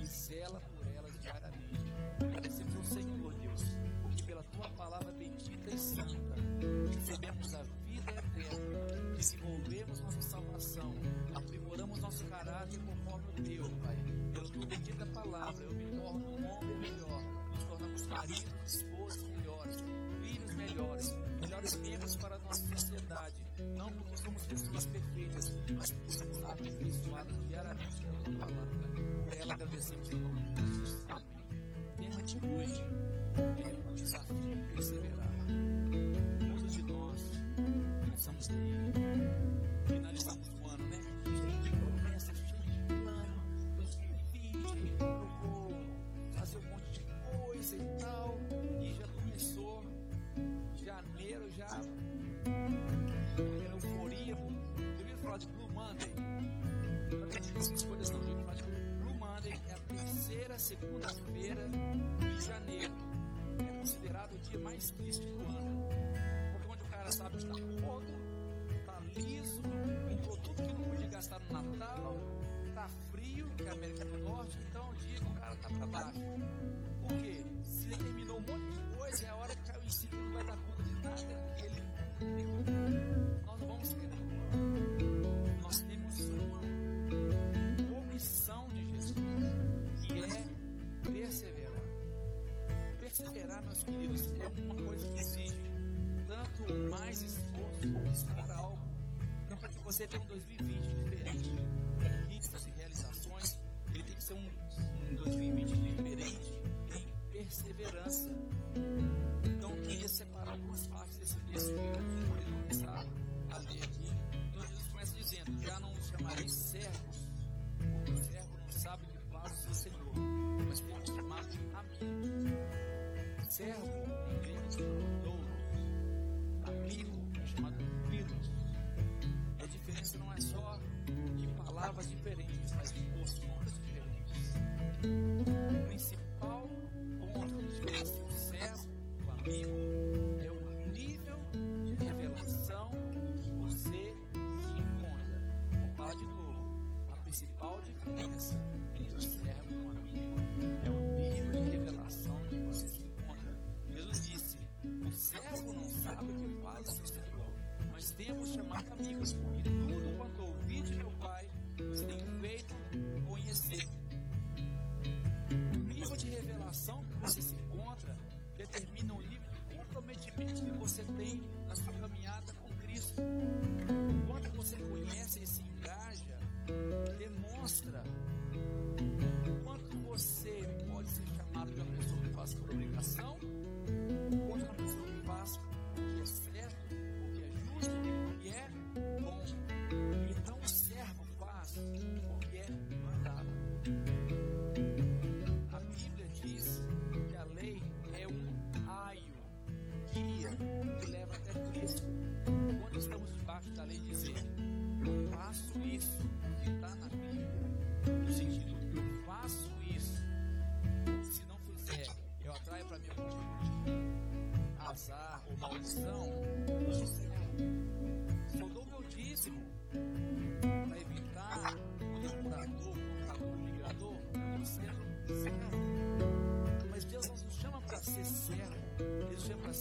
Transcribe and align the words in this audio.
e 0.00 0.06
zela 0.06 0.60
por 0.60 0.86
elas 0.96 1.12
diariamente. 1.20 1.92
Agradecemos 2.20 2.76
ao 2.76 2.84
Senhor, 2.84 3.32
Deus, 3.34 3.62
porque 4.02 4.22
pela 4.22 4.42
tua 4.44 4.68
palavra 4.70 5.12
bendita 5.12 5.70
e 5.70 5.78
santa 5.78 6.34
recebemos 6.96 7.54
a 7.54 7.62
vida 7.84 8.12
eterna, 8.12 9.14
desenvolvemos 9.16 10.00
nossa 10.00 10.22
salvação, 10.22 10.92
aprimoramos 11.34 11.98
nosso 11.98 12.24
caráter 12.26 12.78
conforme 12.80 13.28
o 13.28 13.42
teu, 13.42 13.64
Pai. 13.78 13.96
Pela 14.32 14.48
tua 14.48 14.66
bendita 14.66 15.06
palavra, 15.06 15.64
eu 15.64 15.72
me 15.72 15.84
torno 15.96 16.26
um 16.26 16.46
homem 16.46 16.78
melhor, 16.78 17.22
nos 17.52 17.64
tornamos 17.64 18.06
maridos, 18.06 18.74
esposas 18.74 19.22
melhores, 19.22 19.76
filhos 20.22 20.54
melhores, 20.54 21.14
melhores 21.40 21.76
membros 21.76 22.16
para 22.16 22.34
a 22.34 22.38
nossa 22.38 22.66
sociedade. 22.76 23.34
Não 23.76 23.92
porque 23.92 24.16
somos 24.16 24.42
pessoas 24.46 24.86
perfeitas 24.86 25.41
something. 29.82 30.21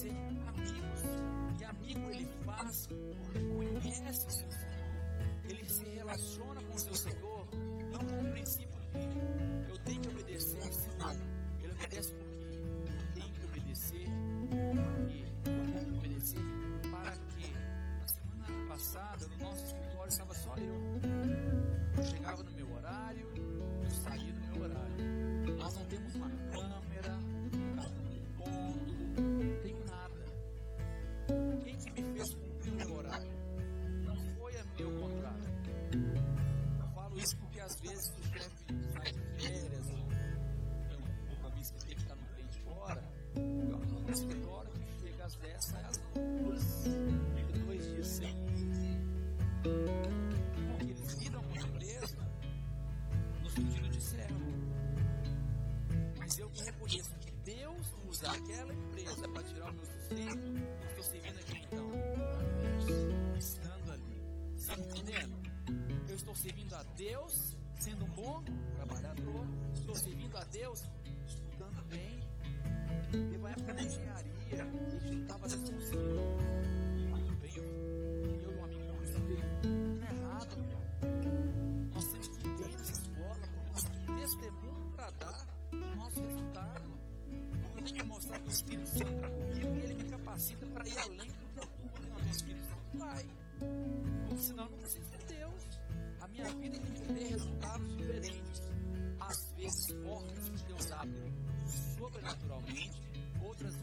ser 0.01 0.09
amigos. 0.09 1.59
E 1.59 1.63
amigo 1.63 2.09
ele 2.09 2.25
faz 2.43 2.87
conhece 2.87 4.27
o 4.27 4.31
seu 4.31 4.51
Senhor. 4.51 4.71
Ele 5.47 5.65
se 5.69 5.85
relaciona 5.85 6.61
com 6.63 6.75
o 6.75 6.79
seu 6.79 6.95
Senhor, 6.95 7.47
não 7.91 7.99
com 7.99 8.27
o 8.27 8.31
princípio 8.31 8.79
dele. 8.91 9.21
Eu 9.69 9.77
tenho 9.79 10.01
que 10.01 10.09
obedecer, 10.09 10.73
Senhor. 10.73 11.17
Ele 11.61 11.73
obedece 11.73 12.13
por 12.13 12.30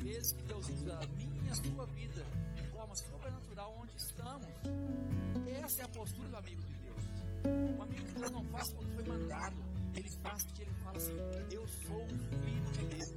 vezes 0.08 0.32
que 0.32 0.42
Deus 0.44 0.68
usa 0.70 0.94
a 0.94 1.06
minha 1.08 1.42
e 1.44 1.50
a 1.50 1.54
sua 1.54 1.86
vida 1.86 2.24
de 2.56 2.62
forma 2.68 2.96
sobrenatural 2.96 3.76
onde 3.78 3.94
estamos. 3.96 4.48
Essa 5.62 5.82
é 5.82 5.84
a 5.84 5.88
postura 5.88 6.28
do 6.28 6.36
amigo 6.36 6.62
de 6.62 6.74
Deus. 6.74 7.78
O 7.78 7.82
amigo 7.82 8.06
de 8.06 8.14
Deus 8.14 8.30
não 8.30 8.44
faz 8.46 8.72
quando 8.72 8.94
foi 8.94 9.04
mandado, 9.04 9.56
ele 9.94 10.08
faz 10.22 10.44
porque 10.44 10.62
ele 10.62 10.74
fala 10.82 10.96
assim: 10.96 11.16
Eu 11.52 11.68
sou 11.68 12.02
um 12.02 12.18
filho 12.42 12.72
de 12.72 12.86
Deus, 12.96 13.12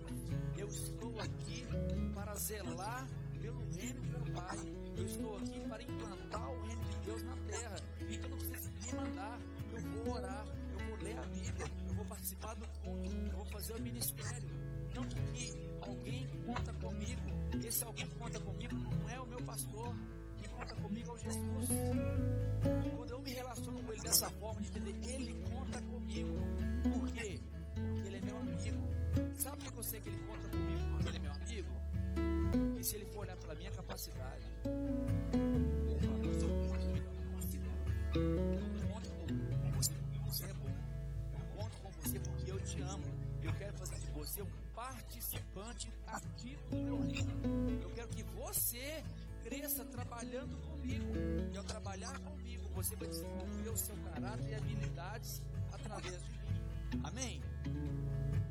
eu 0.57 0.67
estou 0.67 1.19
aqui 1.21 1.65
para 2.13 2.35
zelar 2.35 3.07
pelo 3.41 3.59
reino 3.71 4.01
do 4.01 4.07
meu 4.09 4.33
Pai, 4.33 4.57
eu 4.97 5.05
estou 5.05 5.37
aqui 5.37 5.59
para 5.69 5.83
implantar 5.83 6.51
o 6.51 6.61
reino 6.65 6.83
de 6.83 6.97
Deus 7.05 7.23
na 7.23 7.37
terra. 7.47 7.75
Então 8.09 8.29
não 8.29 8.37
precisa 8.37 8.69
me 8.69 8.93
mandar, 8.93 9.39
eu 9.71 9.81
vou 9.81 10.13
orar, 10.13 10.45
eu 10.73 10.87
vou 10.87 10.97
ler 10.97 11.17
a 11.17 11.25
Bíblia, 11.27 11.67
eu 11.87 11.93
vou 11.93 12.05
participar 12.05 12.53
do 12.55 12.67
culto, 12.83 13.15
eu 13.15 13.37
vou 13.37 13.45
fazer 13.45 13.75
o 13.75 13.81
ministério. 13.81 14.70
Não 14.95 15.03
que 15.03 15.53
alguém 15.81 16.27
conta 16.45 16.73
comigo, 16.73 17.21
esse 17.65 17.83
alguém 17.83 18.07
que 18.07 18.15
conta 18.15 18.39
comigo 18.39 18.75
não 18.75 19.09
é 19.09 19.19
o 19.19 19.25
meu 19.25 19.41
pastor, 19.43 19.95
quem 20.37 20.49
conta 20.49 20.75
comigo 20.75 21.09
é 21.09 21.13
o 21.13 21.17
Jesus. 21.17 21.69
Quando 22.97 23.11
eu 23.11 23.19
me 23.19 23.33
relaciono 23.33 23.83
com 23.83 23.93
ele 23.93 24.01
dessa 24.01 24.29
forma, 24.31 24.61
de 24.61 24.67
entender, 24.67 25.13
ele 25.13 25.33
conta 25.49 25.81
comigo. 25.81 26.37
Por 26.83 27.11
quê? 27.11 27.39
Porque 27.75 28.07
ele 28.07 28.17
é 28.17 28.21
meu 28.21 28.37
amigo. 28.37 28.91
Sabe 29.37 29.57
por 29.63 29.73
que 29.73 29.79
eu 29.79 29.83
sei 29.83 30.01
que 30.01 30.09
ele 30.09 30.19
conta 30.19 30.49
comigo 30.49 30.89
porque 30.91 31.07
ele 31.09 31.17
é 31.17 31.19
meu 31.19 31.31
amigo? 31.31 31.69
Porque 32.69 32.83
se 32.83 32.95
ele 32.95 33.05
for 33.05 33.19
olhar 33.19 33.37
pela 33.37 33.55
minha 33.55 33.71
capacidade, 33.71 34.45
fala, 36.01 36.25
eu 36.25 36.39
sou 36.39 36.49
muito 36.49 36.87
melhor 36.87 37.13
que 37.15 38.70
participante 45.31 45.93
ativo 46.07 46.61
do 46.69 46.77
meu 46.77 46.99
reino. 46.99 47.81
Eu 47.81 47.89
quero 47.91 48.07
que 48.09 48.23
você 48.23 49.03
cresça 49.43 49.85
trabalhando 49.85 50.57
comigo. 50.67 51.13
E 51.53 51.57
ao 51.57 51.63
trabalhar 51.63 52.19
comigo, 52.19 52.67
você 52.73 52.95
vai 52.97 53.07
desenvolver 53.07 53.69
o 53.69 53.77
seu 53.77 53.95
caráter 53.97 54.49
e 54.49 54.55
habilidades 54.55 55.41
através 55.71 56.21
de 56.21 56.29
mim. 56.31 57.01
Amém? 57.03 57.41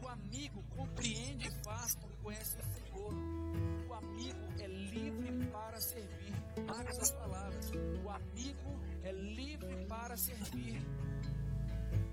O 0.03 0.09
amigo 0.09 0.63
compreende 0.75 1.49
e 1.49 1.65
faz 1.65 1.95
porque 1.97 2.17
conhece 2.23 2.57
o 2.57 2.65
Senhor. 2.75 3.15
O 3.89 3.95
amigo 3.95 4.41
é 4.59 4.67
livre 4.67 5.47
para 5.47 5.81
servir. 5.81 6.33
Marque 6.67 6.91
essas 6.91 7.11
palavras. 7.13 7.71
O 8.03 8.09
amigo 8.09 8.81
é 9.03 9.13
livre 9.13 9.87
para 9.87 10.17
servir. 10.17 10.81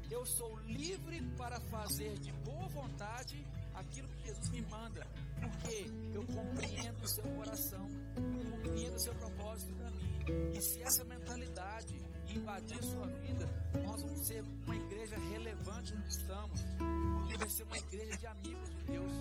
Eu 0.09 0.25
sou 0.25 0.57
livre 0.59 1.21
para 1.37 1.59
fazer 1.61 2.17
de 2.19 2.31
boa 2.31 2.67
vontade 2.69 3.45
aquilo 3.87 4.07
que 4.09 4.25
Jesus 4.27 4.49
me 4.49 4.61
manda, 4.63 5.07
porque 5.39 5.85
eu 6.13 6.23
compreendo 6.27 7.03
o 7.03 7.07
seu 7.07 7.23
coração, 7.23 7.89
eu 8.15 8.51
compreendo 8.51 8.95
o 8.95 8.99
seu 8.99 9.15
propósito 9.15 9.73
para 9.75 9.91
mim. 9.91 10.53
E 10.53 10.61
se 10.61 10.81
essa 10.81 11.03
mentalidade 11.05 11.95
invadir 12.27 12.83
sua 12.83 13.07
vida, 13.07 13.49
nós 13.83 14.01
vamos 14.01 14.27
ser 14.27 14.43
uma 14.65 14.75
igreja 14.75 15.17
relevante 15.17 15.93
onde 15.95 16.07
estamos, 16.09 16.61
porque 17.19 17.37
vai 17.37 17.49
ser 17.49 17.63
uma 17.63 17.77
igreja 17.77 18.17
de 18.17 18.27
amigos 18.27 18.69
de 18.69 18.83
Deus 18.83 19.11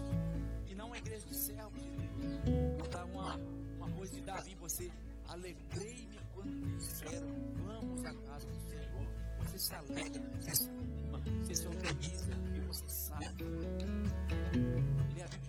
e 0.67 0.75
não 0.75 0.87
uma 0.89 0.99
igreja 0.99 1.27
de 1.27 1.37
servos 1.37 1.83
de 1.83 1.91
Deus. 1.91 2.79
Vou 2.79 2.89
dar 2.89 3.05
uma, 3.05 3.37
uma 3.77 3.91
coisa 3.93 4.15
de 4.15 4.21
Davi, 4.23 4.55
você 4.57 4.91
alegrei-me 5.29 6.19
quando 6.35 6.77
disseram, 6.77 7.29
vamos 7.65 8.05
à 8.05 8.15
casa 8.15 8.47
do 8.47 8.61
Senhor. 8.69 9.26
Você 9.39 9.59
se 9.59 9.75
alegra, 9.75 10.23
você 10.41 10.55
se 10.55 10.69
anima, 10.69 11.21
você 11.43 11.55
se 11.55 11.67
organiza 11.67 12.33
e 12.55 12.61
você 12.61 12.89
sabe. 12.89 13.27
A 13.27 13.33
Bíblia, 13.33 13.69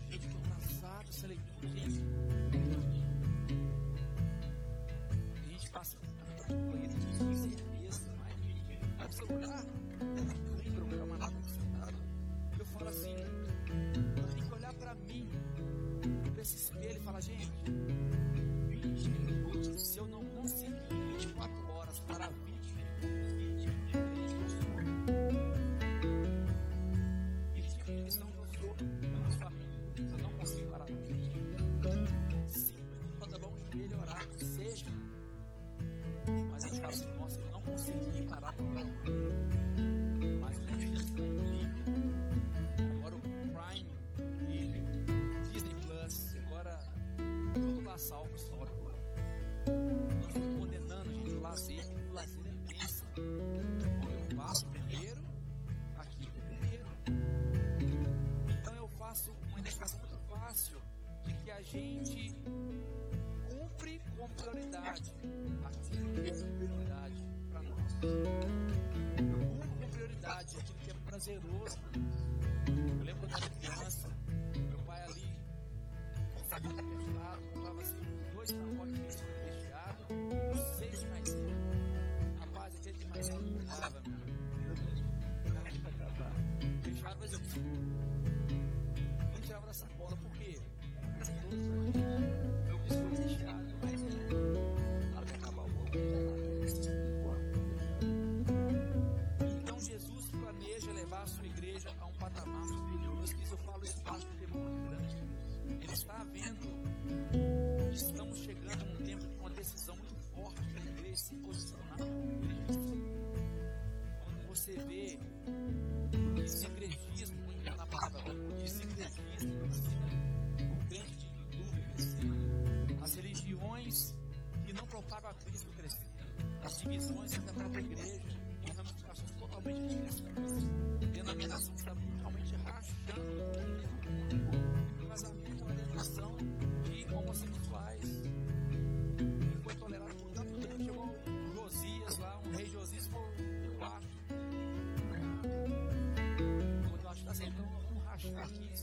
gente, 0.09 0.25
estou 0.25 0.41
cansado 0.41 1.05
essa 1.09 1.27
leitura, 1.27 1.67
gente. 1.77 2.03
A 5.35 5.49
gente 5.49 5.69
passa 5.71 5.97
banheiro 6.47 6.93
de 6.93 7.15
certeza, 7.35 8.11
mas 8.19 8.97
vai 8.97 9.11
celular, 9.11 9.63
vem 9.63 9.76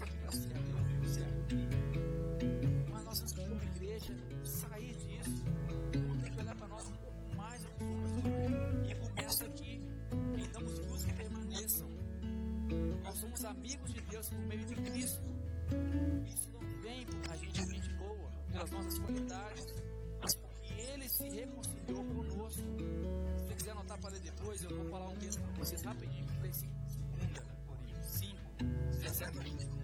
aqui 0.04 0.16
está 0.16 0.30
certo. 0.30 0.75
Mas 2.90 3.04
nós 3.04 3.18
temos 3.18 3.32
que, 3.32 3.49
como 3.49 3.62
igreja, 3.62 4.14
sair 4.44 4.94
disso. 4.96 5.44
Vamos 5.94 6.23
ter 6.23 6.30
que 6.30 6.40
olhar 6.40 6.56
para 6.56 6.68
nós 6.68 6.87
um 6.87 6.96
pouco 6.96 7.37
mais 7.37 7.62
do 7.62 7.68
que 7.70 7.84
somos. 7.84 8.90
E 8.90 8.94
começa 8.94 9.44
aqui. 9.46 9.80
E 10.37 10.49
damos 10.52 10.78
luz 10.78 11.04
que 11.04 11.12
permaneçam. 11.14 11.88
Nós 13.02 13.18
somos 13.18 13.44
amigos 13.44 13.92
de 13.92 14.00
Deus 14.02 14.28
por 14.28 14.38
meio 14.46 14.64
de 14.66 14.75
Cristo. 14.75 15.23
Isso 16.26 16.50
não 16.50 16.61
vem 16.82 17.06
por 17.06 17.32
a 17.32 17.37
gente 17.37 17.61
é 17.61 17.66
gente 17.66 17.94
boa, 17.94 18.30
pelas 18.50 18.70
nossas 18.70 18.99
qualidades, 18.99 19.66
mas 20.20 20.37
porque 20.37 20.73
Ele 20.75 21.08
se 21.08 21.28
reconciliou 21.28 22.04
conosco. 22.04 22.62
Se 22.62 23.44
você 23.46 23.54
quiser 23.54 23.70
anotar 23.70 23.99
para 24.00 24.11
ler 24.11 24.20
depois, 24.20 24.62
eu 24.62 24.76
vou 24.76 24.90
falar 24.90 25.08
um 25.08 25.16
texto 25.16 25.40
para 25.40 25.52
vocês 25.52 25.82
rapidinho, 25.82 26.26
que 26.26 26.34
foi 26.34 26.50
2 26.50 26.64
Coríntios 27.66 28.06
5, 28.18 28.37
17 29.00 29.38
20. 29.38 29.83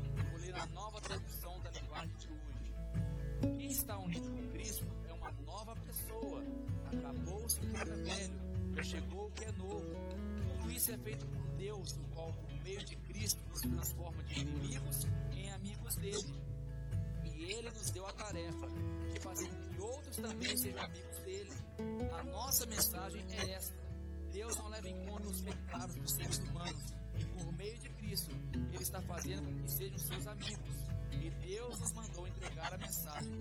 Na 0.61 0.67
nova 0.67 1.01
tradução 1.01 1.59
da 1.61 1.71
linguagem 1.71 2.15
de 2.19 2.29
hoje. 2.29 3.57
Quem 3.57 3.71
está 3.71 3.97
unido 3.97 4.31
com 4.31 4.51
Cristo 4.51 4.85
é 5.09 5.13
uma 5.15 5.33
nova 5.47 5.75
pessoa. 5.75 6.45
Acabou-se 6.85 7.59
o 7.61 7.61
que 7.63 7.77
era 7.77 7.97
velho, 7.97 8.85
chegou 8.85 9.27
o 9.29 9.31
que 9.31 9.45
é 9.47 9.53
novo. 9.53 9.87
Tudo 10.37 10.71
isso 10.71 10.93
é 10.93 10.99
feito 10.99 11.27
por 11.29 11.49
Deus, 11.57 11.97
no 11.97 12.05
qual, 12.09 12.31
por 12.35 12.63
meio 12.63 12.85
de 12.85 12.95
Cristo, 12.95 13.43
nos 13.49 13.61
transforma 13.63 14.23
de 14.25 14.41
inimigos 14.41 15.07
em 15.33 15.51
amigos 15.51 15.97
dele. 15.97 16.43
E 17.25 17.45
ele 17.55 17.71
nos 17.71 17.91
deu 17.93 18.07
a 18.07 18.13
tarefa 18.13 18.67
de 19.15 19.21
fazer 19.21 19.49
com 19.49 19.69
que 19.71 19.81
outros 19.81 20.17
também 20.19 20.57
sejam 20.59 20.83
amigos 20.83 21.19
dele. 21.21 21.51
A 22.19 22.23
nossa 22.25 22.67
mensagem 22.67 23.25
é 23.31 23.53
esta: 23.53 23.75
Deus 24.31 24.55
não 24.59 24.69
leva 24.69 24.89
em 24.91 25.07
conta 25.07 25.27
os 25.27 25.41
pecados 25.41 25.97
dos 25.97 26.13
seres 26.13 26.37
humanos, 26.37 27.00
e 27.19 27.25
por 27.25 27.53
meio 27.57 27.79
de 27.79 27.89
Cristo, 27.91 28.31
Ele 28.55 28.83
está 28.83 29.01
fazendo 29.03 29.45
com 29.45 29.63
que 29.63 29.71
sejam 29.73 29.99
seus 29.99 30.27
amigos. 30.27 30.91
E 31.13 31.31
Deus 31.47 31.79
nos 31.81 31.93
mandou 31.93 32.27
entregar 32.27 32.73
a 32.73 32.79
mensagem 32.79 33.33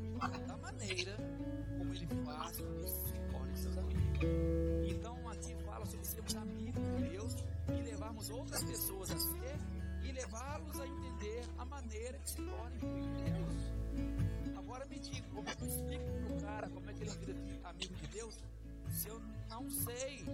da 0.47 0.57
maneira 0.57 1.15
como 1.77 1.93
Ele 1.93 2.07
faz 2.25 2.57
com 2.57 2.75
que 2.75 2.88
se 2.89 3.13
tornem 3.31 3.55
seus 3.55 3.77
amigos. 3.77 4.19
Então, 4.89 5.29
aqui 5.29 5.55
fala 5.65 5.85
sobre 5.85 6.05
sermos 6.05 6.35
amigos 6.35 6.83
de 6.83 7.09
Deus 7.09 7.35
e 7.67 7.81
levarmos 7.83 8.29
outras 8.29 8.63
pessoas 8.63 9.11
a 9.11 9.17
ser 9.17 9.57
e 10.03 10.11
levá-los 10.11 10.79
a 10.79 10.88
entender 10.88 11.45
a 11.57 11.65
maneira 11.65 12.17
que 12.19 12.29
se 12.29 12.38
tornem 12.38 12.79
filhos 12.79 13.05
de 13.05 13.31
Deus. 13.31 14.57
Agora 14.57 14.85
me 14.85 14.99
diga, 14.99 15.27
como 15.29 15.49
é 15.49 15.55
que 15.55 15.63
eu 15.63 15.67
explico 15.67 16.05
para 16.05 16.33
o 16.33 16.41
cara 16.41 16.69
como 16.69 16.89
é 16.89 16.93
que 16.93 17.03
ele 17.03 17.11
vira 17.11 17.69
amigo 17.69 17.95
de 17.95 18.07
Deus 18.07 18.43
se 18.91 19.07
eu 19.07 19.19
não 19.49 19.69
sei 19.69 20.25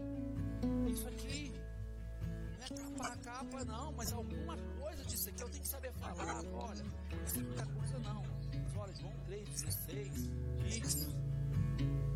isso 0.92 1.08
aqui? 1.08 1.65
É 2.66 2.68
capa 2.68 3.18
capa, 3.18 3.66
não, 3.66 3.92
mas 3.92 4.12
alguma 4.12 4.58
coisa 4.58 5.06
disso 5.06 5.30
aqui 5.30 5.44
eu 5.44 5.50
tenho 5.52 5.62
que 5.62 5.70
saber 5.70 5.94
falar. 5.94 6.44
Olha, 6.52 6.84
não 6.84 7.28
sei 7.28 7.44
muita 7.44 7.66
coisa 7.68 8.00
não. 8.00 8.24
Mas 8.24 8.76
olha, 8.78 8.96
João 8.96 9.14
3,16 9.28 10.32
diz, 10.64 11.08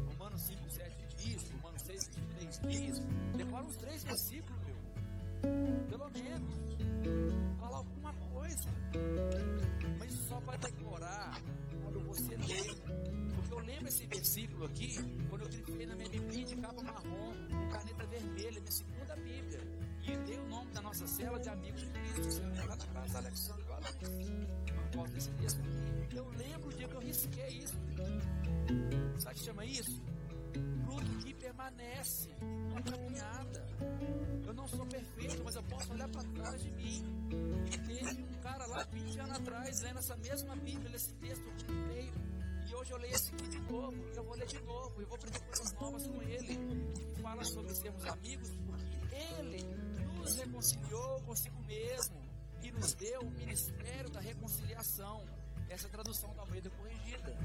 Romanos 0.08 0.42
5, 0.48 0.70
7 0.72 1.08
diz, 1.18 1.52
Romanos 1.52 1.82
6, 1.84 2.00
23 2.40 2.60
diz. 2.68 3.00
Decora 3.38 3.64
uns 3.64 3.78
três 3.78 4.04
versículos, 4.04 4.60
meu. 4.66 4.76
Pelo 5.88 6.10
menos. 6.10 7.60
Falar 7.60 7.78
alguma 7.78 8.14
coisa. 8.14 8.70
Mas 10.00 10.14
só 10.28 10.42
para 10.42 10.58
decorar 10.58 11.42
quando 11.84 12.00
você 12.08 12.36
lê. 12.38 12.76
Porque 13.36 13.54
eu 13.54 13.60
lembro 13.60 13.88
esse 13.88 14.08
versículo 14.08 14.66
aqui, 14.66 14.96
quando 15.30 15.44
eu 15.44 15.50
grifei 15.50 15.86
na 15.86 15.96
minha 15.96 16.10
Bíblia 16.10 16.46
de 16.46 16.56
capa 16.56 16.84
marrom, 16.84 17.34
com 17.50 17.70
caneta 17.70 18.08
vermelha, 18.08 18.60
minha 18.60 18.72
segunda 18.72 19.16
Bíblia. 19.18 19.79
E 20.10 20.18
dei 20.26 20.40
o 20.40 20.48
nome 20.48 20.72
da 20.72 20.82
nossa 20.82 21.06
cela 21.06 21.40
de 21.40 21.50
amigos 21.50 21.82
de 21.82 21.88
Cristo. 21.88 22.42
Lá 22.68 22.76
na 22.76 22.88
casa 22.88 23.18
Alexandre, 23.20 23.66
olha 23.70 23.88
Eu 24.68 24.98
gosto 24.98 25.32
desse. 25.34 25.58
Eu 26.16 26.30
lembro 26.30 26.70
o 26.70 26.74
dia 26.74 26.88
que 26.88 26.96
eu 26.96 27.02
risquei 27.02 27.48
isso. 27.60 27.78
Sabe 29.20 29.36
o 29.36 29.40
que 29.40 29.46
chama 29.46 29.66
isso? 29.66 30.02
Fruto 30.84 31.18
que 31.24 31.34
permanece 31.36 32.30
na 32.74 32.82
caminhada. 32.82 33.68
Eu 34.48 34.54
não 34.56 34.68
sou 34.68 34.86
perfeito, 34.88 35.44
mas 35.44 35.56
eu 35.56 35.64
posso 35.64 35.94
olhar 35.94 36.10
para 36.10 36.24
trás 36.24 36.64
de 36.64 36.72
mim. 36.72 37.04
E 37.72 37.78
teve 37.78 38.24
um 38.24 38.42
cara 38.42 38.66
lá 38.66 38.84
20 38.92 39.20
anos 39.20 39.38
atrás, 39.38 39.82
lendo 39.82 40.00
essa 40.00 40.16
mesma 40.18 40.56
Bíblia, 40.56 40.96
esse 40.96 41.14
texto 41.14 41.48
inteiro. 41.48 42.20
E 42.68 42.76
hoje 42.76 42.92
eu 42.92 42.98
leio 42.98 43.14
esse 43.14 43.34
aqui 43.34 43.48
de 43.48 43.60
novo, 43.60 43.96
e 43.96 44.18
eu 44.18 44.24
vou 44.24 44.36
ler 44.36 44.48
de 44.48 44.62
novo, 44.64 45.02
e 45.02 45.06
vou 45.06 45.16
aprender 45.16 45.40
coisas 45.40 45.74
novas 45.74 46.08
com 46.08 46.22
ele. 46.24 46.58
Que 46.96 47.22
fala 47.22 47.44
sobre 47.44 47.76
sermos 47.76 48.06
amigos, 48.06 48.50
porque 48.66 49.16
ele 49.40 49.99
nos 50.20 50.36
reconciliou 50.36 51.22
consigo 51.22 51.60
mesmo 51.64 52.22
e 52.62 52.72
nos 52.72 52.94
deu 52.94 53.22
o 53.22 53.32
ministério 53.32 54.10
da 54.10 54.20
reconciliação. 54.20 55.26
Essa 55.70 55.88
é 55.88 55.88
a 55.88 55.92
tradução 55.92 56.34
da 56.36 56.42
Almeida 56.42 56.70
corrigida. 56.72 57.38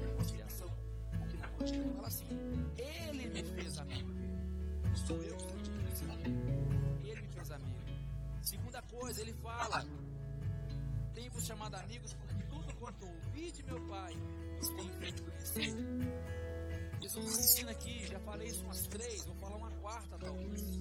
Reconciliação. 0.00 0.68
Na 1.12 1.48
fala 1.94 2.06
assim: 2.06 2.26
Ele 2.76 3.28
me 3.28 3.42
fez 3.42 3.78
amigo. 3.78 4.10
Sou 5.06 5.22
eu 5.22 5.36
que 5.36 5.62
te 5.62 5.70
fiz 5.70 6.02
amigo. 6.02 7.00
Ele 7.04 7.20
me 7.20 7.28
fez 7.28 7.50
amigo. 7.50 7.80
Segunda 8.42 8.82
coisa, 8.82 9.20
ele 9.20 9.34
fala: 9.34 9.84
Tenho-vos 11.14 11.44
chamado 11.44 11.74
amigos 11.74 12.14
porque 12.14 12.42
tudo 12.44 12.74
quanto 12.76 13.06
ouvi 13.06 13.52
de 13.52 13.62
meu 13.64 13.80
Pai 13.86 14.14
os 14.60 14.68
tenho 14.68 14.92
feito 14.98 15.22
conhecer. 15.22 15.74
Jesus 17.02 17.38
ensina 17.38 17.72
aqui, 17.72 18.06
já 18.06 18.20
falei 18.20 18.48
isso 18.48 18.64
umas 18.64 18.86
três, 18.86 19.24
vou 19.26 19.34
falar 19.34 19.56
uma 19.56 19.70
quarta 19.72 20.16
talvez. 20.18 20.80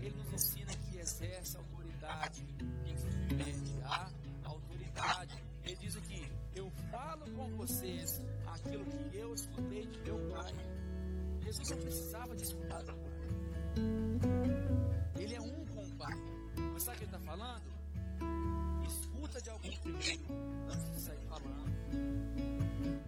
Ele 0.00 0.14
nos 0.16 0.32
ensina 0.32 0.72
que 0.74 0.98
exerce 0.98 1.56
autoridade 1.56 2.44
submete 3.30 3.82
à 3.84 4.10
autoridade. 4.44 5.42
Ele 5.64 5.76
diz 5.76 5.96
aqui: 5.96 6.32
Eu 6.54 6.70
falo 6.90 7.30
com 7.32 7.56
vocês 7.56 8.20
aquilo 8.46 8.84
que 8.84 9.16
eu 9.16 9.34
escutei 9.34 9.86
de 9.86 9.98
meu 10.00 10.18
Pai. 10.30 10.52
Jesus 11.42 11.70
não 11.70 11.78
precisava 11.78 12.36
de 12.36 12.42
escutar 12.42 12.82
do 12.82 12.92
Pai. 12.92 13.10
Ele 15.18 15.34
é 15.34 15.40
um 15.40 15.64
com 15.66 15.82
o 15.82 15.96
Pai. 15.96 16.14
Mas 16.72 16.82
sabe 16.82 16.96
o 16.96 16.98
que 16.98 17.04
ele 17.04 17.16
está 17.16 17.30
falando? 17.30 17.62
Escuta 18.86 19.40
de 19.40 19.50
alguém 19.50 19.78
primeiro 19.78 20.24
antes 20.68 20.90
de 20.94 21.00
sair 21.00 21.26
falando. 21.28 21.70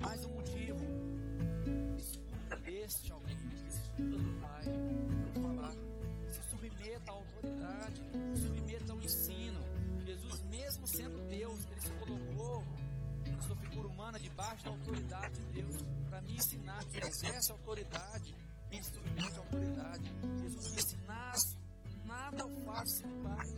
Mais 0.00 0.24
um 0.24 0.34
motivo. 0.34 0.80
Escuta 1.98 2.56
deste 2.56 3.12
alguém 3.12 3.36
que 3.36 3.68
escuta 3.68 4.18
do 4.18 4.40
Pai 4.40 5.11
autoridade, 7.82 8.02
se 8.34 8.42
submeta 8.42 8.92
ao 8.92 9.00
ensino. 9.00 9.60
Jesus, 10.04 10.42
mesmo 10.44 10.86
sendo 10.88 11.28
Deus, 11.28 11.66
ele 11.70 11.80
se 11.80 11.92
colocou 11.92 12.64
na 13.26 13.40
sua 13.40 13.56
figura 13.56 13.88
humana 13.88 14.18
debaixo 14.18 14.64
da 14.64 14.70
autoridade 14.70 15.40
de 15.40 15.62
Deus 15.62 15.82
para 16.08 16.20
me 16.22 16.34
ensinar 16.34 16.84
que 16.84 16.98
exerce 16.98 17.52
autoridade 17.52 18.34
em 18.70 18.82
submete 18.82 19.36
à 19.36 19.38
autoridade. 19.38 20.12
Jesus 20.40 20.72
disse: 20.74 20.96
Nas, 21.06 21.56
nada 22.04 22.42
eu 22.42 22.64
faço 22.64 22.96
sem 22.96 23.22
Pai. 23.22 23.48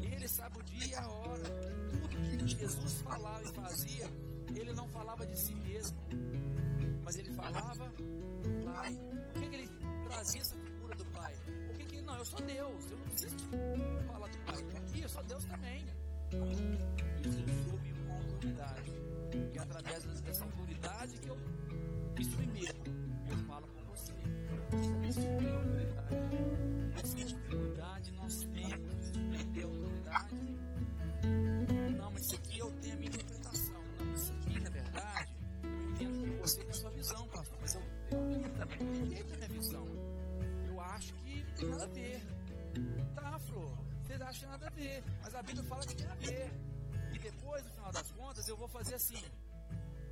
Ele 0.00 0.28
sabe 0.28 0.58
o 0.58 0.62
dia 0.62 0.86
e 0.86 0.94
a 0.94 1.08
hora. 1.08 1.44
Tudo 1.90 2.44
que 2.44 2.46
Jesus 2.46 3.02
falava 3.02 3.42
e 3.42 3.54
fazia, 3.54 4.10
ele 4.54 4.72
não 4.72 4.88
falava 4.88 5.26
de 5.26 5.36
si 5.40 5.54
mesmo. 5.54 5.98
Mas 7.04 7.16
ele 7.16 7.32
falava, 7.34 7.92
Pai. 8.64 8.98
Por 9.32 9.42
que, 9.42 9.48
que 9.48 9.56
ele 9.56 9.68
trazia 10.04 10.40
essa 10.40 10.56
figura 10.56 10.94
do 10.94 11.04
Pai? 11.06 11.34
Por 11.66 11.76
que, 11.76 11.84
que 11.84 11.96
ele, 11.96 12.02
não, 12.02 12.16
eu 12.16 12.24
sou 12.24 12.40
Deus, 12.40 12.90
eu 12.90 13.03
preciso 13.24 14.06
falar 14.06 14.28
do 14.28 14.38
Pai. 14.38 14.62
Aqui 14.76 15.00
eu 15.02 15.08
sou 15.08 15.24
Deus 15.24 15.44
também. 15.44 15.86
Isso 17.22 17.70
sob 17.70 17.92
uma 18.02 18.14
autoridade. 18.16 18.92
E 19.52 19.58
através 19.58 20.04
dessa 20.20 20.44
autoridade 20.44 21.18
que 21.18 21.28
eu 21.28 21.36
me 22.16 22.24
submeto, 22.24 22.90
eu 23.30 23.36
falo 23.46 23.66
com 23.68 23.84
você. 23.90 24.12
Isso 25.08 25.20
é 25.20 25.54
autoridade. 25.54 26.16
Essa 27.02 27.16
dificuldade 27.16 28.12
nós 28.12 28.38
temos 28.44 29.12
de 29.52 29.62
a 29.62 29.66
autoridade. 29.66 30.34
Não, 31.96 32.10
mas 32.10 32.22
isso 32.22 32.34
aqui 32.36 32.58
eu 32.58 32.70
tenho 32.72 32.94
a 32.94 32.96
minha 32.96 33.10
interpretação. 33.10 33.82
Não, 33.98 34.14
isso 34.14 34.32
aqui, 34.32 34.60
na 34.60 34.70
verdade, 34.70 35.32
eu 36.00 36.10
entendo 36.10 36.34
que 36.34 36.42
você 36.42 36.60
tem 36.60 36.70
a 36.70 36.74
sua 36.74 36.90
visão, 36.90 37.28
pastor. 37.28 37.58
Mas 37.60 37.74
eu, 37.74 37.80
eu 37.80 38.50
também 38.50 38.78
tenho 39.08 39.24
a 39.24 39.36
minha 39.36 39.48
visão. 39.48 39.86
Eu 40.66 40.80
acho 40.80 41.14
que 41.14 41.44
tem 41.56 41.68
nada 41.68 41.84
a 41.84 41.88
ver. 41.88 42.43
Tá, 43.14 43.38
Flor. 43.38 43.78
Você 44.02 44.12
acha 44.14 44.40
que 44.40 44.46
nada 44.46 44.66
a 44.66 44.70
ver. 44.70 45.04
Mas 45.22 45.34
a 45.34 45.42
Bíblia 45.42 45.64
fala 45.64 45.86
que 45.86 45.96
tem 45.96 46.06
a 46.06 46.14
ver. 46.14 46.52
E 47.12 47.18
depois, 47.18 47.64
no 47.64 47.70
final 47.70 47.92
das 47.92 48.10
contas, 48.12 48.48
eu 48.48 48.56
vou 48.56 48.68
fazer 48.68 48.94
assim. 48.94 49.22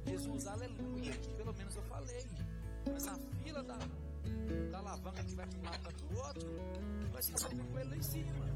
Jesus, 0.07 0.47
aleluia. 0.47 1.13
Pelo 1.37 1.53
menos 1.55 1.77
eu 1.77 1.83
falei. 1.83 2.27
Mas 2.93 3.07
a 3.07 3.17
fila 3.43 3.63
da, 3.63 3.79
da 4.71 4.79
alavanca 4.79 5.25
que 5.25 5.35
vai 5.35 5.47
para 5.47 5.59
um 5.59 5.63
lado 5.63 5.95
para 5.95 6.07
o 6.07 6.27
outro 6.27 6.49
vai 7.13 7.23
se 7.23 7.33
resolver 7.33 7.65
com 7.65 7.79
ele 7.79 7.91
lá 7.91 7.97
em 7.97 8.03
cima. 8.03 8.47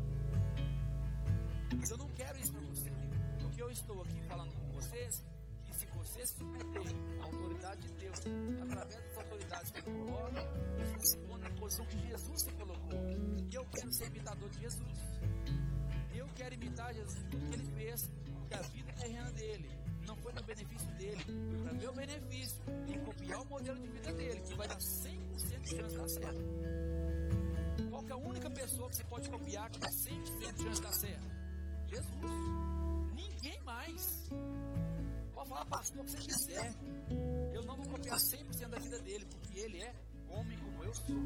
Mas 1.78 1.90
eu 1.90 1.98
não 1.98 2.08
quero 2.08 2.38
isso 2.38 2.52
para 2.52 2.60
você. 2.62 2.90
Porque 3.40 3.62
eu 3.62 3.70
estou 3.70 4.02
aqui 4.02 4.20
falando 4.22 4.52
com 4.54 4.72
vocês 4.72 5.24
vocês 6.06 6.30
submeterem 6.30 6.96
a 7.20 7.24
autoridade 7.24 7.80
de 7.82 7.92
Deus 7.94 8.18
através 8.62 9.02
das 9.02 9.16
autoridades 9.16 9.70
que 9.72 9.78
ele 9.78 9.98
coloca, 9.98 10.42
põem 11.28 11.40
na 11.40 11.50
posição 11.50 11.86
que 11.86 11.98
Jesus 12.08 12.42
se 12.42 12.52
colocou. 12.52 13.00
E 13.50 13.54
eu 13.54 13.64
quero 13.66 13.92
ser 13.92 14.06
imitador 14.06 14.48
de 14.50 14.60
Jesus. 14.60 14.98
Eu 16.14 16.28
quero 16.36 16.54
imitar 16.54 16.94
Jesus 16.94 17.24
tudo 17.28 17.46
que 17.48 17.54
ele 17.54 17.70
fez, 17.74 18.10
porque 18.38 18.54
a 18.54 18.62
vida 18.62 18.92
terrena 18.92 19.32
dele 19.32 19.70
não 20.06 20.16
foi 20.16 20.32
no 20.32 20.42
benefício 20.44 20.88
dele, 20.94 21.24
foi 21.24 21.58
para 21.64 21.72
meu 21.72 21.92
benefício 21.92 22.62
e 22.86 22.98
copiar 23.00 23.40
o 23.40 23.44
modelo 23.46 23.80
de 23.80 23.88
vida 23.88 24.12
dele, 24.12 24.40
que 24.42 24.54
vai 24.54 24.68
dar 24.68 24.78
100% 24.78 25.60
de 25.60 25.70
chance 25.70 25.90
de 25.90 25.96
dar 25.96 26.08
certo. 26.08 27.90
Qual 27.90 28.08
é 28.08 28.12
a 28.12 28.16
única 28.16 28.50
pessoa 28.50 28.88
que 28.88 28.96
você 28.96 29.04
pode 29.04 29.28
copiar 29.28 29.68
que 29.70 29.80
dá 29.80 29.88
100% 29.88 30.54
de 30.54 30.62
chance 30.62 30.76
de 30.76 30.82
dar 30.82 30.92
certo? 30.92 31.26
Jesus. 31.88 32.66
Ninguém 33.12 33.60
mais. 33.64 34.30
Pode 35.36 35.50
falar, 35.50 35.66
pastor, 35.66 36.00
o 36.00 36.04
que 36.06 36.12
você 36.12 36.16
quiser. 36.16 36.74
Eu 37.52 37.62
não 37.64 37.76
vou 37.76 37.86
copiar 37.88 38.16
100% 38.16 38.68
da 38.70 38.78
vida 38.78 38.98
dele, 39.00 39.26
porque 39.26 39.58
ele 39.58 39.82
é 39.82 39.94
homem 40.30 40.58
como 40.58 40.82
eu 40.82 40.94
sou. 40.94 41.22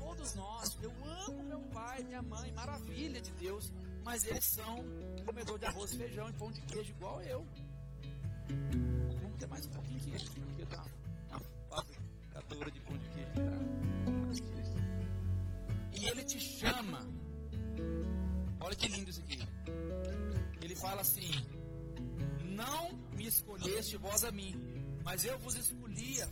Todos 0.00 0.34
nós, 0.34 0.76
eu 0.82 0.92
amo 1.04 1.44
meu 1.44 1.60
pai, 1.72 2.02
minha 2.02 2.20
mãe, 2.20 2.50
maravilha 2.50 3.20
de 3.20 3.30
Deus, 3.34 3.72
mas 4.02 4.24
eles 4.24 4.44
são 4.44 4.84
comedor 5.24 5.56
de 5.56 5.66
arroz, 5.66 5.94
feijão 5.94 6.28
e 6.28 6.32
pão 6.32 6.50
de 6.50 6.60
queijo 6.62 6.90
igual 6.90 7.22
eu. 7.22 7.46
Vamos 9.22 9.38
ter 9.38 9.46
mais 9.46 9.64
um 9.66 9.70
pouquinho 9.70 10.00
que 10.00 10.10
eles, 10.10 10.28
porque 10.30 10.66
tá 10.66 10.84
uma 11.28 11.40
fabricadora 11.68 12.70
de 12.72 12.80
pão 12.80 12.98
de 12.98 13.08
queijo. 13.10 13.34
Tá? 13.34 13.60
E 15.92 16.08
ele 16.08 16.24
te 16.24 16.40
chama. 16.40 17.06
Olha 18.58 18.74
que 18.74 18.88
lindo 18.88 19.10
isso 19.10 19.20
aqui. 19.20 19.38
Ele 20.60 20.74
fala 20.74 21.02
assim: 21.02 21.59
Não 22.50 22.92
me 23.14 23.26
escolheste 23.26 23.96
vós 23.96 24.24
a 24.24 24.32
mim, 24.32 24.54
mas 25.04 25.24
eu 25.24 25.38
vos 25.38 25.54
escolhia. 25.54 26.28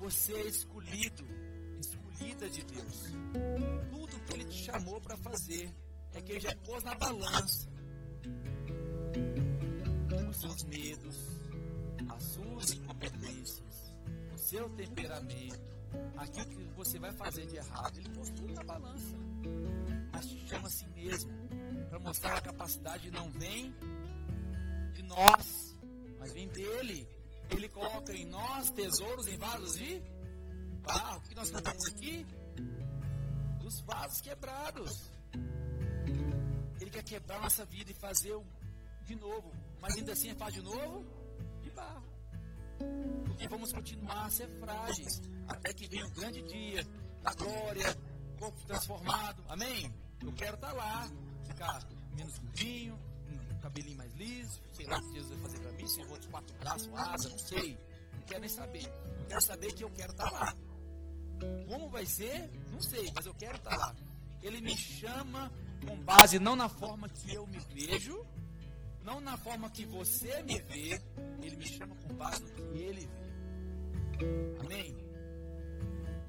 Você 0.00 0.32
é 0.32 0.46
escolhido, 0.46 1.26
escolhida 1.78 2.48
de 2.50 2.64
Deus. 2.64 3.02
Tudo 3.90 4.20
que 4.24 4.32
Ele 4.34 4.44
te 4.44 4.64
chamou 4.64 5.00
para 5.00 5.16
fazer 5.16 5.72
é 6.14 6.20
que 6.20 6.32
Ele 6.32 6.40
já 6.40 6.54
pôs 6.56 6.82
na 6.84 6.94
balança 6.94 7.68
os 10.28 10.36
seus 10.36 10.62
medos, 10.64 11.16
as 12.08 12.22
suas 12.22 12.70
incompetências, 12.72 13.94
o 14.32 14.38
seu 14.38 14.68
temperamento, 14.70 15.60
aquilo 16.16 16.46
que 16.46 16.64
você 16.76 16.98
vai 16.98 17.12
fazer 17.12 17.46
de 17.46 17.56
errado. 17.56 17.98
Ele 17.98 18.08
pôs 18.10 18.30
tudo 18.30 18.54
na 18.54 18.62
balança. 18.62 19.16
Mas 20.12 20.26
te 20.26 20.48
chama 20.48 20.68
a 20.68 20.70
si 20.70 20.86
mesmo 20.90 21.32
para 21.90 21.98
mostrar 21.98 22.36
a 22.36 22.40
capacidade 22.40 23.10
não 23.10 23.28
vem 23.32 23.74
de 24.94 25.02
nós, 25.02 25.76
mas 26.20 26.32
vem 26.32 26.48
dele. 26.48 27.06
Ele 27.50 27.68
coloca 27.68 28.12
em 28.14 28.24
nós 28.26 28.70
tesouros 28.70 29.26
em 29.26 29.36
vasos 29.36 29.76
de 29.76 30.00
barro. 30.84 31.18
O 31.18 31.22
que 31.22 31.34
nós 31.34 31.50
cantamos 31.50 31.84
aqui? 31.88 32.24
Dos 33.58 33.80
vasos 33.80 34.20
quebrados. 34.20 35.10
Ele 36.80 36.90
quer 36.90 37.02
quebrar 37.02 37.40
nossa 37.40 37.64
vida 37.64 37.90
e 37.90 37.94
fazer 37.94 38.40
de 39.04 39.16
novo. 39.16 39.52
Mas 39.80 39.96
ainda 39.96 40.12
assim 40.12 40.30
é 40.30 40.34
faz 40.36 40.54
de 40.54 40.62
novo 40.62 41.04
de 41.60 41.70
barro. 41.70 42.08
Porque 43.26 43.48
vamos 43.48 43.72
continuar 43.72 44.26
a 44.26 44.30
ser 44.30 44.48
frágeis. 44.60 45.20
Até 45.48 45.72
que 45.72 45.88
venha 45.88 46.06
o 46.06 46.10
grande 46.10 46.40
dia 46.42 46.86
da 47.20 47.34
glória, 47.34 47.96
corpo 48.38 48.64
transformado. 48.64 49.44
Amém? 49.48 49.92
Eu 50.22 50.32
quero 50.34 50.54
estar 50.54 50.72
lá, 50.72 51.10
ficar 51.50 51.86
menos 52.14 52.38
gordinho, 52.38 52.98
um 53.28 53.58
cabelinho 53.60 53.96
mais 53.96 54.12
liso, 54.14 54.60
sei 54.72 54.86
lá 54.86 54.98
o 54.98 55.02
que 55.02 55.14
Jesus 55.14 55.30
vai 55.30 55.50
fazer 55.50 55.60
para 55.60 55.72
mim, 55.72 55.86
se 55.86 56.00
eu 56.00 56.08
vou 56.08 56.18
de 56.18 56.28
quatro 56.28 56.54
braços, 56.58 56.90
asa, 56.94 57.28
não 57.28 57.38
sei. 57.38 57.78
Não 58.12 58.22
quero 58.22 58.40
nem 58.40 58.48
saber. 58.48 58.86
Eu 58.86 59.26
quero 59.26 59.42
saber 59.42 59.72
que 59.72 59.84
eu 59.84 59.90
quero 59.90 60.12
estar 60.12 60.30
lá. 60.30 60.54
Como 61.68 61.88
vai 61.88 62.06
ser? 62.06 62.50
Não 62.70 62.80
sei, 62.82 63.10
mas 63.14 63.26
eu 63.26 63.34
quero 63.34 63.56
estar 63.56 63.76
lá. 63.76 63.94
Ele 64.42 64.60
me 64.60 64.76
chama 64.76 65.50
com 65.86 65.96
base 66.02 66.38
não 66.38 66.56
na 66.56 66.68
forma 66.68 67.08
que 67.08 67.34
eu 67.34 67.46
me 67.46 67.58
vejo, 67.58 68.24
não 69.02 69.20
na 69.20 69.36
forma 69.36 69.70
que 69.70 69.86
você 69.86 70.42
me 70.42 70.58
vê, 70.60 71.00
ele 71.42 71.56
me 71.56 71.66
chama 71.66 71.94
com 71.96 72.14
base 72.14 72.42
no 72.42 72.50
que 72.50 72.78
ele 72.78 73.06
vê. 73.06 73.20
Amém? 74.60 74.96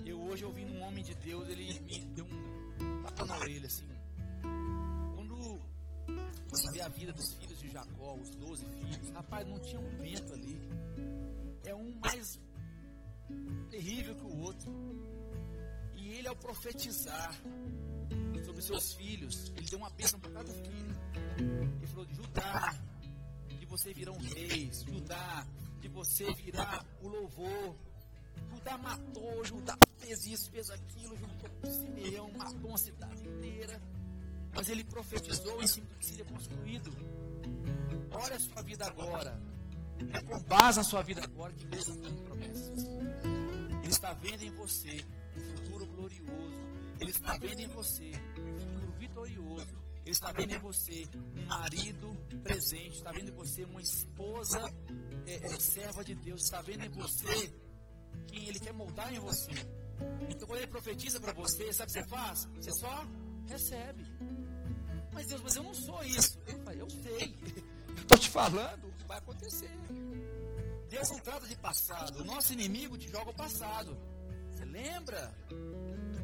Eu 0.06 0.22
hoje 0.24 0.46
ouvindo 0.46 0.74
um 0.74 0.82
homem 0.84 1.04
de 1.04 1.14
Deus, 1.16 1.48
ele 1.50 1.80
me 1.82 2.00
deu 2.06 2.26
um 2.26 3.04
tapa 3.04 3.26
na 3.26 3.38
orelha 3.38 3.68
assim. 3.68 3.91
Vê 6.74 6.82
a 6.82 6.90
vida 6.90 7.14
dos 7.14 7.34
filhos 7.34 7.60
de 7.60 7.70
Jacó, 7.70 8.16
os 8.16 8.30
doze 8.36 8.66
filhos, 8.66 9.10
rapaz, 9.12 9.48
não 9.48 9.60
tinha 9.60 9.80
um 9.80 9.98
vento 9.98 10.34
ali. 10.34 10.60
É 11.66 11.76
um 11.76 11.96
mais 12.00 12.40
terrível 13.70 14.16
que 14.16 14.24
o 14.24 14.40
outro. 14.40 14.72
E 15.96 16.10
ele, 16.10 16.28
ao 16.28 16.36
profetizar 16.36 17.34
sobre 18.44 18.62
seus 18.62 18.94
filhos, 18.94 19.52
ele 19.56 19.66
deu 19.70 19.80
uma 19.80 19.90
bênção 19.92 20.20
para 20.20 20.32
cada 20.32 20.54
filho. 20.54 20.96
Ele 21.78 21.88
falou: 21.88 22.08
Judá, 22.10 22.82
de 23.48 23.66
você 23.66 23.94
virão 23.94 24.18
reis, 24.18 24.84
Judá, 24.84 25.48
de 25.80 25.88
você 25.88 26.26
virá 26.34 26.86
o 27.02 27.08
louvor. 27.08 27.76
Judá 28.50 28.78
matou, 28.78 29.46
Judá 29.46 29.78
fez 29.98 30.26
isso, 30.26 30.52
fez 30.52 30.70
aquilo, 30.70 31.16
juntou 31.16 31.50
com 31.50 31.72
Simeão, 31.72 32.32
matou 32.34 32.70
uma 32.70 32.78
cidade 32.78 33.24
inteira. 33.24 33.82
Mas 34.54 34.70
ele 34.70 34.84
profetizou 34.84 35.66
cima 35.68 35.88
do 35.88 35.96
que 35.96 36.06
seria 36.06 36.26
construído. 36.26 36.92
Olha 38.12 38.36
a 38.36 38.40
sua 38.40 38.62
vida 38.62 38.86
agora. 38.86 39.42
É 40.14 40.22
com 40.22 40.40
base 40.44 40.78
na 40.78 40.84
sua 40.84 41.02
vida 41.02 41.24
agora 41.24 41.54
que 41.54 41.66
Deus 41.66 41.86
tem 41.86 42.16
promessas. 42.24 42.84
Ele 43.84 43.88
está 43.88 44.14
vendo 44.14 44.44
em 44.44 44.52
você 44.52 45.06
um 45.36 45.58
futuro 45.58 45.86
glorioso. 45.86 46.62
Ele 47.00 47.12
está 47.12 47.38
vendo 47.38 47.60
em 47.60 47.68
você 47.68 48.12
um 48.40 48.60
futuro 48.60 48.92
vitorioso. 48.98 49.82
Ele 50.04 50.12
está 50.12 50.32
vendo 50.32 50.54
em 50.54 50.60
você 50.60 51.08
um 51.16 51.46
marido 51.46 52.18
presente. 52.44 52.98
Está 52.98 53.12
vendo 53.12 53.30
em 53.30 53.36
você 53.36 53.64
uma 53.64 53.82
esposa 53.82 54.60
é, 55.26 55.36
é, 55.36 55.60
serva 55.60 56.04
de 56.04 56.16
Deus. 56.16 56.44
Está 56.44 56.62
vendo 56.62 56.84
em 56.84 56.90
você 56.90 57.54
quem 58.28 58.48
Ele 58.48 58.60
quer 58.60 58.74
moldar 58.74 59.14
em 59.14 59.20
você. 59.20 59.52
Então, 60.30 60.48
quando 60.48 60.60
Ele 60.60 60.68
profetiza 60.68 61.20
para 61.20 61.34
você, 61.34 61.72
sabe 61.72 61.92
o 61.92 61.94
que 61.94 62.02
você 62.02 62.08
faz? 62.08 62.46
Você 62.56 62.72
só 62.72 63.08
recebe. 63.48 64.01
Mas 65.14 65.28
Deus, 65.28 65.42
mas 65.42 65.56
eu 65.56 65.64
não 65.64 65.74
sou 65.74 66.04
isso. 66.04 66.40
Ele 66.48 66.60
fala, 66.60 66.76
eu 66.76 66.90
sei. 66.90 67.38
Estou 67.98 68.18
te 68.18 68.30
falando 68.30 68.88
o 68.88 68.92
que 68.94 69.06
vai 69.06 69.18
acontecer. 69.18 69.72
Deus 70.90 71.10
não 71.10 71.20
trata 71.20 71.48
de 71.48 71.56
passado. 71.56 72.22
O 72.22 72.24
nosso 72.24 72.54
inimigo 72.54 72.98
te 72.98 73.10
joga 73.10 73.32
o 73.32 73.34
passado. 73.34 73.98
Você 74.52 74.66
lembra 74.66 75.34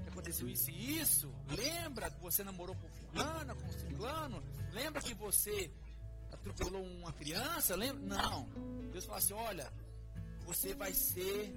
que 0.04 0.10
aconteceu 0.10 0.48
isso 0.50 0.70
e 0.72 1.00
isso? 1.00 1.34
Lembra 1.50 2.10
que 2.12 2.20
você 2.22 2.44
namorou 2.44 2.76
com 2.76 2.88
fulana, 2.90 3.56
com 3.56 3.72
ciclano? 3.72 4.44
Lembra 4.72 5.02
que 5.02 5.14
você 5.14 5.72
atropelou 6.32 6.84
uma 6.84 7.14
criança? 7.14 7.76
Lembra? 7.76 8.18
Não. 8.18 8.48
Deus 8.92 9.06
fala 9.06 9.18
assim, 9.18 9.34
olha, 9.34 9.72
você 10.46 10.74
vai 10.74 10.94
ser 10.94 11.56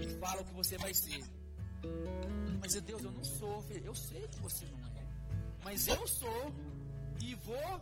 e 0.00 0.08
fala 0.18 0.42
o 0.42 0.44
que 0.44 0.54
você 0.54 0.76
vai 0.78 0.94
ser. 0.94 1.24
Mas 2.60 2.74
Deus, 2.80 3.02
eu 3.02 3.12
não 3.12 3.24
sou. 3.24 3.64
Eu 3.84 3.94
sei 3.94 4.26
que 4.28 4.40
você 4.40 4.64
não 4.66 4.78
é. 4.96 4.97
Mas 5.68 5.86
eu 5.86 6.08
sou 6.08 6.54
e 7.20 7.34
vou 7.34 7.80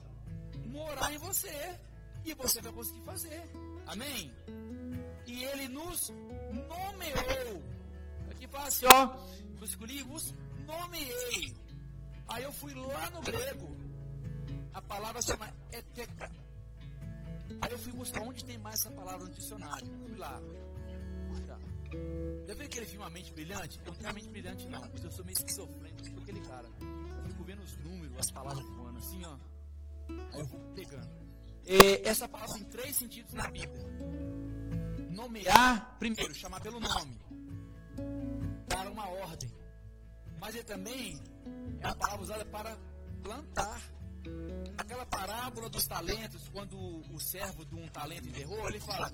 morar 0.72 1.14
em 1.14 1.18
você. 1.18 1.78
E 2.24 2.34
você 2.34 2.60
vai 2.60 2.72
conseguir 2.72 3.00
fazer. 3.02 3.48
Amém? 3.86 4.34
E 5.24 5.44
ele 5.44 5.68
nos 5.68 6.08
nomeou. 6.10 7.62
Aqui 8.28 8.48
fala 8.48 8.66
assim, 8.66 8.86
ó. 8.86 9.16
Escolhi, 9.62 10.02
vos 10.02 10.34
nomeei. 10.66 11.54
Aí 12.26 12.42
eu 12.42 12.52
fui 12.52 12.74
lá 12.74 13.08
no 13.10 13.20
grego. 13.20 13.76
A 14.74 14.82
palavra 14.82 15.22
chama 15.22 15.48
eteca. 15.70 16.28
Aí 17.62 17.70
eu 17.70 17.78
fui 17.78 17.92
buscar 17.92 18.22
onde 18.22 18.44
tem 18.44 18.58
mais 18.58 18.80
essa 18.80 18.90
palavra 18.90 19.26
no 19.26 19.32
dicionário. 19.32 19.86
Fui 20.08 20.16
lá. 20.16 20.42
Já 22.48 22.54
viu 22.54 22.66
aquele 22.66 22.86
filme 22.86 23.06
A 23.06 23.10
Mente 23.10 23.32
Brilhante? 23.32 23.78
Eu 23.78 23.92
não 23.92 23.94
tenho 23.94 24.10
a 24.10 24.12
mente 24.12 24.28
brilhante 24.28 24.66
não, 24.66 24.80
mas 24.92 25.04
eu 25.04 25.10
sou 25.12 25.24
meio 25.24 25.38
esquizofrênico, 25.38 26.04
sou 26.04 26.18
aquele 26.18 26.40
cara. 26.40 26.68
Vendo 27.46 27.62
os 27.62 27.76
números, 27.76 28.18
as 28.18 28.30
palavras 28.32 28.66
voando 28.66 28.98
assim, 28.98 29.24
ó. 29.24 29.36
Aí 30.32 30.40
eu 30.40 30.46
vou 30.46 30.60
pegando. 30.74 31.08
E 31.64 32.02
essa 32.04 32.28
palavra 32.28 32.54
tem 32.56 32.64
três 32.64 32.96
sentidos 32.96 33.32
na 33.34 33.48
Bíblia. 33.48 33.86
Nomear, 35.10 35.96
primeiro, 35.96 36.34
chamar 36.34 36.60
pelo 36.60 36.80
nome. 36.80 37.16
Dar 38.66 38.88
uma 38.88 39.08
ordem. 39.08 39.48
Mas 40.40 40.56
ele 40.56 40.64
também 40.64 41.20
é 41.80 41.86
a 41.86 41.94
palavra 41.94 42.22
usada 42.22 42.44
para 42.46 42.76
plantar. 43.22 43.80
Aquela 44.76 45.06
parábola 45.06 45.70
dos 45.70 45.86
talentos, 45.86 46.48
quando 46.48 46.76
o 46.76 47.20
servo 47.20 47.64
de 47.64 47.76
um 47.76 47.86
talento 47.88 48.28
enterrou, 48.28 48.68
ele 48.68 48.80
fala: 48.80 49.12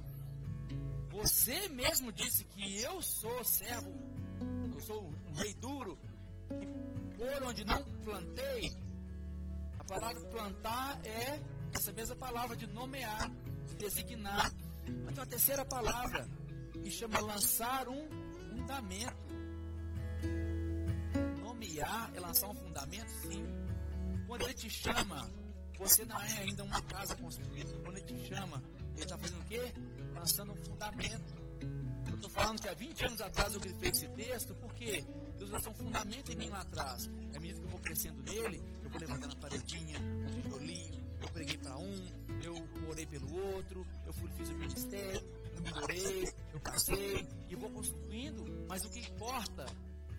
Você 1.11 1.69
mesmo 1.69 2.11
disse 2.11 2.45
que 2.45 2.81
eu 2.81 3.03
sou 3.03 3.45
servo, 3.45 3.93
eu 4.75 4.81
sou 4.81 5.13
um 5.29 5.35
rei 5.35 5.53
duro, 5.55 5.99
e 6.61 6.67
por 7.17 7.43
onde 7.45 7.65
não 7.65 7.83
plantei. 8.05 8.73
A 9.79 9.85
palavra 9.85 10.21
plantar 10.29 11.01
é 11.05 11.41
essa 11.75 11.93
mesma 11.93 12.17
palavra 12.17 12.57
de 12.57 12.67
nomear, 12.69 13.31
de 13.67 13.75
designar. 13.77 14.53
Mas 15.05 15.15
tem 15.15 15.23
uma 15.23 15.27
terceira 15.27 15.65
palavra 15.65 16.29
que 16.83 16.91
chama 16.91 17.21
lançar 17.21 17.89
um 17.89 18.09
fundamento. 18.49 19.33
Nomear 21.41 22.11
é 22.15 22.21
lançar 22.21 22.49
um 22.49 22.55
fundamento, 22.55 23.11
sim. 23.23 23.45
Quando 24.27 24.43
ele 24.43 24.55
te 24.55 24.71
chama, 24.71 25.31
você 25.79 26.05
não 26.05 26.21
é 26.21 26.39
ainda 26.39 26.65
uma 26.65 26.81
casa 26.83 27.15
construída. 27.17 27.73
Quando 27.85 27.99
ele 27.99 28.07
te 28.07 28.29
chama, 28.29 28.63
ele 28.95 29.03
está 29.03 29.19
fazendo 29.19 29.41
o 29.41 29.45
quê? 29.45 29.73
Lançando 30.15 30.53
um 30.53 30.57
fundamento. 30.57 31.43
Eu 32.09 32.15
estou 32.15 32.31
falando 32.31 32.61
que 32.61 32.69
há 32.69 32.75
20 32.75 33.05
anos 33.07 33.21
atrás 33.21 33.55
eu 33.55 33.61
grifei 33.61 33.91
esse 33.91 34.09
texto, 34.09 34.55
porque 34.57 35.05
Deus 35.43 35.51
lançou 35.51 35.73
um 35.73 35.75
fundamento 35.75 36.33
em 36.33 36.37
mim 36.37 36.49
lá 36.51 36.61
atrás. 36.61 37.11
É 37.33 37.39
medida 37.41 37.59
que 37.59 37.67
eu 37.67 37.71
vou 37.71 37.81
crescendo 37.81 38.23
nele, 38.23 38.63
eu 38.85 38.91
vou 38.91 39.01
levantando 39.01 39.33
a 39.33 39.37
paredinha, 39.37 39.99
um 39.99 40.41
tijolinho, 40.41 41.05
eu 41.21 41.29
preguei 41.31 41.59
para 41.59 41.77
um, 41.79 42.09
eu 42.45 42.89
orei 42.89 43.07
pelo 43.07 43.35
outro, 43.55 43.85
eu 44.07 44.13
fui, 44.13 44.31
fiz 44.37 44.49
o 44.51 44.55
ministério, 44.55 45.21
eu 45.57 45.63
melhorei, 45.63 46.33
eu 46.53 46.61
casei, 46.61 47.29
e 47.49 47.57
vou 47.57 47.71
construindo. 47.71 48.45
Mas 48.69 48.85
o 48.85 48.91
que 48.91 49.01
importa 49.01 49.67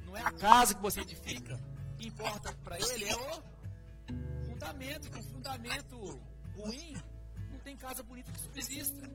não 0.06 0.18
é 0.18 0.22
a 0.22 0.32
casa 0.32 0.76
que 0.76 0.82
você 0.82 1.00
edifica, 1.00 1.56
o 1.94 1.98
que 1.98 2.08
importa 2.08 2.54
para 2.62 2.78
ele 2.78 3.06
é 3.06 3.16
o 3.16 3.44
fundamento, 4.46 5.10
que 5.10 5.20
um 5.20 5.24
fundamento 5.24 6.22
ruim 6.54 6.98
não 7.50 7.60
tem 7.60 7.78
casa 7.78 8.04
bonita 8.04 8.30
que 8.30 8.42
subsista. 8.42 9.10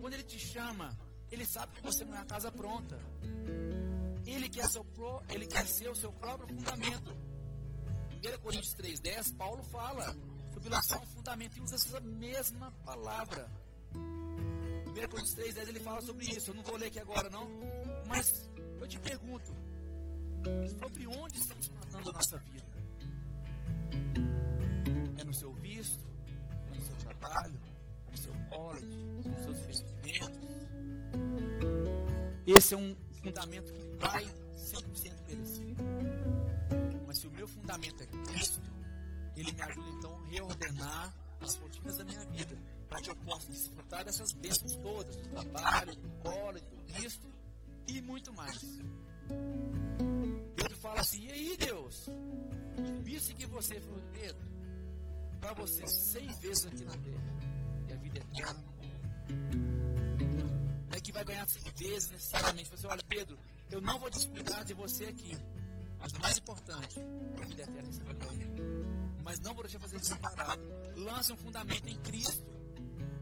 Quando 0.00 0.14
ele 0.14 0.24
te 0.24 0.38
chama, 0.38 0.96
ele 1.30 1.44
sabe 1.44 1.72
que 1.76 1.82
você 1.82 2.06
não 2.06 2.14
é 2.14 2.20
a 2.20 2.24
casa 2.24 2.50
pronta. 2.50 2.98
Ele 4.26 4.48
quer, 4.48 4.68
seu, 4.68 4.86
ele 5.28 5.46
quer 5.46 5.66
ser 5.66 5.88
o 5.88 5.94
seu 5.94 6.12
próprio 6.12 6.48
fundamento. 6.48 7.16
1 8.24 8.38
Coríntios 8.40 8.74
3,10, 8.76 9.36
Paulo 9.36 9.62
fala 9.64 10.16
sobre 10.52 10.74
um 10.74 11.06
fundamento 11.06 11.56
e 11.56 11.60
usa 11.60 11.74
essa 11.74 12.00
mesma 12.00 12.70
palavra. 12.84 13.50
1 13.94 14.94
Coríntios 15.08 15.34
3,10 15.34 15.68
ele 15.68 15.80
fala 15.80 16.00
sobre 16.02 16.26
isso. 16.26 16.50
Eu 16.50 16.54
não 16.54 16.62
vou 16.62 16.76
ler 16.76 16.86
aqui 16.86 17.00
agora, 17.00 17.28
não. 17.30 17.48
Mas 18.06 18.48
eu 18.80 18.86
te 18.86 18.98
pergunto: 19.00 19.52
sobre 20.80 21.06
onde 21.06 21.38
estamos 21.38 21.68
plantando 21.68 22.10
a 22.10 22.12
nossa 22.12 22.38
vida? 22.38 22.72
É 25.18 25.24
no 25.24 25.34
seu 25.34 25.52
visto? 25.54 26.06
É 26.70 26.76
no 26.76 26.82
seu 26.82 26.96
trabalho? 26.96 27.60
É 28.06 28.10
no 28.10 28.16
seu 28.16 28.32
college? 28.50 28.86
Nos 29.24 29.42
seus 29.44 29.58
investimentos? 29.58 30.40
Esse 32.46 32.74
é 32.74 32.76
um 32.76 32.94
fundamento 33.22 33.72
que 33.72 33.82
vai 33.98 34.24
100% 34.56 35.22
perecer. 35.26 35.76
Mas 37.06 37.20
se 37.20 37.26
o 37.26 37.30
meu 37.30 37.46
fundamento 37.46 38.02
é 38.02 38.06
Cristo, 38.06 38.60
ele 39.36 39.52
me 39.52 39.62
ajuda 39.62 39.88
então 39.90 40.16
a 40.16 40.26
reordenar 40.26 41.14
as 41.40 41.56
rotinas 41.56 41.96
da 41.96 42.04
minha 42.04 42.24
vida, 42.26 42.56
para 42.88 43.00
que 43.00 43.10
eu 43.10 43.16
possa 43.16 43.50
desfrutar 43.50 44.04
dessas 44.04 44.32
bênçãos 44.34 44.76
todas, 44.76 45.16
do 45.16 45.28
trabalho, 45.28 45.96
do 45.96 46.08
college, 46.22 46.64
do 46.66 46.92
Cristo 46.92 47.28
e 47.88 48.00
muito 48.02 48.32
mais. 48.32 48.58
Pedro 50.56 50.76
fala 50.78 51.00
assim, 51.00 51.24
e 51.24 51.32
aí 51.32 51.56
Deus, 51.56 52.06
disse 53.02 53.34
que 53.34 53.46
você 53.46 53.80
foi 53.80 54.02
Pedro, 54.12 54.46
para 55.40 55.52
você 55.54 55.86
seis 55.86 56.38
vezes 56.40 56.66
aqui 56.66 56.84
na 56.84 56.96
terra, 56.96 57.32
e 57.88 57.92
a 57.92 57.96
vida 57.96 58.18
é 58.18 58.22
eterna. 58.22 59.71
Que 61.02 61.12
vai 61.12 61.24
ganhar 61.24 61.48
seis 61.48 61.64
vezes 61.76 62.10
necessariamente. 62.10 62.70
Você 62.70 62.86
olha, 62.86 63.02
Pedro, 63.08 63.38
eu 63.70 63.80
não 63.80 63.98
vou 63.98 64.10
descuidar 64.10 64.64
de 64.64 64.74
você 64.74 65.06
aqui. 65.06 65.36
Mas 65.98 66.12
o 66.12 66.20
mais 66.20 66.38
importante, 66.38 66.94
que 66.94 67.82
você 67.82 68.02
vai 68.04 68.14
ganhar. 68.14 68.48
Mas 69.22 69.40
não 69.40 69.54
vou 69.54 69.62
deixar 69.62 69.78
fazer 69.78 69.98
desamparado. 69.98 70.62
Lance 70.96 71.32
um 71.32 71.36
fundamento 71.36 71.88
em 71.88 71.96
Cristo. 71.98 72.44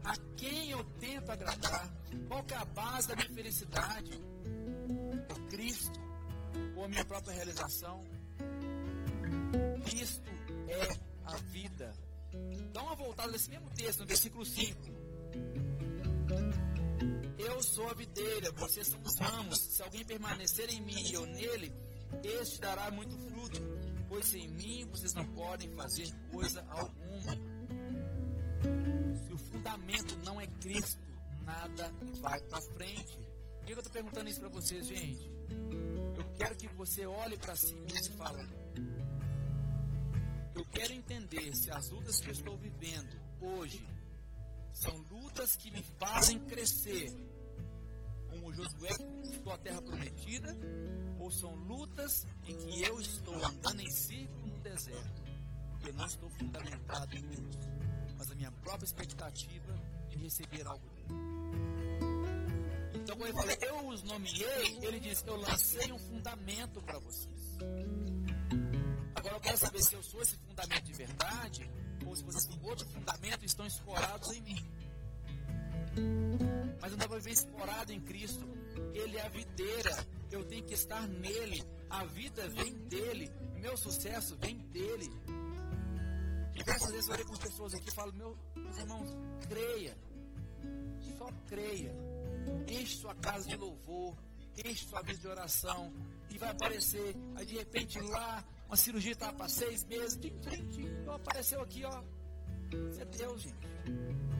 A 0.03 0.15
quem 0.35 0.71
eu 0.71 0.83
tento 0.99 1.31
agradar? 1.31 1.91
Qual 2.27 2.43
é 2.49 2.55
a 2.55 2.65
base 2.65 3.07
da 3.07 3.15
minha 3.15 3.29
felicidade? 3.29 4.11
É 5.29 5.49
Cristo 5.49 5.99
ou 6.75 6.85
a 6.85 6.87
minha 6.87 7.05
própria 7.05 7.33
realização? 7.33 8.03
Cristo 9.85 10.29
é 10.67 10.99
a 11.25 11.37
vida. 11.37 11.93
Dá 12.73 12.81
uma 12.81 12.95
voltada 12.95 13.31
nesse 13.31 13.49
mesmo 13.49 13.69
texto, 13.71 13.99
no 13.99 14.05
versículo 14.07 14.45
5. 14.45 15.01
Eu 17.43 17.63
sou 17.63 17.89
a 17.89 17.93
videira, 17.95 18.51
vocês 18.51 18.87
são 18.87 19.01
os 19.01 19.17
ramos. 19.17 19.57
Se 19.57 19.81
alguém 19.81 20.05
permanecer 20.05 20.69
em 20.69 20.79
mim 20.81 21.01
e 21.09 21.13
eu 21.13 21.25
nele, 21.25 21.73
este 22.23 22.61
dará 22.61 22.91
muito 22.91 23.17
fruto, 23.17 23.59
pois 24.07 24.27
sem 24.27 24.47
mim 24.49 24.85
vocês 24.91 25.13
não 25.15 25.25
podem 25.33 25.67
fazer 25.71 26.07
coisa 26.31 26.63
alguma. 26.69 27.33
Se 29.25 29.33
o 29.33 29.37
fundamento 29.37 30.15
não 30.23 30.39
é 30.39 30.45
Cristo, 30.45 31.01
nada 31.43 31.91
vai 32.21 32.39
para 32.41 32.61
frente. 32.61 33.17
Por 33.57 33.65
que 33.65 33.73
eu 33.73 33.77
estou 33.77 33.93
perguntando 33.93 34.29
isso 34.29 34.39
para 34.39 34.49
vocês, 34.49 34.87
gente? 34.87 35.31
Eu 36.15 36.33
quero 36.37 36.55
que 36.55 36.67
você 36.75 37.07
olhe 37.07 37.37
para 37.37 37.55
si 37.55 37.73
mesmo 37.73 38.13
e 38.13 38.17
fale: 38.17 38.47
Eu 40.55 40.65
quero 40.65 40.93
entender 40.93 41.55
se 41.55 41.71
as 41.71 41.89
lutas 41.89 42.19
que 42.19 42.27
eu 42.27 42.33
estou 42.33 42.55
vivendo 42.57 43.19
hoje 43.41 43.83
são 44.73 44.95
lutas 45.09 45.55
que 45.55 45.71
me 45.71 45.83
fazem 45.99 46.39
crescer, 46.39 47.11
como 48.31 48.53
Josué 48.53 48.97
conquistou 48.97 49.53
a 49.53 49.57
terra 49.57 49.81
prometida, 49.81 50.57
ou 51.19 51.29
são 51.29 51.53
lutas 51.53 52.25
em 52.47 52.55
que 52.55 52.81
eu 52.83 52.99
estou 52.99 53.35
andando 53.45 53.81
em 53.81 53.91
círculo 53.91 54.47
no 54.47 54.59
deserto, 54.59 55.21
eu 55.85 55.93
não 55.93 56.05
estou 56.05 56.29
fundamentado 56.31 57.15
em 57.15 57.21
Deus, 57.21 57.57
mas 58.17 58.31
a 58.31 58.35
minha 58.35 58.51
própria 58.51 58.85
expectativa 58.85 59.75
de 60.09 60.17
receber 60.17 60.65
algo 60.65 60.87
dele. 60.89 61.09
Então, 62.95 63.17
quando 63.17 63.29
ele 63.29 63.37
fala, 63.37 63.53
eu 63.61 63.87
os 63.87 64.03
nomeei, 64.03 64.79
ele 64.81 64.99
diz, 64.99 65.23
eu 65.25 65.35
lancei 65.35 65.91
um 65.91 65.99
fundamento 65.99 66.81
para 66.83 66.99
vocês. 66.99 67.57
Agora 69.15 69.35
eu 69.35 69.41
quero 69.41 69.57
saber 69.57 69.81
se 69.83 69.93
eu 69.95 70.03
sou 70.03 70.21
esse 70.21 70.35
fundamento 70.37 70.83
de 70.83 70.93
verdade, 70.93 71.69
ou 72.05 72.15
se 72.15 72.23
vocês 72.23 72.45
têm 72.45 72.59
outro 72.63 72.87
fundamento 72.87 73.43
e 73.43 73.45
estão 73.45 73.65
escorados 73.65 74.31
em 74.31 74.41
mim. 74.41 74.71
Mas 76.81 76.91
eu 76.91 76.97
não 76.97 77.07
vou 77.07 77.17
viver 77.17 77.31
escorado 77.31 77.91
em 77.91 77.99
Cristo. 78.01 78.47
Ele 78.93 79.17
é 79.17 79.25
a 79.25 79.29
videira. 79.29 80.07
Eu 80.31 80.43
tenho 80.45 80.63
que 80.63 80.73
estar 80.73 81.07
nele. 81.07 81.63
A 81.89 82.05
vida 82.05 82.47
vem 82.49 82.73
dele. 82.87 83.31
Meu 83.59 83.77
sucesso 83.77 84.35
vem 84.37 84.57
dele. 84.57 85.09
Diversas 86.53 86.91
vezes 86.91 87.07
eu 87.07 87.13
olhei 87.13 87.25
com 87.25 87.33
as 87.33 87.39
pessoas 87.39 87.73
aqui 87.73 87.89
e 87.89 87.93
falo, 87.93 88.13
meu, 88.13 88.37
meus 88.55 88.77
irmãos, 88.77 89.09
creia. 89.47 89.97
Só 91.17 91.29
creia. 91.47 91.93
Enche 92.67 92.97
sua 92.97 93.13
casa 93.15 93.47
de 93.47 93.55
louvor. 93.55 94.17
Enche 94.65 94.85
sua 94.85 95.01
vida 95.03 95.19
de 95.19 95.27
oração. 95.27 95.93
E 96.29 96.37
vai 96.37 96.49
aparecer. 96.49 97.15
Aí 97.35 97.45
de 97.45 97.57
repente 97.57 97.99
lá, 97.99 98.43
uma 98.67 98.75
cirurgia 98.75 99.11
estava 99.11 99.33
para 99.33 99.49
seis 99.49 99.83
meses. 99.85 100.17
Tim, 100.17 100.33
tim, 100.39 100.67
tim, 100.69 100.87
apareceu 101.07 101.61
aqui, 101.61 101.83
ó. 101.83 102.03
É 102.99 103.05
Deus, 103.05 103.41
gente. 103.41 104.30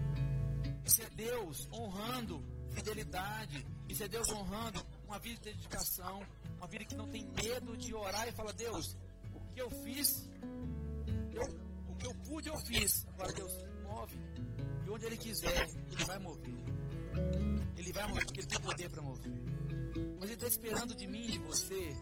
Isso 0.91 1.03
é 1.03 1.09
Deus 1.11 1.69
honrando 1.71 2.43
fidelidade. 2.71 3.65
Isso 3.87 4.03
é 4.03 4.09
Deus 4.09 4.27
honrando 4.29 4.85
uma 5.07 5.17
vida 5.19 5.39
de 5.39 5.53
dedicação. 5.53 6.21
Uma 6.57 6.67
vida 6.67 6.83
que 6.83 6.95
não 6.95 7.07
tem 7.07 7.25
medo 7.27 7.77
de 7.77 7.95
orar 7.95 8.27
e 8.27 8.33
fala, 8.33 8.51
Deus, 8.51 8.97
o 9.33 9.39
que 9.53 9.61
eu 9.61 9.69
fiz, 9.85 10.29
eu, 11.31 11.43
o 11.87 11.95
que 11.95 12.05
eu 12.05 12.13
pude, 12.27 12.49
eu 12.49 12.57
fiz. 12.65 13.05
Agora 13.07 13.31
Deus 13.31 13.53
move. 13.83 14.19
E 14.85 14.89
onde 14.89 15.05
Ele 15.05 15.15
quiser, 15.15 15.69
Ele 15.89 16.03
vai 16.03 16.19
mover. 16.19 16.59
Ele 17.77 17.93
vai 17.93 18.07
mover 18.09 18.25
porque 18.25 18.41
ele 18.41 18.47
tem 18.47 18.59
poder 18.59 18.89
para 18.89 19.01
mover. 19.01 19.31
Mas 20.19 20.23
ele 20.25 20.33
está 20.33 20.47
esperando 20.47 20.93
de 20.93 21.07
mim 21.07 21.25
de 21.25 21.37
você 21.39 21.95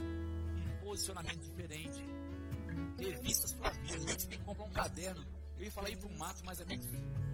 um 0.00 0.84
posicionamento 0.86 1.40
diferente. 1.40 2.02
Revista 2.98 3.44
a 3.44 3.48
sua 3.48 3.70
vida. 3.82 3.98
Você 3.98 4.28
tem 4.28 4.38
que 4.38 4.44
comprar 4.46 4.64
um 4.64 4.72
caderno. 4.72 5.26
Eu 5.58 5.64
ia 5.64 5.70
falar 5.70 5.90
ir 5.90 5.98
para 5.98 6.08
o 6.08 6.18
mato, 6.18 6.42
mas 6.42 6.58
é 6.58 6.64
muito 6.64 6.86
não 6.86 7.29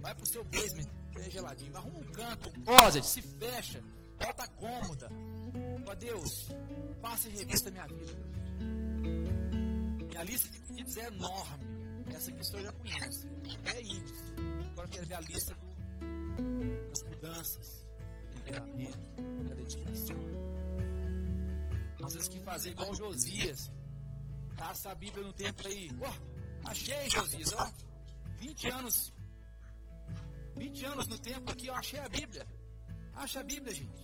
Vai 0.00 0.14
para 0.14 0.24
o 0.24 0.26
seu 0.26 0.44
basement, 0.44 0.88
é 1.16 1.30
geladinho. 1.30 1.76
Arruma 1.76 1.98
um 1.98 2.04
canto, 2.12 2.50
closet, 2.64 3.06
se 3.06 3.22
fecha, 3.22 3.82
bota 4.18 4.46
cômoda. 4.48 5.08
Ó 5.86 5.94
Deus, 5.94 6.48
passe 7.00 7.28
e 7.28 7.32
revista 7.32 7.70
minha 7.70 7.86
vida. 7.86 8.12
Minha 10.08 10.24
lista 10.24 10.48
de 10.48 10.60
pedidos 10.60 10.96
é 10.96 11.06
enorme. 11.06 11.64
Essa 12.14 12.30
aqui 12.30 12.40
o 12.40 12.44
senhor 12.44 12.62
já 12.62 12.72
conhece. 12.72 13.28
É 13.64 13.82
índice. 13.82 14.34
Agora 14.72 14.88
quero 14.88 15.06
ver 15.06 15.14
a 15.14 15.20
lista 15.20 15.56
das 16.88 17.02
mudanças, 17.02 17.86
do 18.30 18.34
temperamento, 18.34 18.98
da 19.48 19.54
dedicação. 19.54 20.16
Nós 22.00 22.12
temos 22.12 22.28
que 22.28 22.40
fazer 22.40 22.70
igual 22.70 22.94
Josias. 22.94 23.70
Caça 24.56 24.90
a 24.90 24.94
Bíblia 24.94 25.24
no 25.24 25.32
tempo 25.32 25.66
aí. 25.66 25.90
Oh, 26.00 26.68
achei, 26.68 27.08
Josias. 27.10 27.52
Ó, 27.52 27.70
20 28.42 28.70
anos. 28.70 29.12
20 30.56 30.84
anos 30.84 31.06
no 31.06 31.18
tempo 31.18 31.50
aqui, 31.52 31.68
eu 31.68 31.74
achei 31.74 32.00
a 32.00 32.08
Bíblia. 32.08 32.44
Acha 33.14 33.40
a 33.40 33.42
Bíblia, 33.44 33.72
gente. 33.72 34.02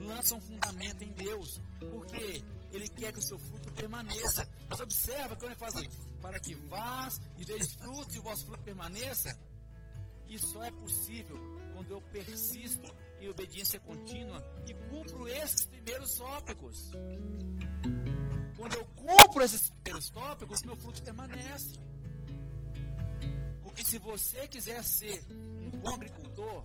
Lança 0.00 0.34
um 0.34 0.40
fundamento 0.40 1.04
em 1.04 1.12
Deus. 1.12 1.60
Porque 1.78 2.42
Ele 2.72 2.88
quer 2.88 3.12
que 3.12 3.20
o 3.20 3.22
seu 3.22 3.38
fruto 3.38 3.72
permaneça. 3.72 4.48
Mas 4.68 4.80
observa 4.80 5.36
quando 5.36 5.52
ele 5.52 5.60
faz 5.60 5.74
isso. 5.76 6.08
Para 6.20 6.40
que 6.40 6.54
vás 6.54 7.20
e 7.38 7.44
deis 7.44 7.74
frutos 7.74 8.16
e 8.16 8.18
o 8.18 8.22
vosso 8.22 8.44
fruto 8.44 8.62
permaneça. 8.64 9.38
Isso 10.28 10.48
só 10.48 10.64
é 10.64 10.70
possível 10.72 11.38
quando 11.74 11.92
eu 11.92 12.02
persisto 12.02 12.92
em 13.20 13.28
obediência 13.28 13.78
contínua 13.80 14.44
e 14.66 14.74
cumpro 14.90 15.28
esses 15.28 15.64
primeiros 15.64 16.12
tópicos. 16.16 16.90
Quando 18.56 18.74
eu 18.74 18.84
cumpro 18.96 19.42
esses 19.44 19.70
primeiros 19.70 20.10
tópicos, 20.10 20.62
meu 20.64 20.76
fruto 20.76 21.02
permanece. 21.02 21.87
Se 23.88 23.96
você 24.00 24.46
quiser 24.48 24.84
ser 24.84 25.24
um 25.30 25.70
bom 25.78 25.94
agricultor, 25.94 26.62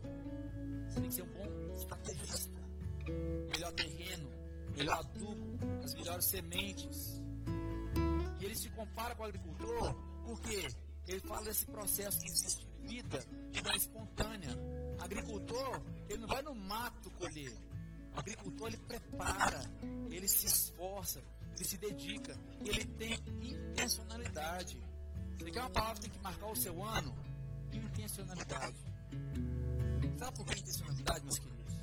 você 0.90 1.00
tem 1.00 1.08
que 1.08 1.16
ser 1.16 1.22
um 1.22 1.32
bom 1.32 1.74
estrategista. 1.74 2.62
Melhor 3.50 3.72
terreno, 3.72 4.30
melhor 4.76 4.98
adubo, 4.98 5.58
as 5.82 5.94
melhores 5.94 6.26
sementes. 6.26 7.22
E 8.42 8.44
ele 8.44 8.56
se 8.58 8.70
compara 8.72 9.16
com 9.16 9.24
o 9.24 9.26
agricultor 9.26 9.96
porque 10.26 10.68
ele 11.08 11.20
fala 11.22 11.46
desse 11.46 11.66
processo 11.66 12.20
que 12.20 12.28
existe 12.28 12.68
vida 12.82 13.26
de 13.52 13.62
maneira 13.62 13.78
espontânea. 13.78 14.58
Agricultor, 15.00 15.82
ele 16.10 16.20
não 16.20 16.28
vai 16.28 16.42
no 16.42 16.54
mato 16.54 17.10
colher. 17.12 17.58
O 18.14 18.20
agricultor, 18.20 18.68
ele 18.68 18.78
prepara, 18.80 19.62
ele 20.12 20.28
se 20.28 20.46
esforça, 20.46 21.24
ele 21.56 21.64
se 21.64 21.78
dedica, 21.78 22.38
ele 22.66 22.84
tem 22.84 23.14
intencionalidade. 23.42 24.78
Você 25.38 25.52
quer 25.52 25.60
uma 25.60 25.70
palavra 25.70 25.96
que 25.96 26.02
tem 26.02 26.12
que 26.12 26.20
marcar 26.20 26.48
o 26.48 26.56
seu 26.56 26.84
ano? 26.84 27.16
Intencionalidade. 27.72 28.78
Sabe 30.18 30.38
por 30.38 30.46
que 30.46 30.60
intencionalidade, 30.60 31.24
meus 31.26 31.40
queridos? 31.40 31.76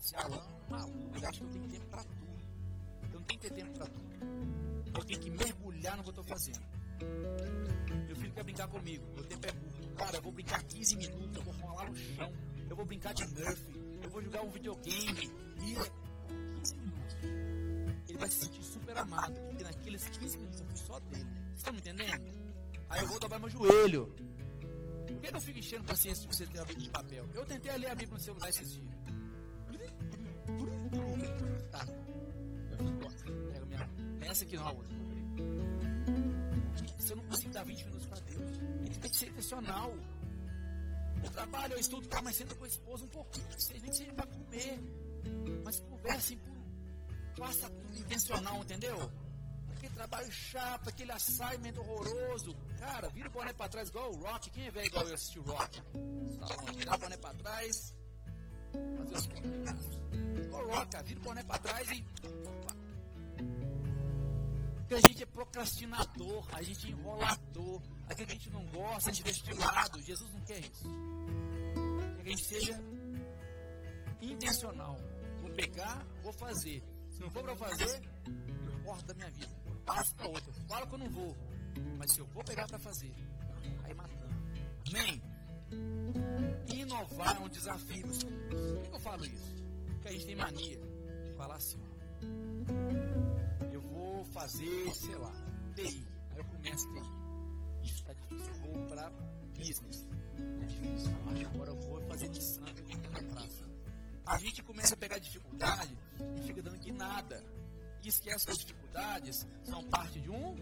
Esse 0.00 0.16
Alan 0.16 0.36
é 0.36 0.70
maluco, 0.70 1.16
ele 1.16 1.26
acha 1.26 1.38
que 1.38 1.44
eu 1.44 1.50
tenho 1.50 1.68
tempo 1.68 1.86
para 1.86 2.04
tudo. 2.04 2.24
Eu 3.12 3.20
não 3.20 3.22
tenho 3.26 3.40
que 3.40 3.48
ter 3.48 3.54
tempo 3.54 3.78
para 3.78 3.86
tudo. 3.86 4.04
Eu 4.94 5.04
tenho 5.04 5.20
que 5.20 5.30
mergulhar 5.30 5.96
no 5.96 6.02
que 6.02 6.08
eu 6.08 6.12
estou 6.12 6.24
fazendo. 6.24 6.62
Meu 8.06 8.16
filho 8.16 8.32
quer 8.32 8.44
brincar 8.44 8.68
comigo. 8.68 9.04
Meu 9.14 9.24
tempo 9.24 9.46
é 9.46 9.52
curto. 9.52 9.94
Cara, 9.96 10.16
eu 10.16 10.22
vou 10.22 10.32
brincar 10.32 10.62
15 10.62 10.96
minutos, 10.96 11.36
eu 11.36 11.42
vou 11.42 11.54
rolar 11.54 11.90
no 11.90 11.96
chão. 11.96 12.32
Eu 12.68 12.76
vou 12.76 12.84
brincar 12.84 13.14
de 13.14 13.26
Murphy. 13.26 13.98
Eu 14.02 14.10
vou 14.10 14.22
jogar 14.22 14.42
um 14.42 14.50
videogame. 14.50 15.32
E 15.56 15.74
15 16.58 16.76
minutos. 16.76 17.16
Ele 18.08 18.18
vai 18.18 18.28
se 18.28 18.44
sentir 18.44 18.62
super 18.62 18.96
amado. 18.98 19.34
Porque 19.40 19.64
naqueles 19.64 20.08
15 20.08 20.38
minutos 20.38 20.60
eu 20.60 20.66
fui 20.66 20.76
só 20.76 21.00
dele. 21.00 21.43
Estão 21.56 21.72
me 21.72 21.78
entendendo? 21.78 22.22
Aí 22.88 23.00
eu 23.00 23.08
vou 23.08 23.18
dobrar 23.18 23.38
meu 23.38 23.48
joelho. 23.48 24.14
Por 25.06 25.20
que 25.20 25.26
eu 25.28 25.32
não 25.32 25.40
fico 25.40 25.58
enchendo 25.58 25.84
paciência 25.84 26.22
de 26.22 26.36
você 26.36 26.46
ter 26.46 26.60
a 26.60 26.64
Bíblia 26.64 26.84
de 26.84 26.90
papel? 26.90 27.28
Eu 27.34 27.44
tentei 27.46 27.76
ler 27.76 27.90
a 27.90 27.94
Bíblia 27.94 28.18
no 28.18 28.24
celular 28.24 28.48
esses 28.48 28.72
dias. 28.72 28.94
Tá. 31.70 31.86
Pega 33.52 33.66
minha. 33.66 33.90
Essa 34.22 34.44
aqui 34.44 34.56
não, 34.56 34.68
a 34.68 34.72
outra. 34.72 34.94
Se 36.98 37.12
eu 37.12 37.16
não 37.16 37.24
consigo 37.24 37.52
dar 37.52 37.64
20 37.64 37.84
minutos 37.84 38.06
para 38.06 38.20
Deus, 38.20 38.58
ele 38.84 38.94
tem 38.94 39.10
que 39.10 39.16
ser 39.16 39.28
intencional. 39.28 39.94
Eu 41.22 41.30
trabalho, 41.30 41.72
eu 41.72 41.80
estudo, 41.80 42.06
tá, 42.06 42.20
mas 42.22 42.36
senta 42.36 42.54
com 42.54 42.64
a 42.64 42.68
esposa 42.68 43.04
um 43.04 43.08
pouquinho, 43.08 43.46
vocês 43.50 43.80
nem 43.80 43.90
que 43.90 43.96
seja 43.96 44.12
para 44.12 44.26
comer. 44.26 44.80
Mas 45.64 45.80
conversem. 45.80 46.38
Faça 47.36 47.68
tudo 47.68 47.98
intencional, 47.98 48.62
entendeu? 48.62 49.10
Aquele 49.84 49.96
trabalho 49.96 50.32
chato, 50.32 50.88
aquele 50.88 51.12
assignment 51.12 51.78
horroroso. 51.78 52.56
Cara, 52.78 53.06
vira 53.10 53.28
o 53.28 53.30
boné 53.30 53.52
para 53.52 53.68
trás 53.68 53.90
igual 53.90 54.12
o 54.12 54.16
Rock. 54.16 54.50
Quem 54.50 54.66
é 54.66 54.70
velho 54.70 54.86
igual 54.86 55.06
eu 55.06 55.14
assistir 55.14 55.38
o 55.40 55.42
Rock? 55.42 55.82
Virar 56.74 56.94
o 56.94 56.98
boné 56.98 57.16
para 57.18 57.34
trás. 57.34 57.94
Fazer 58.96 59.14
os 59.14 59.26
comentários. 59.26 59.86
Vira 61.04 61.20
o 61.20 61.22
boné 61.22 61.42
para 61.44 61.58
trás 61.58 61.90
e 61.90 62.02
porque 64.78 64.94
a 64.94 65.00
gente 65.00 65.22
é 65.22 65.26
procrastinador, 65.26 66.46
a 66.52 66.62
gente 66.62 66.86
é 66.86 66.90
enrolador, 66.90 67.82
aquilo 68.08 68.26
que 68.26 68.32
a 68.32 68.36
gente 68.36 68.50
não 68.50 68.66
gosta, 68.66 69.10
a 69.10 69.12
gente 69.12 69.24
deixa 69.24 69.42
de 69.42 69.54
lado. 69.54 70.02
Jesus 70.02 70.32
não 70.32 70.40
quer 70.42 70.60
isso. 70.60 70.84
Quer 72.16 72.22
que 72.22 72.28
a 72.28 72.30
gente 72.30 72.44
seja 72.44 72.80
intencional. 74.22 74.96
Vou 75.42 75.50
pegar, 75.52 76.06
vou 76.22 76.32
fazer. 76.32 76.82
Se 77.10 77.20
não 77.20 77.30
for 77.30 77.42
para 77.42 77.56
fazer, 77.56 78.02
eu 78.26 78.82
corto 78.82 79.04
da 79.04 79.14
minha 79.14 79.30
vida. 79.30 79.63
Passo 79.84 80.14
para 80.14 80.28
outra. 80.28 80.52
Falo 80.68 80.86
que 80.86 80.94
eu 80.94 80.98
não 80.98 81.10
vou. 81.10 81.36
Mas 81.98 82.12
se 82.12 82.20
eu 82.20 82.26
vou 82.26 82.44
pegar 82.44 82.66
para 82.66 82.78
fazer, 82.78 83.12
aí 83.84 83.94
matando. 83.94 84.34
Amém? 84.88 85.22
Inovar 86.72 87.36
é 87.36 87.40
um 87.40 87.48
desafio. 87.48 88.06
Por 88.06 88.82
que 88.82 88.94
eu 88.94 89.00
falo 89.00 89.24
isso? 89.24 89.54
Porque 89.86 90.08
a 90.08 90.12
gente 90.12 90.26
tem 90.26 90.36
mania 90.36 90.78
de 91.24 91.32
falar 91.34 91.56
assim 91.56 91.78
fazer, 94.34 94.94
sei 94.94 95.14
lá, 95.16 95.32
TI. 95.76 96.06
Aí 96.32 96.38
eu 96.38 96.44
começo 96.44 96.88
TI. 96.92 97.84
Isso 97.84 97.94
está 97.94 98.12
difícil. 98.12 98.52
Eu 98.52 98.72
vou 98.72 98.86
para 98.88 99.10
business. 99.56 100.08
É 100.60 100.66
difícil. 100.66 101.12
Agora 101.54 101.70
eu 101.70 101.76
vou 101.76 102.00
fazer 102.08 102.28
Nissan, 102.28 102.64
eu 102.76 102.84
vou 102.84 103.32
praça. 103.32 103.64
A 104.26 104.38
gente 104.38 104.62
começa 104.62 104.94
a 104.94 104.96
pegar 104.96 105.18
dificuldade 105.18 105.96
e 106.36 106.42
fica 106.42 106.62
dando 106.62 106.78
que 106.80 106.90
nada. 106.90 107.42
E 108.04 108.08
esquece 108.08 108.44
que 108.44 108.52
as 108.52 108.58
dificuldades 108.58 109.46
são 109.64 109.82
parte 109.84 110.20
de 110.20 110.30
um 110.30 110.56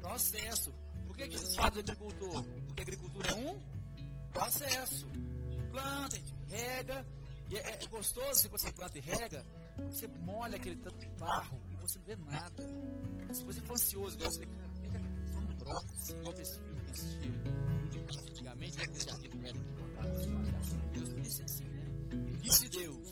processo. 0.00 0.72
Por 1.06 1.16
que, 1.16 1.26
que 1.28 1.36
Jesus 1.38 1.56
fala 1.56 1.70
do 1.70 1.80
agricultor? 1.80 2.44
Porque 2.66 2.80
a 2.80 2.82
agricultura 2.82 3.30
é 3.30 3.34
um 3.34 3.60
processo. 4.32 5.06
Planta, 5.70 6.16
rega. 6.48 7.06
E 7.48 7.56
é, 7.56 7.78
é 7.82 7.86
gostoso 7.86 8.40
se 8.40 8.48
você 8.48 8.72
planta 8.72 8.98
e 8.98 9.00
rega, 9.00 9.44
você 9.88 10.06
molha 10.08 10.56
aquele 10.56 10.76
tanto 10.76 10.98
de 10.98 11.06
barro 11.18 11.66
você 11.86 11.98
não 12.00 12.06
vê 12.06 12.16
nada. 12.16 12.68
Se 13.32 13.44
você 13.44 13.60
for 13.60 13.74
ansioso, 13.74 14.18
você 14.18 14.44
um 14.44 15.56
troço, 15.56 15.86
assim, 15.94 16.18
igual 16.18 16.34
esse 16.34 16.58
filme 16.58 16.80
que 16.80 16.90
assistiu 16.90 18.30
antigamente, 18.30 18.78
né, 18.78 18.86
que 18.86 18.96
esse 18.96 19.10
aqui 19.10 19.28
não 19.28 19.46
era 19.46 19.58
que 19.58 20.98
Deus 20.98 21.14
disse 21.22 21.42
assim, 21.42 21.64
né? 21.64 21.84
Disse 22.40 22.68
Deus. 22.68 23.08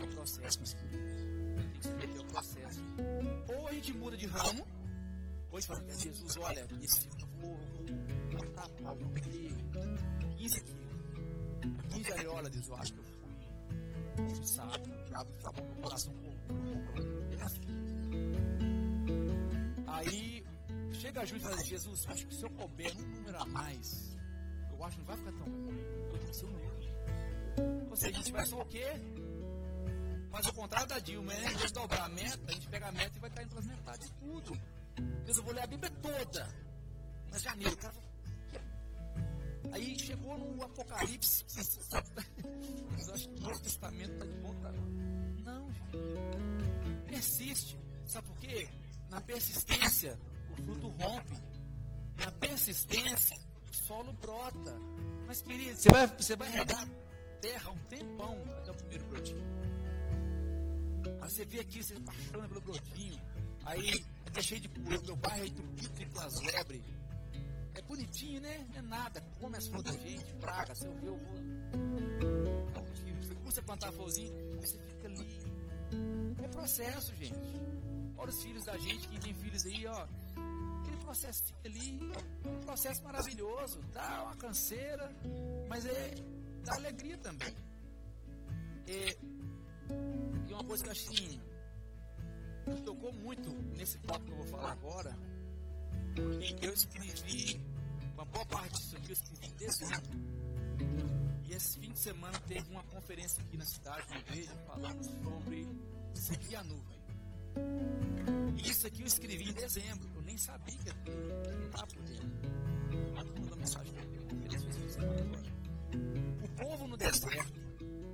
É 0.00 0.06
processo, 0.14 0.58
meus 0.58 0.72
é 2.04 2.24
processo. 2.24 2.82
Ou 3.56 3.68
a 3.68 3.72
gente 3.72 3.92
muda 3.94 4.16
de 4.16 4.26
ramo, 4.26 4.66
ou 5.50 5.56
a 5.56 5.60
gente 5.60 5.68
fala, 5.68 5.84
Jesus, 5.88 6.36
olha, 6.36 6.66
esse 6.82 7.00
filme 7.00 7.22
eu 7.22 7.28
vou, 7.40 7.56
vou 8.30 8.40
matar 8.40 8.68
pau, 8.82 8.96
15 10.36 10.60
quilos. 10.60 10.88
15 11.92 12.12
areolas, 12.12 12.50
Deus, 12.50 12.68
eu 12.68 12.76
acho 12.76 12.92
que 12.92 12.98
eu 12.98 13.04
fui. 13.04 14.46
Sabe, 14.46 14.90
o 14.90 15.04
diabo 15.04 15.30
estava 15.36 15.60
no 15.62 15.82
coração 15.82 16.14
Aí 19.86 20.44
chega 20.92 21.20
a 21.20 21.24
Júlia 21.24 21.40
e 21.40 21.44
fala, 21.44 21.64
Jesus, 21.64 22.06
acho 22.08 22.26
que 22.26 22.34
se 22.34 22.44
eu 22.44 22.50
couber 22.50 22.96
um 22.96 23.02
número 23.02 23.38
a 23.38 23.44
mais, 23.46 24.16
eu 24.70 24.84
acho 24.84 24.96
que 24.96 25.00
não 25.00 25.06
vai 25.06 25.16
ficar 25.16 25.32
tão 25.32 25.50
bom. 25.50 25.72
Eu 25.72 26.18
tenho 26.18 26.30
que 26.30 26.36
ser 26.36 26.46
um 26.46 26.50
número. 26.50 27.88
Ou 27.90 27.96
seja, 27.96 28.12
a 28.12 28.18
gente 28.18 28.32
vai 28.32 28.46
só 28.46 28.60
o 28.60 28.66
quê? 28.66 28.84
Faz 30.30 30.46
o 30.46 30.52
contrário 30.52 30.88
da 30.88 30.98
Dilma, 30.98 31.32
né? 31.32 31.52
Em 31.52 31.56
vez 31.56 31.68
de 31.68 31.72
dobrar 31.72 32.04
a 32.04 32.08
meta, 32.08 32.40
a 32.46 32.52
gente 32.52 32.68
pega 32.68 32.88
a 32.88 32.92
meta 32.92 33.16
e 33.16 33.20
vai 33.20 33.30
caindo 33.30 33.48
pelas 33.48 33.66
metades 33.66 34.10
tudo. 34.20 34.60
Deus, 35.24 35.36
eu 35.36 35.42
vou 35.42 35.54
ler 35.54 35.62
a 35.62 35.66
Bíblia 35.66 35.90
toda. 36.02 36.54
Mas 37.30 37.42
janeiro, 37.42 37.74
o 37.74 37.78
cara 37.78 37.94
Aí 39.72 39.98
chegou 39.98 40.38
no 40.38 40.62
Apocalipse. 40.62 41.44
Mas 42.92 43.08
eu 43.08 43.14
acho 43.14 43.28
que 43.28 43.34
o 43.34 43.40
Novo 43.40 43.60
Testamento 43.60 44.12
está 44.12 44.24
de 44.24 44.34
ponta. 44.36 44.72
Não, 45.44 45.72
gente. 45.72 47.10
Persiste. 47.10 47.78
Sabe 48.06 48.26
por 48.26 48.38
quê? 48.38 48.68
Na 49.10 49.20
persistência, 49.20 50.18
o 50.50 50.62
fruto 50.62 50.88
rompe. 50.88 51.36
Na 52.16 52.32
persistência, 52.32 53.38
solo 53.70 54.12
brota. 54.14 54.78
Mas, 55.26 55.42
querido, 55.42 55.78
você 55.78 55.90
vai, 55.90 56.06
você 56.06 56.36
vai 56.36 56.50
regar 56.50 56.88
terra 57.40 57.70
um 57.70 57.78
tempão 57.84 58.42
até 58.58 58.70
o 58.70 58.74
primeiro 58.74 59.04
brotinho. 59.06 59.44
Aí 61.20 61.30
você 61.30 61.44
vê 61.44 61.60
aqui, 61.60 61.82
você 61.82 61.94
apaixona 61.94 62.48
pelo 62.48 62.60
brotinho. 62.60 63.20
Aí 63.64 64.04
é 64.34 64.42
cheio 64.42 64.60
de 64.60 64.68
poeira, 64.68 65.02
meu 65.02 65.16
bairro 65.16 65.44
é 65.44 65.48
entupido 65.48 66.20
as 66.20 66.40
lebres. 66.40 66.82
É 67.74 67.82
bonitinho, 67.82 68.40
né? 68.40 68.66
Não 68.70 68.78
é 68.78 68.82
nada. 68.82 69.20
Come 69.40 69.56
as 69.56 69.66
flores 69.68 69.84
da 69.84 69.98
gente, 70.00 70.34
praga. 70.34 70.74
Se 70.74 70.86
eu 70.86 70.94
ver, 70.94 71.06
eu 71.06 71.18
vou. 71.18 71.38
Você 73.22 73.34
custa 73.36 73.62
plantar 73.62 73.92
florzinho, 73.92 74.34
aí 74.36 74.60
você 74.60 74.78
fica 74.78 75.06
ali. 75.06 75.38
É 76.42 76.48
processo, 76.48 77.14
gente. 77.16 77.38
Olha 78.16 78.30
os 78.30 78.42
filhos 78.42 78.64
da 78.64 78.76
gente, 78.78 79.08
quem 79.08 79.20
tem 79.20 79.34
filhos 79.34 79.64
aí, 79.66 79.86
ó. 79.86 80.08
Aquele 80.80 80.96
processo 80.98 81.54
ali, 81.64 82.00
um 82.44 82.60
processo 82.60 83.02
maravilhoso. 83.04 83.80
Dá 83.92 84.24
uma 84.24 84.36
canseira, 84.36 85.14
mas 85.68 85.86
é, 85.86 86.14
dá 86.64 86.74
alegria 86.74 87.16
também. 87.18 87.54
É, 88.86 89.16
uma 90.58 90.64
coisa 90.64 90.84
que 90.84 90.90
assim, 90.90 91.40
tocou 92.84 93.12
muito 93.12 93.48
nesse 93.76 93.96
papo 94.00 94.24
que 94.24 94.32
eu 94.32 94.36
vou 94.38 94.46
falar 94.46 94.72
agora, 94.72 95.16
eu 96.60 96.74
escrevi, 96.74 97.60
uma 98.14 98.24
boa 98.24 98.44
parte 98.46 98.72
disso 98.72 98.96
aqui 98.96 99.64
eu 99.64 99.68
escrevi. 99.68 100.38
E 101.44 101.54
esse 101.54 101.78
fim 101.78 101.92
de 101.92 101.98
semana 102.00 102.38
teve 102.40 102.68
uma 102.70 102.82
conferência 102.84 103.40
aqui 103.42 103.56
na 103.56 103.64
cidade, 103.64 104.10
na 104.10 104.18
igreja, 104.18 104.52
falando 104.66 105.04
sobre 105.04 105.66
seguir 106.14 106.56
a 106.56 106.64
nuvem. 106.64 106.98
E 108.56 108.68
isso 108.68 108.86
aqui 108.86 109.02
eu 109.02 109.06
escrevi 109.06 109.50
em 109.50 109.52
dezembro, 109.52 110.10
eu 110.16 110.22
nem 110.22 110.36
sabia 110.38 110.76
que 110.76 111.10
estava 111.66 111.86
por 111.86 112.02
dentro. 112.02 112.28
Mas 113.14 113.24
mandou 113.26 113.56
mensagem 113.56 113.92
para 113.92 114.04
mim. 114.06 114.18
O 116.42 116.48
povo 116.48 116.88
no 116.88 116.96
deserto, 116.96 117.57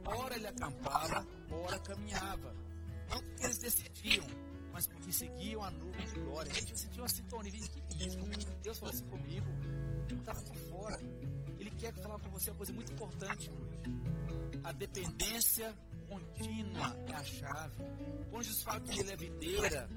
ora 0.04 0.36
ele 0.36 0.46
acampava, 0.46 1.26
ora 1.50 1.78
caminhava. 1.80 2.54
Não 3.10 3.22
porque 3.22 3.44
eles 3.44 3.58
decidiam, 3.58 4.26
mas 4.72 4.86
porque 4.86 5.12
seguiam 5.12 5.62
a 5.62 5.70
nuvem 5.70 6.06
de 6.06 6.20
glória. 6.20 6.52
Gente, 6.52 6.72
eu 6.72 6.78
senti 6.78 6.98
uma 7.00 7.08
sintonia. 7.08 7.50
O 7.50 7.54
que 7.54 8.04
é 8.04 8.06
isso? 8.06 8.18
Deus 8.62 8.78
falou 8.78 8.94
assim 8.94 9.06
comigo. 9.06 9.46
Eu 10.08 10.16
estava 10.16 10.40
por 10.42 10.56
fora. 10.56 11.00
Ele 11.58 11.70
quer 11.70 11.94
falar 11.94 12.18
com 12.18 12.30
você 12.30 12.50
uma 12.50 12.56
coisa 12.56 12.72
muito 12.72 12.92
importante. 12.92 13.50
A 14.62 14.72
dependência 14.72 15.74
contínua 16.08 16.96
é 17.06 17.14
a 17.14 17.24
chave. 17.24 17.76
Quando 18.30 18.42
Jesus 18.42 18.62
fala 18.62 18.80
que 18.80 18.98
ele 18.98 19.12
é 19.12 19.16
videira, 19.16 19.88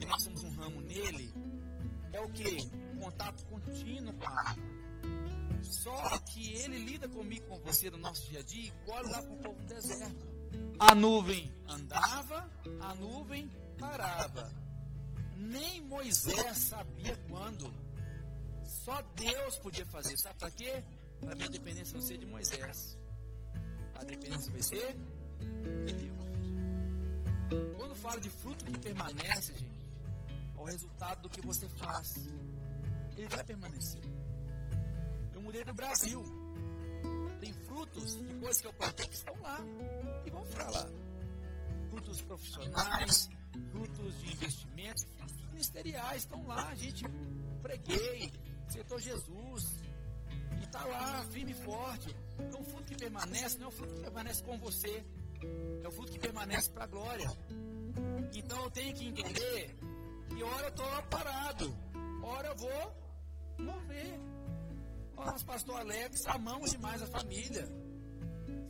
e 0.00 0.06
nós 0.06 0.22
somos 0.22 0.42
um 0.44 0.50
ramo 0.50 0.80
nele, 0.80 1.32
é 2.12 2.20
o 2.20 2.28
que? 2.30 2.68
Contato 2.98 3.44
contínuo 3.46 4.12
com 4.14 4.28
a 4.28 4.56
Só 5.62 6.18
que 6.20 6.52
ele 6.54 6.78
lida 6.78 7.08
comigo, 7.08 7.46
com 7.46 7.58
você 7.60 7.90
no 7.90 7.98
nosso 7.98 8.28
dia 8.28 8.40
a 8.40 8.42
dia, 8.42 8.68
igual 8.68 9.02
lá 9.04 9.22
com 9.22 9.34
o 9.34 9.38
povo 9.38 9.60
no 9.60 9.66
deserto. 9.66 10.28
A 10.78 10.94
nuvem 10.94 11.52
andava, 11.68 12.50
a 12.80 12.94
nuvem 12.94 13.50
parava. 13.78 14.52
Nem 15.36 15.80
Moisés 15.82 16.56
sabia 16.56 17.16
quando. 17.28 17.72
Só 18.64 19.02
Deus 19.14 19.56
podia 19.58 19.86
fazer. 19.86 20.16
Sabe 20.18 20.38
para 20.38 20.50
quê? 20.50 20.84
Para 21.20 21.34
minha 21.34 21.48
dependência 21.48 21.98
não 21.98 22.06
ser 22.06 22.18
de 22.18 22.26
Moisés. 22.26 22.98
A 23.94 24.04
dependência 24.04 24.50
vai 24.52 24.62
ser 24.62 24.96
de 25.86 25.92
Deus. 25.92 26.20
Quando 27.76 27.94
falo 27.94 28.20
de 28.20 28.30
fruto 28.30 28.64
que 28.64 28.78
permanece, 28.78 29.52
gente, 29.54 29.90
é 30.56 30.60
o 30.60 30.64
resultado 30.64 31.22
do 31.22 31.28
que 31.28 31.40
você 31.40 31.68
faz. 31.68 32.16
Ele 33.16 33.28
vai 33.28 33.44
permanecer. 33.44 34.09
Mudei 35.50 35.64
do 35.64 35.74
Brasil. 35.74 36.22
Tem 37.40 37.52
frutos 37.52 38.16
de 38.16 38.34
coisas 38.34 38.60
que 38.60 38.68
eu 38.68 38.72
plantei 38.72 39.04
que 39.08 39.16
estão 39.16 39.34
lá 39.40 39.58
e 40.24 40.30
vão 40.30 40.44
ficar 40.44 40.70
lá. 40.70 40.88
Frutos 41.90 42.20
profissionais, 42.22 43.28
frutos 43.72 44.20
de 44.20 44.32
investimentos, 44.32 45.04
frutos 45.18 45.44
ministeriais 45.50 46.22
estão 46.22 46.46
lá. 46.46 46.68
A 46.68 46.74
gente 46.76 47.04
preguei, 47.60 48.32
aceitou 48.68 49.00
Jesus 49.00 49.64
e 50.60 50.62
está 50.62 50.84
lá, 50.84 51.24
firme 51.32 51.50
e 51.50 51.54
forte. 51.64 52.14
Então, 52.38 52.60
o 52.60 52.64
fruto 52.66 52.84
que 52.84 52.94
permanece 52.94 53.58
não 53.58 53.64
é 53.64 53.68
o 53.70 53.72
fruto 53.72 53.92
que 53.92 54.00
permanece 54.02 54.44
com 54.44 54.56
você, 54.56 55.04
é 55.82 55.88
o 55.88 55.90
fruto 55.90 56.12
que 56.12 56.18
permanece 56.20 56.70
para 56.70 56.84
a 56.84 56.86
glória. 56.86 57.28
Então, 58.36 58.62
eu 58.62 58.70
tenho 58.70 58.94
que 58.94 59.04
entender 59.04 59.76
que 60.28 60.44
hora 60.44 60.66
eu 60.66 60.68
estou 60.68 61.02
parado, 61.10 61.76
hora 62.22 62.46
eu 62.46 62.56
vou 62.56 62.94
mover. 63.58 64.39
Nós, 65.24 65.42
pastor 65.42 65.80
Alex, 65.80 66.26
amamos 66.28 66.70
demais 66.70 67.02
a 67.02 67.06
família. 67.06 67.66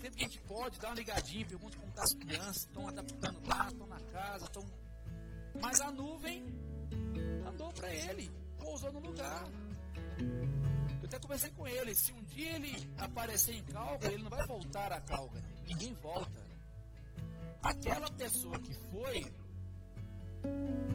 Sempre 0.01 0.17
que 0.17 0.25
a 0.25 0.29
gente 0.29 0.41
pode, 0.41 0.81
dá 0.81 0.89
uma 0.89 0.97
ligadinha, 0.97 1.47
pergunta 1.47 1.79
como 1.79 1.93
tá 1.93 2.03
as 2.03 2.15
crianças, 2.15 2.57
estão 2.57 2.89
adaptando 2.89 3.41
lá, 3.47 3.69
estão 3.69 3.87
na 3.87 4.01
casa, 4.01 4.45
estão. 4.47 4.65
Mas 5.61 5.81
a 5.81 5.93
nuvem 5.93 6.45
andou 7.47 7.73
para 7.73 7.95
ele, 7.95 8.29
pousou 8.59 8.93
no 8.93 8.99
lugar. 8.99 9.45
Eu 11.01 11.07
até 11.07 11.21
conversei 11.21 11.51
com 11.51 11.69
ele, 11.69 11.95
se 11.95 12.13
um 12.13 12.23
dia 12.25 12.57
ele 12.57 12.91
aparecer 12.99 13.55
em 13.55 13.65
Calga, 13.67 14.09
ele 14.09 14.23
não 14.25 14.31
vai 14.31 14.45
voltar 14.47 14.93
a 14.93 15.01
Calga. 15.03 15.41
Ninguém 15.65 15.95
volta. 15.95 16.51
Aquela 17.63 18.11
pessoa 18.13 18.59
que 18.59 18.75
foi 18.75 19.25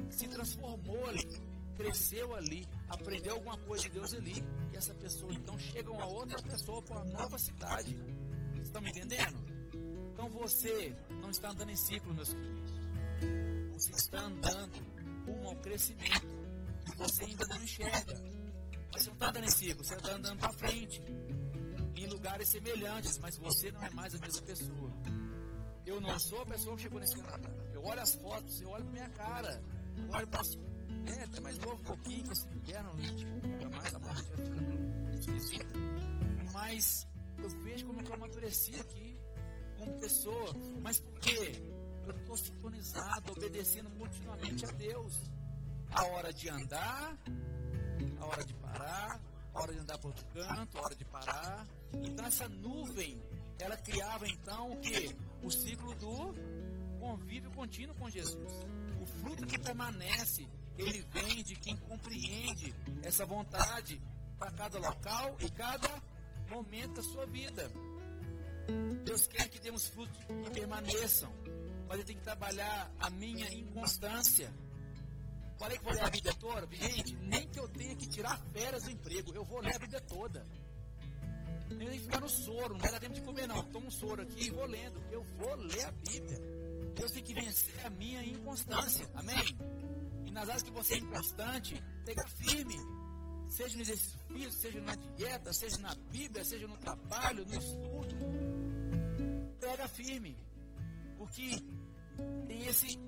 se 0.10 0.28
transformou 0.28 1.06
ali, 1.08 1.42
cresceu 1.76 2.36
ali, 2.36 2.68
aprendeu 2.90 3.36
alguma 3.36 3.58
coisa 3.60 3.84
de 3.84 3.90
Deus 3.90 4.14
ali. 4.14 4.44
E 4.72 4.78
essa 4.78 4.94
pessoa 4.96 5.34
então 5.34 5.58
chega 5.58 5.92
uma 5.92 6.06
outra 6.06 6.42
pessoa 6.42 6.82
para 6.82 6.96
uma 6.98 7.06
nova 7.06 7.38
cidade. 7.38 7.98
Estão 8.62 8.82
me 8.82 8.90
entendendo? 8.90 9.38
Então 10.14 10.30
você 10.30 10.96
não 11.22 11.30
está 11.30 11.50
andando 11.50 11.70
em 11.70 11.76
ciclo, 11.76 12.14
meus 12.14 12.34
queridos. 12.34 12.74
Você 13.74 13.92
está 13.92 14.22
andando 14.22 14.96
rumo 15.26 15.50
ao 15.50 15.56
crescimento. 15.58 16.28
E 16.88 16.96
você 16.98 17.26
ainda 17.26 17.46
não 17.48 17.64
enxerga. 17.64 18.14
Você 18.94 19.08
não 19.08 19.14
está 19.14 19.30
andando 19.30 19.44
em 19.44 19.52
ciclo, 19.52 19.84
você 19.84 19.96
está 19.96 20.12
andando 20.14 20.40
para 20.40 20.54
frente. 20.54 21.02
Em 21.98 22.08
lugares 22.08 22.50
semelhantes, 22.50 23.18
mas 23.20 23.38
você 23.38 23.72
não 23.72 23.84
é 23.84 23.90
mais 23.92 24.14
a 24.16 24.20
mesma 24.20 24.42
pessoa. 24.42 24.92
Eu 25.86 26.02
não 26.02 26.18
sou 26.20 26.42
a 26.42 26.46
pessoa 26.46 26.76
que 26.76 26.84
chegou 26.84 27.00
nesse 27.00 27.22
canal. 27.22 27.52
Eu 27.74 27.84
olho 27.84 28.02
as 28.02 28.16
fotos, 28.16 28.62
eu 28.62 28.70
olho 28.70 28.84
para 28.84 28.94
minha 28.94 29.10
cara. 29.10 29.64
Eu 29.98 30.10
olho 30.10 30.28
para 30.28 30.42
as 30.42 30.56
é, 31.08 31.40
mais 31.42 31.58
novo 31.60 31.78
pouquinho, 31.84 32.24
que 32.24 32.32
esse 32.32 32.48
inverno 32.48 32.92
a 32.92 33.02
gente 33.02 33.26
fica 33.26 33.70
mais, 33.70 33.96
a 33.96 35.16
esquisita. 35.16 35.66
Mas 36.54 37.08
eu 37.38 37.50
vejo 37.64 37.86
como 37.88 38.02
eu 38.02 38.14
amadureci 38.14 38.76
aqui, 38.80 39.18
como 39.78 40.00
pessoa. 40.00 40.54
Mas 40.82 41.00
por 41.00 41.20
quê? 41.20 41.62
Eu 42.06 42.16
estou 42.16 42.38
sintonizado, 42.38 43.32
obedecendo 43.32 43.90
continuamente 43.98 44.66
a 44.66 44.72
Deus. 44.72 45.32
A 45.92 46.04
hora 46.06 46.34
de 46.34 46.50
andar, 46.50 47.18
a 48.20 48.26
hora 48.26 48.44
de 48.44 48.54
parar, 48.56 49.22
a 49.54 49.62
hora 49.62 49.74
de 49.74 49.80
andar 49.80 49.98
para 49.98 50.08
outro 50.08 50.26
canto, 50.34 50.78
a 50.78 50.82
hora 50.82 50.96
de 50.96 51.06
parar. 51.06 51.68
Então 51.94 52.26
essa 52.26 52.48
nuvem, 52.50 53.22
ela 53.60 53.78
criava 53.78 54.28
então 54.28 54.72
o 54.72 54.78
quê? 54.82 55.16
O 55.42 55.50
ciclo 55.50 55.94
do 55.96 56.36
convívio 57.00 57.52
contínuo 57.52 57.96
com 57.96 58.10
Jesus. 58.10 58.54
O 59.02 59.06
fruto 59.06 59.46
que 59.46 59.60
permanece, 59.60 60.48
ele 60.78 61.02
vem 61.12 61.44
de 61.44 61.56
quem 61.56 61.76
compreende 61.78 62.74
essa 63.04 63.26
vontade 63.26 64.02
para 64.38 64.52
cada 64.52 64.78
local 64.80 65.38
e 65.40 65.50
cada 65.52 65.90
momento 66.50 66.96
da 66.96 67.04
sua 67.04 67.26
vida. 67.26 67.72
Deus 69.04 69.28
quer 69.28 69.48
que 69.50 69.60
demos 69.60 69.88
frutos 69.88 70.18
que 70.18 70.50
permaneçam, 70.52 71.32
mas 71.88 71.98
ele 71.98 72.08
tem 72.08 72.18
que 72.18 72.24
trabalhar 72.24 72.92
a 73.00 73.10
minha 73.10 73.48
inconstância. 73.54 74.54
Falei 75.58 75.78
que 75.78 75.84
vou 75.84 75.94
ler 75.94 76.04
a 76.04 76.10
Bíblia 76.10 76.34
toda? 76.34 76.68
Gente, 76.76 77.16
nem 77.16 77.48
que 77.48 77.60
eu 77.60 77.68
tenha 77.70 77.96
que 77.96 78.08
tirar 78.08 78.38
férias 78.52 78.84
do 78.84 78.92
emprego, 78.92 79.34
eu 79.34 79.46
vou 79.46 79.62
ler 79.62 79.76
a 79.76 79.80
Bíblia 79.80 80.02
toda. 80.02 80.46
Eu 81.70 81.78
nem 81.78 82.00
ficar 82.00 82.20
no 82.20 82.30
soro, 82.30 82.74
não 82.74 82.80
dar 82.80 83.00
tempo 83.00 83.14
de 83.14 83.22
comer, 83.22 83.48
não. 83.48 83.64
Tomo 83.72 83.88
um 83.88 83.92
soro 83.92 84.22
aqui 84.22 84.48
e 84.48 84.52
vou 84.52 84.66
lendo. 84.66 85.02
Eu 85.12 85.24
vou 85.24 85.56
ler 85.56 85.86
a 85.86 85.92
Bíblia. 85.92 86.38
Deus 86.96 87.12
tem 87.12 87.24
que 87.24 87.34
vencer 87.34 87.86
a 87.86 87.90
minha 87.90 88.24
inconstância. 88.24 89.10
Amém? 89.16 89.58
Nas 90.36 90.50
áreas 90.50 90.64
que 90.64 90.72
você 90.72 90.96
é 90.96 90.98
inconstante, 90.98 91.82
pega 92.04 92.28
firme. 92.28 92.76
Seja 93.48 93.78
no 93.78 93.84
exercício 93.84 94.20
físico, 94.28 94.52
seja 94.52 94.82
na 94.82 94.96
dieta, 95.16 95.54
seja 95.54 95.78
na 95.78 95.96
Bíblia, 96.12 96.44
seja 96.44 96.68
no 96.68 96.78
trabalho, 96.78 97.46
no 97.46 97.54
estudo. 97.54 98.16
Pega 99.62 99.88
firme. 99.88 100.36
Porque 101.18 101.52
tem 102.48 102.66
esse 102.68 103.00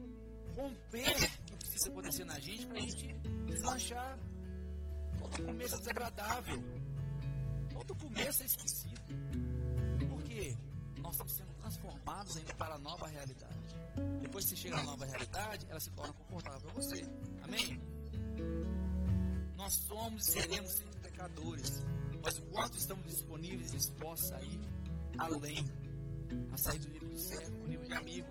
romper 0.55 1.43
que 1.45 1.55
precisa 1.57 1.89
acontecer 1.89 2.23
na 2.23 2.39
gente 2.39 2.65
para 2.65 2.78
a 2.78 2.82
gente 2.82 3.13
deslanchar. 3.45 4.19
Todo 5.19 5.45
começo 5.47 5.75
é 5.75 5.80
desagradável. 5.80 6.63
Todo 7.73 7.95
começo 7.95 8.43
é 8.43 8.45
esquecido. 8.45 9.01
Por 10.07 10.23
quê? 10.23 10.55
Nós 10.99 11.11
estamos 11.11 11.34
sendo 11.34 11.53
transformados 11.55 12.38
ainda 12.38 12.53
para 12.53 12.75
a 12.75 12.80
nova 12.80 13.05
realidade. 13.05 13.57
Depois 14.22 14.45
que 14.45 14.52
você 14.52 14.56
chega 14.56 14.78
na 14.78 14.84
nova 14.84 15.06
realidade, 15.06 15.66
ela 15.70 15.80
se 15.80 15.89
torna 15.91 16.14
confortável 16.14 16.62
para 16.62 16.74
você. 16.74 17.10
Amém? 17.43 17.82
Nós 19.56 19.74
somos 19.74 20.28
e 20.28 20.32
seremos 20.32 20.72
sempre 20.72 21.00
pecadores, 21.00 21.84
mas 22.22 22.38
o 22.38 22.41
quanto 22.43 22.78
estamos 22.78 23.06
disponíveis 23.08 23.74
e 23.74 23.78
dispostos 23.78 24.32
a 24.32 24.41
ir 24.41 24.60
além, 25.18 25.66
a 26.52 26.58
sair 26.58 26.80
do 26.80 26.89
nível 26.89 27.10
de 27.10 27.20
servo, 27.20 27.58
do 27.58 27.68
nível 27.68 27.86
de 27.86 27.93
amigo. 27.93 28.28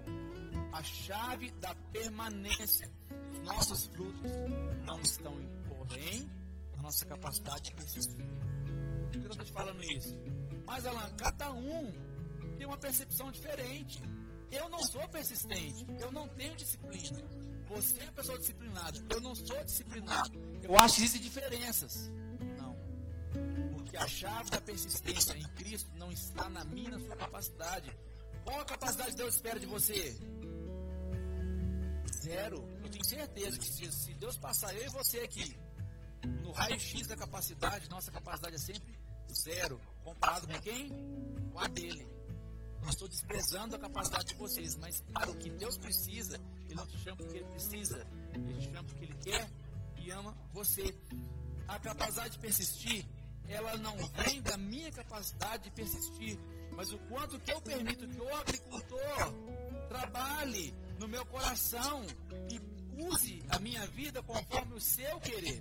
A 0.72 0.82
chave 0.82 1.50
da 1.52 1.74
permanência 1.92 2.90
dos 3.32 3.42
nossos 3.42 3.86
frutos 3.86 4.30
não 4.84 5.00
estão 5.00 5.40
em, 5.40 5.48
porém, 5.68 6.30
na 6.76 6.82
nossa 6.82 7.04
capacidade 7.06 7.62
de 7.62 7.74
persistir. 7.74 8.24
Por 9.02 9.10
que 9.10 9.18
eu 9.18 9.30
estou 9.30 9.44
te 9.44 9.52
falando 9.52 9.82
isso? 9.82 10.16
Mas, 10.66 10.84
Alan, 10.84 11.10
cada 11.16 11.52
um 11.52 11.92
tem 12.58 12.66
uma 12.66 12.76
percepção 12.76 13.30
diferente. 13.30 14.02
Eu 14.50 14.68
não 14.68 14.82
sou 14.84 15.06
persistente, 15.08 15.86
eu 16.00 16.12
não 16.12 16.28
tenho 16.28 16.54
disciplina. 16.56 17.22
Você 17.68 18.00
é 18.00 18.04
uma 18.04 18.12
pessoa 18.12 18.38
disciplinada, 18.38 19.04
eu 19.10 19.20
não 19.20 19.34
sou 19.34 19.64
disciplinado. 19.64 20.38
Eu 20.62 20.78
acho 20.78 20.96
que 20.96 21.02
existem 21.02 21.20
diferenças. 21.20 22.10
Não. 22.56 22.76
Porque 23.74 23.96
a 23.96 24.06
chave 24.06 24.50
da 24.50 24.60
persistência 24.60 25.36
em 25.36 25.42
Cristo 25.54 25.90
não 25.96 26.12
está 26.12 26.48
na 26.48 26.64
minha, 26.64 26.90
na 26.90 27.00
sua 27.00 27.16
capacidade. 27.16 27.90
Qual 28.44 28.60
a 28.60 28.64
capacidade 28.64 29.10
que 29.10 29.16
Deus 29.16 29.34
espera 29.34 29.58
de 29.58 29.66
você? 29.66 30.16
Zero. 32.22 32.68
Eu 32.82 32.88
tenho 32.88 33.04
certeza 33.04 33.58
que 33.58 33.66
se 33.66 34.14
Deus 34.14 34.38
passar 34.38 34.74
eu 34.74 34.84
e 34.84 34.88
você 34.90 35.18
aqui 35.20 35.56
no 36.42 36.52
raio-x 36.52 37.06
da 37.06 37.16
capacidade, 37.16 37.88
nossa 37.90 38.10
capacidade 38.10 38.54
é 38.54 38.58
sempre 38.58 38.96
zero. 39.32 39.80
Comparado 40.04 40.46
com 40.46 40.60
quem? 40.60 40.90
Com 41.52 41.58
a 41.58 41.66
dele. 41.66 42.15
Não 42.86 42.92
estou 42.92 43.08
desprezando 43.08 43.74
a 43.74 43.78
capacidade 43.80 44.26
de 44.26 44.34
vocês, 44.36 44.76
mas 44.76 45.00
para 45.12 45.28
o 45.28 45.36
que 45.36 45.50
Deus 45.50 45.76
precisa, 45.76 46.40
Ele 46.66 46.76
não 46.76 46.86
te 46.86 46.96
chama 46.98 47.16
porque 47.16 47.38
Ele 47.38 47.46
precisa, 47.46 48.06
Ele 48.32 48.54
te 48.54 48.72
chama 48.72 48.84
porque 48.84 49.04
Ele 49.04 49.14
quer 49.14 49.50
e 49.96 50.10
ama 50.12 50.32
você. 50.52 50.96
A 51.66 51.80
capacidade 51.80 52.34
de 52.34 52.38
persistir, 52.38 53.04
ela 53.48 53.76
não 53.78 53.96
vem 53.96 54.40
da 54.40 54.56
minha 54.56 54.92
capacidade 54.92 55.64
de 55.64 55.70
persistir, 55.72 56.38
mas 56.76 56.92
o 56.92 56.98
quanto 57.08 57.40
que 57.40 57.52
eu 57.52 57.60
permito 57.60 58.06
que 58.06 58.20
o 58.20 58.36
agricultor 58.36 59.34
trabalhe 59.88 60.72
no 61.00 61.08
meu 61.08 61.26
coração 61.26 62.06
e 62.48 63.02
use 63.02 63.42
a 63.48 63.58
minha 63.58 63.84
vida 63.88 64.22
conforme 64.22 64.74
o 64.74 64.80
seu 64.80 65.18
querer. 65.18 65.60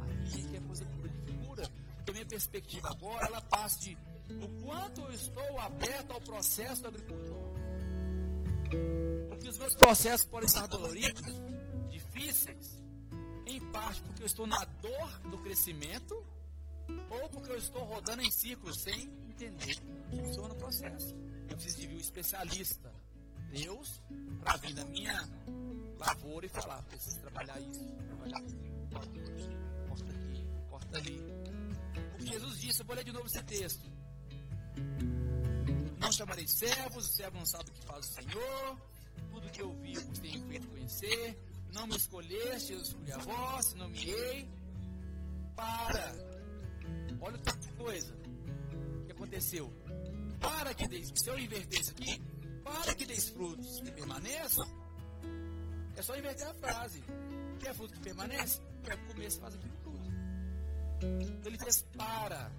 Aí 0.00 0.44
que 0.44 0.56
é 0.56 0.60
coisa 0.60 0.86
pura 0.86 1.08
de 1.10 1.30
figura. 1.30 1.70
Porque 1.96 2.10
a 2.10 2.14
minha 2.14 2.26
perspectiva 2.26 2.88
agora, 2.88 3.26
ela 3.26 3.42
passa 3.42 3.80
de 3.80 3.98
o 4.30 4.64
quanto 4.64 5.00
eu 5.00 5.12
estou 5.12 5.60
aberto 5.60 6.12
ao 6.12 6.20
processo 6.20 6.82
do 6.82 6.88
agricultor. 6.88 7.48
Porque 9.28 9.48
os 9.48 9.58
meus 9.58 9.74
processos 9.74 10.26
podem 10.26 10.46
estar 10.46 10.66
doloridos, 10.66 11.22
difíceis, 11.90 12.82
em 13.46 13.60
parte 13.72 14.02
porque 14.02 14.22
eu 14.22 14.26
estou 14.26 14.46
na 14.46 14.64
dor 14.64 15.20
do 15.30 15.38
crescimento, 15.38 16.14
ou 17.10 17.28
porque 17.30 17.50
eu 17.50 17.56
estou 17.56 17.82
rodando 17.84 18.22
em 18.22 18.30
círculos 18.30 18.80
sem 18.80 19.02
entender 19.28 19.76
como 20.10 20.24
funciona 20.24 20.54
o 20.54 20.56
processo. 20.56 21.14
Eu 21.48 21.56
preciso 21.56 21.80
de 21.80 21.88
um 21.88 21.98
especialista, 21.98 22.92
Deus, 23.50 24.02
para 24.40 24.56
vir 24.58 24.74
na 24.74 24.84
minha 24.84 25.28
lavoura 25.98 26.46
e 26.46 26.48
falar: 26.48 26.82
preciso 26.82 27.18
trabalhar 27.20 27.60
isso, 27.60 27.84
trabalhar 28.06 28.42
isso, 28.44 28.56
corta 28.92 30.12
aqui, 30.12 30.46
corta 30.68 30.98
ali. 30.98 31.20
O 32.14 32.18
que 32.18 32.26
Jesus 32.26 32.60
disse, 32.60 32.82
eu 32.82 32.86
vou 32.86 32.96
ler 32.96 33.04
de 33.04 33.12
novo 33.12 33.26
esse 33.26 33.42
texto. 33.44 33.97
Não 36.00 36.12
chamarei 36.12 36.46
servos, 36.46 37.06
o 37.06 37.12
servo 37.14 37.38
não 37.38 37.46
sabe 37.46 37.70
o 37.70 37.72
que 37.72 37.84
faz 37.84 38.06
o 38.06 38.12
Senhor. 38.14 38.80
Tudo 39.30 39.50
que 39.50 39.62
eu 39.62 39.72
vi 39.74 39.94
eu 39.94 40.02
tenho 40.20 40.46
feito 40.46 40.68
conhecer. 40.68 41.38
Não 41.72 41.86
me 41.86 41.96
escolheste, 41.96 42.72
eu 42.72 42.80
escolhi 42.80 43.12
a 43.12 43.18
vós, 43.18 43.74
nomeei. 43.74 44.48
Para. 45.54 46.14
Olha 47.20 47.36
o 47.36 47.38
tanto 47.40 47.58
de 47.58 47.72
coisa 47.72 48.16
que 49.06 49.12
aconteceu. 49.12 49.72
Para 50.40 50.72
que 50.72 50.86
deis, 50.86 51.12
se 51.14 51.28
eu 51.28 51.38
inverter 51.38 51.80
isso 51.80 51.90
aqui, 51.90 52.22
para 52.62 52.94
que 52.94 53.04
deis 53.04 53.28
frutos 53.30 53.80
que 53.80 53.90
permaneçam, 53.90 54.66
é 55.96 56.02
só 56.02 56.16
inverter 56.16 56.46
a 56.46 56.54
frase. 56.54 57.02
Quer 57.58 57.74
fruto 57.74 57.92
que 57.94 58.00
permanece? 58.00 58.60
Quer 58.84 58.96
comer, 59.06 59.30
você 59.30 59.40
faz 59.40 59.54
aquilo 59.54 59.76
tudo. 59.82 60.08
Então 61.02 61.52
ele 61.52 61.58
fez 61.58 61.82
para 61.96 62.52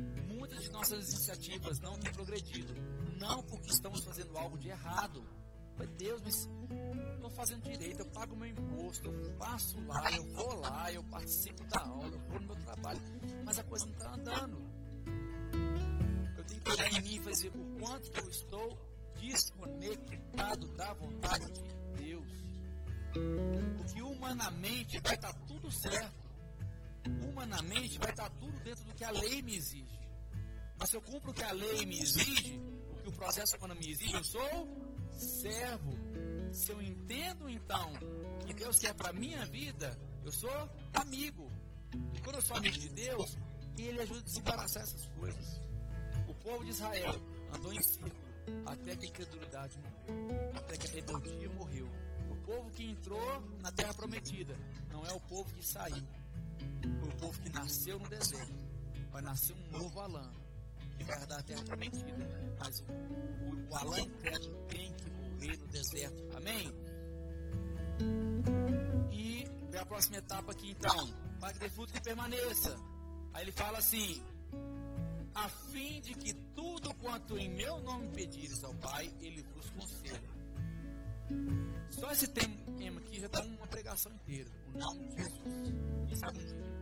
muitas 0.00 0.62
de 0.62 0.70
nossas 0.70 1.12
iniciativas 1.12 1.78
não 1.80 1.98
têm 1.98 2.12
progredido. 2.12 2.74
Não 3.18 3.42
porque 3.44 3.70
estamos 3.70 4.04
fazendo 4.04 4.36
algo 4.36 4.58
de 4.58 4.68
errado. 4.68 5.24
Mas 5.78 5.88
Deus, 5.96 6.22
mas 6.22 6.48
estou 7.14 7.30
fazendo 7.30 7.62
direito, 7.62 8.00
eu 8.00 8.06
pago 8.06 8.36
meu 8.36 8.48
imposto, 8.48 9.08
eu 9.08 9.32
passo 9.38 9.80
lá, 9.86 10.12
eu 10.12 10.24
vou 10.32 10.54
lá, 10.60 10.92
eu 10.92 11.02
participo 11.04 11.64
da 11.64 11.80
aula, 11.80 12.14
eu 12.14 12.20
vou 12.28 12.40
no 12.40 12.46
meu 12.46 12.56
trabalho, 12.56 13.00
mas 13.44 13.58
a 13.58 13.64
coisa 13.64 13.86
não 13.86 13.92
está 13.92 14.14
andando. 14.14 14.72
Eu 16.36 16.44
tenho 16.44 16.60
que 16.60 16.70
olhar 16.70 16.92
em 16.92 17.02
mim 17.02 17.14
e 17.14 17.20
fazer 17.20 17.48
o 17.48 17.78
quanto 17.78 18.18
eu 18.18 18.28
estou 18.28 18.78
desconectado 19.20 20.66
da 20.76 20.92
vontade 20.94 21.46
de 21.52 22.04
Deus. 22.04 22.28
Porque 23.76 24.02
humanamente 24.02 25.00
vai 25.00 25.14
estar 25.14 25.32
tá 25.32 25.38
tudo 25.46 25.70
certo. 25.70 26.21
Humanamente 27.06 27.98
vai 27.98 28.10
estar 28.10 28.30
tudo 28.30 28.58
dentro 28.60 28.84
do 28.84 28.94
que 28.94 29.04
a 29.04 29.10
lei 29.10 29.42
me 29.42 29.56
exige. 29.56 29.98
Mas 30.78 30.90
se 30.90 30.96
eu 30.96 31.02
cumpro 31.02 31.30
o 31.30 31.34
que 31.34 31.42
a 31.42 31.52
lei 31.52 31.86
me 31.86 32.00
exige, 32.00 32.60
o 32.90 32.96
que 32.96 33.08
o 33.08 33.12
processo 33.12 33.56
humano 33.56 33.74
me 33.74 33.90
exige, 33.90 34.14
eu 34.14 34.24
sou 34.24 34.68
servo. 35.12 35.92
Se 36.52 36.70
eu 36.72 36.82
entendo 36.82 37.48
então 37.48 37.92
que 38.46 38.54
Deus 38.54 38.78
quer 38.78 38.94
para 38.94 39.12
minha 39.12 39.44
vida, 39.46 39.98
eu 40.24 40.32
sou 40.32 40.50
amigo. 40.94 41.50
E 42.14 42.20
quando 42.20 42.36
eu 42.36 42.42
sou 42.42 42.56
amigo 42.56 42.78
de 42.78 42.88
Deus, 42.88 43.36
Ele 43.78 44.00
ajuda 44.00 44.20
a 44.20 44.22
desembaraçar 44.22 44.82
essas 44.82 45.06
coisas. 45.06 45.60
O 46.28 46.34
povo 46.34 46.64
de 46.64 46.70
Israel 46.70 47.14
andou 47.54 47.72
em 47.72 47.82
círculo 47.82 48.32
até 48.66 48.96
que 48.96 49.06
a 49.06 49.08
incredulidade 49.08 49.78
morreu, 49.78 50.52
até 50.56 50.76
que 50.76 50.86
a 50.86 50.90
rebeldia 50.90 51.48
morreu. 51.50 51.88
O 52.30 52.36
povo 52.36 52.70
que 52.70 52.84
entrou 52.84 53.40
na 53.60 53.70
terra 53.72 53.94
prometida 53.94 54.56
não 54.90 55.04
é 55.06 55.12
o 55.12 55.20
povo 55.20 55.52
que 55.54 55.64
saiu, 55.64 56.06
o 57.02 57.16
povo 57.16 57.40
que 57.40 57.48
nasceu 57.50 57.98
no 57.98 58.08
deserto. 58.08 58.52
Vai 59.10 59.22
nascer 59.22 59.54
um 59.54 59.78
novo 59.78 60.00
Alã, 60.00 60.32
que 60.96 61.04
vai 61.04 61.20
herdar 61.20 61.38
a 61.38 61.42
terra 61.42 61.64
prometida. 61.64 62.54
Mas 62.58 62.80
o, 62.80 62.92
o, 62.92 63.70
o 63.70 63.76
Alã 63.76 64.00
incrédulo 64.00 64.66
tem 64.68 64.92
que 64.94 65.10
morrer 65.10 65.56
no 65.58 65.68
deserto. 65.68 66.36
Amém? 66.36 66.72
E 69.10 69.46
vem 69.70 69.80
a 69.80 69.86
próxima 69.86 70.16
etapa 70.16 70.52
aqui 70.52 70.70
então. 70.70 71.14
Para 71.40 71.52
que 71.52 71.58
dê 71.58 71.70
fruto 71.70 71.92
que 71.92 72.00
permaneça. 72.00 72.76
Aí 73.34 73.44
ele 73.44 73.52
fala 73.52 73.78
assim: 73.78 74.22
a 75.34 75.48
fim 75.48 76.00
de 76.00 76.14
que 76.14 76.34
tudo 76.54 76.94
quanto 76.94 77.38
em 77.38 77.48
meu 77.48 77.80
nome 77.80 78.08
pedires 78.08 78.62
ao 78.64 78.74
Pai, 78.74 79.12
Ele 79.20 79.42
vos 79.54 79.70
conceda. 79.70 80.20
Só 81.90 82.10
esse 82.10 82.28
tema 82.28 82.61
aqui 83.02 83.20
já 83.20 83.28
dá 83.28 83.42
uma 83.42 83.66
pregação 83.66 84.12
inteira. 84.12 84.50
O 84.74 84.78
nome 84.78 85.08
de 85.08 85.16
Jesus. 85.16 85.72
Quem 86.08 86.16
sabe 86.16 86.38
um 86.38 86.46
dia? 86.46 86.72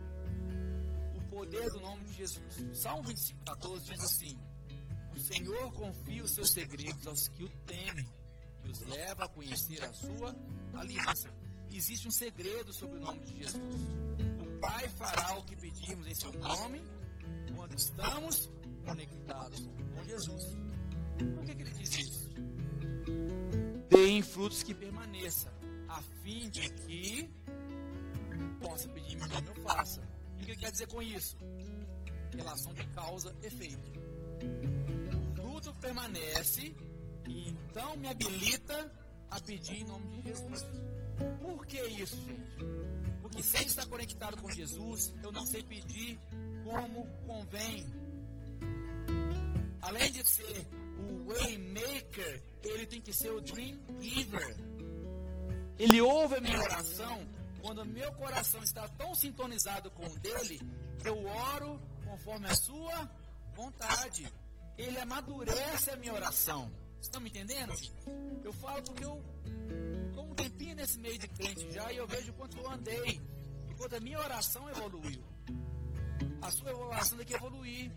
poder 1.31 1.71
do 1.71 1.79
nome 1.79 2.03
de 2.03 2.13
Jesus. 2.13 2.43
Salmo 2.73 3.03
25, 3.03 3.45
14 3.45 3.85
diz 3.85 4.03
assim: 4.03 4.37
O 5.15 5.19
Senhor 5.19 5.73
confia 5.73 6.23
os 6.23 6.31
seus 6.31 6.51
segredos 6.51 7.07
aos 7.07 7.27
que 7.29 7.43
o 7.43 7.49
temem 7.65 8.05
e 8.63 8.69
os 8.69 8.79
leva 8.81 9.25
a 9.25 9.29
conhecer 9.29 9.83
a 9.83 9.93
sua 9.93 10.35
aliança. 10.73 11.33
Existe 11.71 12.07
um 12.07 12.11
segredo 12.11 12.73
sobre 12.73 12.97
o 12.97 13.01
nome 13.01 13.21
de 13.21 13.37
Jesus. 13.37 13.81
O 14.41 14.59
Pai 14.59 14.87
fará 14.89 15.37
o 15.39 15.43
que 15.45 15.55
pedimos 15.55 16.05
em 16.05 16.13
seu 16.13 16.31
nome 16.33 16.81
quando 17.55 17.73
estamos 17.75 18.49
conectados 18.85 19.61
com 19.95 20.03
Jesus. 20.03 20.43
Por 21.35 21.45
que, 21.45 21.55
que 21.55 21.61
ele 21.61 21.71
diz 21.71 21.97
isso? 21.97 22.29
Deem 23.89 24.21
frutos 24.21 24.63
que 24.63 24.73
permaneçam, 24.73 25.51
a 25.91 26.01
fim 26.23 26.49
de 26.49 26.69
que 26.69 27.29
possa 28.61 28.87
pedir 28.89 29.17
em 29.17 29.27
nome 29.27 29.47
eu 29.47 29.55
faça. 29.63 30.01
O 30.35 30.45
que 30.45 30.55
quer 30.55 30.71
dizer 30.71 30.87
com 30.87 31.01
isso? 31.01 31.37
Relação 32.33 32.73
de 32.73 32.87
causa-efeito. 32.87 33.91
O 35.17 35.35
fruto 35.35 35.73
permanece 35.75 36.73
e 37.27 37.49
então 37.49 37.97
me 37.97 38.07
habilita 38.07 38.91
a 39.29 39.39
pedir 39.41 39.81
em 39.81 39.85
nome 39.85 40.07
de 40.07 40.29
Jesus. 40.29 40.65
Por 41.41 41.65
que 41.65 41.81
isso, 41.87 42.15
gente? 42.15 42.57
Porque 43.21 43.43
sem 43.43 43.65
estar 43.65 43.85
conectado 43.85 44.41
com 44.41 44.49
Jesus, 44.49 45.13
eu 45.21 45.31
não 45.31 45.45
sei 45.45 45.61
pedir 45.63 46.19
como 46.63 47.05
convém. 47.27 47.85
Além 49.81 50.11
de 50.11 50.25
ser 50.25 50.67
o 50.99 51.27
waymaker, 51.27 52.43
ele 52.63 52.85
tem 52.87 53.01
que 53.01 53.13
ser 53.13 53.31
o 53.31 53.41
dream 53.41 53.77
giver. 53.99 54.70
Ele 55.81 55.99
ouve 55.99 56.35
a 56.35 56.41
minha 56.41 56.59
oração 56.59 57.27
quando 57.59 57.83
meu 57.83 58.11
coração 58.13 58.61
está 58.61 58.87
tão 58.89 59.15
sintonizado 59.15 59.89
com 59.89 60.05
o 60.05 60.19
dele, 60.19 60.61
eu 61.03 61.25
oro 61.25 61.81
conforme 62.05 62.45
a 62.45 62.53
sua 62.53 63.09
vontade. 63.55 64.31
Ele 64.77 64.99
amadurece 64.99 65.89
a 65.89 65.95
minha 65.95 66.13
oração. 66.13 66.71
Estão 67.01 67.19
me 67.19 67.29
entendendo? 67.29 67.73
Eu 68.43 68.53
falo 68.53 68.83
porque 68.83 69.03
eu 69.03 69.23
estou 70.07 70.23
um 70.23 70.35
tempinho 70.35 70.75
nesse 70.75 70.99
meio 70.99 71.17
de 71.17 71.27
crente 71.29 71.71
já 71.71 71.91
e 71.91 71.97
eu 71.97 72.05
vejo 72.05 72.31
quanto 72.33 72.59
eu 72.59 72.69
andei 72.69 73.19
e 73.67 73.73
quanto 73.73 73.95
a 73.95 73.99
minha 73.99 74.19
oração 74.19 74.69
evoluiu. 74.69 75.23
A 76.43 76.51
sua 76.51 76.75
oração 76.75 77.17
tem 77.17 77.25
que 77.25 77.33
evoluir. 77.33 77.91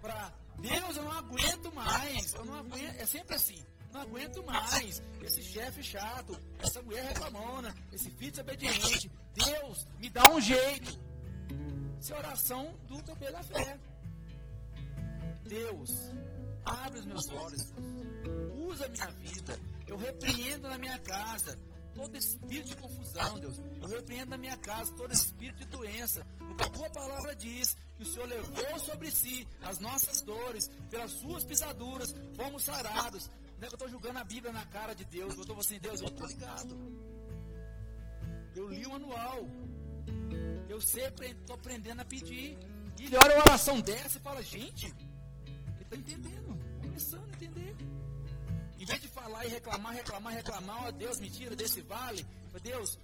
Para 0.00 0.32
Deus, 0.60 0.96
eu 0.96 1.02
não 1.02 1.18
aguento 1.18 1.74
mais. 1.74 2.32
Eu 2.34 2.44
não 2.44 2.54
aguento. 2.54 2.94
É 2.96 3.06
sempre 3.06 3.34
assim. 3.34 3.60
Não 3.92 4.00
aguento 4.00 4.42
mais. 4.44 5.02
Esse 5.22 5.42
chefe 5.42 5.82
chato, 5.82 6.38
essa 6.58 6.80
mulher 6.82 7.04
reclamona, 7.04 7.74
esse 7.92 8.10
filho 8.10 8.30
desobediente. 8.30 9.10
Deus, 9.34 9.86
me 9.98 10.08
dá 10.08 10.30
um 10.30 10.40
jeito. 10.40 10.98
Isso 12.00 12.12
é 12.14 12.18
oração 12.18 12.74
do 12.88 13.02
bebê 13.02 13.30
da 13.30 13.42
fé. 13.42 13.78
Deus, 15.44 15.90
abre 16.64 17.00
os 17.00 17.06
meus 17.06 17.28
olhos. 17.28 17.72
Usa 18.68 18.86
a 18.86 18.88
minha 18.88 19.06
vida. 19.12 19.60
Eu 19.86 19.96
repreendo 19.96 20.68
na 20.68 20.78
minha 20.78 20.98
casa 20.98 21.58
todo 21.94 22.16
espírito 22.16 22.70
de 22.70 22.76
confusão, 22.76 23.38
Deus. 23.38 23.58
Eu 23.80 23.88
repreendo 23.88 24.30
na 24.30 24.38
minha 24.38 24.56
casa 24.56 24.92
todo 24.94 25.12
espírito 25.12 25.58
de 25.58 25.66
doença. 25.66 26.26
Porque 26.38 26.64
a 26.64 26.70
tua 26.70 26.90
palavra 26.90 27.36
diz 27.36 27.76
que 27.96 28.02
o 28.02 28.06
Senhor 28.06 28.26
levou 28.26 28.78
sobre 28.78 29.10
si 29.10 29.46
as 29.62 29.78
nossas 29.78 30.22
dores, 30.22 30.68
pelas 30.90 31.10
suas 31.12 31.44
pisaduras, 31.44 32.14
fomos 32.36 32.64
sarados. 32.64 33.30
Não 33.62 33.66
é 33.66 33.68
que 33.68 33.74
eu 33.74 33.86
estou 33.86 33.88
julgando 33.88 34.18
a 34.18 34.24
Bíblia 34.24 34.52
na 34.52 34.66
cara 34.66 34.92
de 34.92 35.04
Deus. 35.04 35.36
Eu 35.36 35.42
estou 35.42 35.56
assim, 35.56 35.78
Deus, 35.78 36.00
eu 36.00 36.08
estou 36.08 36.26
ligado. 36.26 36.76
Eu 38.56 38.68
li 38.68 38.84
o 38.84 38.90
manual. 38.90 39.46
Eu 40.68 40.80
sempre 40.80 41.28
estou 41.28 41.54
aprendendo 41.54 42.00
a 42.00 42.04
pedir. 42.04 42.58
E 42.98 43.04
ele 43.04 43.16
olha 43.16 43.36
uma 43.36 43.44
oração 43.44 43.80
dessa 43.80 44.18
e 44.18 44.20
fala, 44.20 44.42
gente, 44.42 44.86
ele 44.86 45.80
está 45.80 45.94
entendendo, 45.94 46.58
começando 46.80 47.24
a 47.24 47.34
entender. 47.36 47.76
Em 48.80 48.84
vez 48.84 49.00
de 49.00 49.06
falar 49.06 49.46
e 49.46 49.50
reclamar, 49.50 49.94
reclamar, 49.94 50.34
reclamar, 50.34 50.86
ó 50.86 50.90
Deus, 50.90 51.20
me 51.20 51.30
tira 51.30 51.54
desse 51.54 51.82
vale. 51.82 52.26
Deus, 52.64 52.98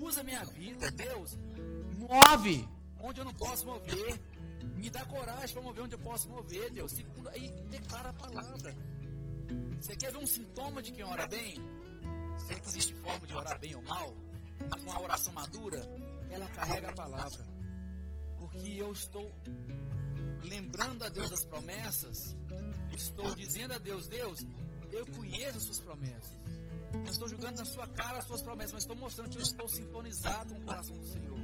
usa 0.00 0.22
minha 0.22 0.44
vida, 0.44 0.92
Deus, 0.92 1.36
move 1.96 2.68
onde 3.00 3.20
eu 3.20 3.24
não 3.24 3.34
posso 3.34 3.66
mover. 3.66 4.20
Me 4.76 4.90
dá 4.90 5.04
coragem 5.06 5.52
para 5.52 5.62
mover 5.62 5.82
onde 5.82 5.96
eu 5.96 5.98
posso 5.98 6.28
mover, 6.28 6.70
Deus. 6.70 6.94
Aí 7.32 7.50
declara 7.68 8.10
a 8.10 8.12
palavra. 8.12 8.76
Você 9.80 9.96
quer 9.96 10.12
ver 10.12 10.18
um 10.18 10.26
sintoma 10.26 10.82
de 10.82 10.92
quem 10.92 11.04
ora 11.04 11.26
bem? 11.26 11.54
Será 12.46 12.60
que 12.60 12.68
existe 12.68 12.94
forma 12.94 13.26
de 13.26 13.34
orar 13.34 13.58
bem 13.58 13.74
ou 13.74 13.82
mal? 13.82 14.14
Mas 14.70 14.82
uma 14.82 15.00
oração 15.00 15.32
madura, 15.32 15.80
ela 16.30 16.48
carrega 16.48 16.90
a 16.90 16.94
palavra. 16.94 17.46
Porque 18.38 18.68
eu 18.76 18.92
estou 18.92 19.30
lembrando 20.44 21.04
a 21.04 21.08
Deus 21.08 21.30
das 21.30 21.44
promessas, 21.44 22.36
estou 22.94 23.34
dizendo 23.34 23.74
a 23.74 23.78
Deus, 23.78 24.08
Deus, 24.08 24.40
eu 24.90 25.06
conheço 25.06 25.58
as 25.58 25.64
suas 25.64 25.80
promessas. 25.80 26.38
Eu 26.92 27.10
estou 27.10 27.28
jogando 27.28 27.58
na 27.58 27.64
sua 27.64 27.86
cara 27.88 28.18
as 28.18 28.24
suas 28.24 28.42
promessas, 28.42 28.72
mas 28.72 28.82
estou 28.82 28.96
mostrando 28.96 29.30
que 29.30 29.38
eu 29.38 29.42
estou 29.42 29.68
sintonizado 29.68 30.54
com 30.54 30.60
o 30.60 30.64
coração 30.64 30.96
do 30.96 31.06
Senhor. 31.06 31.38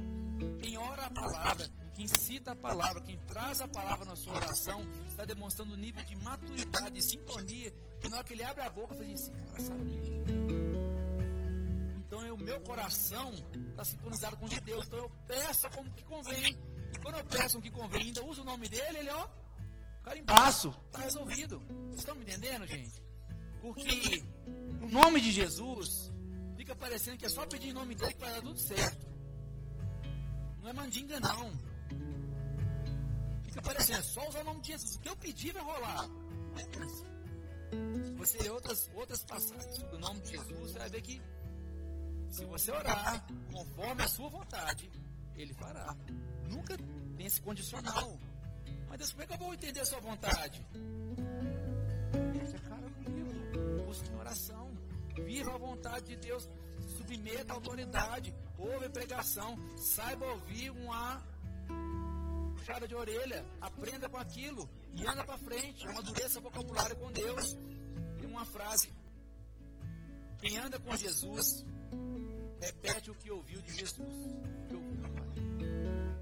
Quem 0.59 0.77
ora 0.77 1.05
a 1.05 1.11
palavra, 1.11 1.69
quem 1.95 2.07
cita 2.07 2.51
a 2.51 2.55
palavra, 2.55 3.01
quem 3.01 3.17
traz 3.19 3.61
a 3.61 3.67
palavra 3.67 4.05
na 4.05 4.15
sua 4.17 4.35
oração, 4.35 4.85
está 5.07 5.23
demonstrando 5.23 5.73
um 5.73 5.77
nível 5.77 6.03
de 6.03 6.15
maturidade, 6.17 6.91
de 6.91 7.01
sintonia, 7.01 7.73
que 8.01 8.09
na 8.09 8.17
hora 8.17 8.25
que 8.25 8.33
ele 8.33 8.43
abre 8.43 8.61
a 8.63 8.69
boca, 8.69 8.93
faz 8.93 9.09
assim, 9.13 9.31
cara 9.31 9.63
sabe 9.63 10.01
Então 12.05 12.21
é 12.21 12.31
o 12.33 12.37
meu 12.37 12.59
coração 12.61 13.33
está 13.69 13.85
sintonizado 13.85 14.35
com 14.35 14.45
o 14.45 14.49
de 14.49 14.59
Deus. 14.59 14.85
Então 14.85 14.99
eu 14.99 15.11
peço 15.25 15.69
como 15.69 15.89
que 15.91 16.03
convém. 16.03 16.57
E 16.93 16.99
quando 16.99 17.17
eu 17.17 17.25
peço 17.25 17.57
o 17.57 17.61
que 17.61 17.71
convém, 17.71 18.03
ainda 18.03 18.25
uso 18.25 18.41
o 18.41 18.45
nome 18.45 18.67
dele, 18.67 18.99
ele 18.99 19.09
ó, 19.11 19.27
carimbaço, 20.03 20.75
está 20.87 20.99
resolvido. 20.99 21.59
Vocês 21.87 21.99
estão 21.99 22.15
me 22.15 22.23
entendendo, 22.23 22.67
gente? 22.67 23.01
Porque 23.61 24.23
o 24.81 24.87
nome 24.89 25.21
de 25.21 25.31
Jesus 25.31 26.11
fica 26.57 26.75
parecendo 26.75 27.17
que 27.17 27.25
é 27.25 27.29
só 27.29 27.45
pedir 27.45 27.69
em 27.69 27.73
nome 27.73 27.95
dele 27.95 28.13
que 28.13 28.19
vai 28.19 28.33
dar 28.33 28.41
tudo 28.41 28.59
certo. 28.59 29.07
Não 30.61 30.69
é 30.69 30.73
mandinga, 30.73 31.19
não. 31.21 31.74
Fica 33.55 33.61
parecendo, 33.61 33.99
é 33.99 34.01
só 34.01 34.27
usar 34.27 34.41
o 34.41 34.43
nome 34.43 34.59
de 34.59 34.67
Jesus. 34.73 34.95
O 34.95 34.99
que 34.99 35.07
eu 35.07 35.15
pedir 35.15 35.53
vai 35.53 35.63
rolar. 35.63 36.09
Você 38.17 38.49
outras, 38.49 38.89
outras 38.93 39.23
passagens 39.23 39.77
do 39.77 39.97
nome 39.97 40.19
de 40.19 40.31
Jesus, 40.31 40.59
você 40.59 40.77
vai 40.77 40.89
ver 40.89 41.01
que 41.01 41.21
se 42.29 42.43
você 42.43 42.71
orar 42.71 43.25
conforme 43.53 44.03
a 44.03 44.07
sua 44.09 44.27
vontade, 44.27 44.91
ele 45.37 45.53
fará. 45.53 45.95
Nunca 46.49 46.75
esse 47.17 47.39
condicional. 47.39 48.19
Mas 48.89 48.97
Deus, 48.97 49.11
como 49.11 49.23
é 49.23 49.27
que 49.27 49.33
eu 49.33 49.37
vou 49.37 49.53
entender 49.53 49.79
a 49.79 49.85
sua 49.85 50.01
vontade? 50.01 50.65
A 52.55 52.69
cara 52.69 52.89
busque 53.85 54.09
em 54.09 54.15
oração. 54.15 54.77
Viva 55.15 55.55
a 55.55 55.57
vontade 55.57 56.07
de 56.07 56.17
Deus. 56.17 56.49
Submeta 56.97 57.53
a 57.53 57.55
autoridade. 57.55 58.35
Ouve 58.57 58.85
a 58.85 58.89
pregação. 58.89 59.57
Saiba 59.77 60.25
ouvir 60.25 60.71
uma 60.71 61.23
puxada 62.65 62.87
de 62.87 62.95
orelha. 62.95 63.45
Aprenda 63.61 64.09
com 64.09 64.17
aquilo. 64.17 64.67
E 64.93 65.05
anda 65.05 65.23
para 65.23 65.37
frente. 65.37 65.87
Amadureça 65.87 66.39
o 66.39 66.41
vocabulário 66.41 66.95
com 66.95 67.11
Deus. 67.11 67.55
E 68.21 68.25
uma 68.25 68.43
frase. 68.45 68.89
Quem 70.39 70.57
anda 70.57 70.79
com 70.79 70.95
Jesus, 70.97 71.63
repete 72.59 73.11
o 73.11 73.15
que 73.15 73.29
ouviu 73.31 73.61
de 73.61 73.73
Jesus. 73.73 74.15
Que 74.67 74.75
ouviu 74.75 74.95
do 74.95 75.09
Pai. 75.13 75.35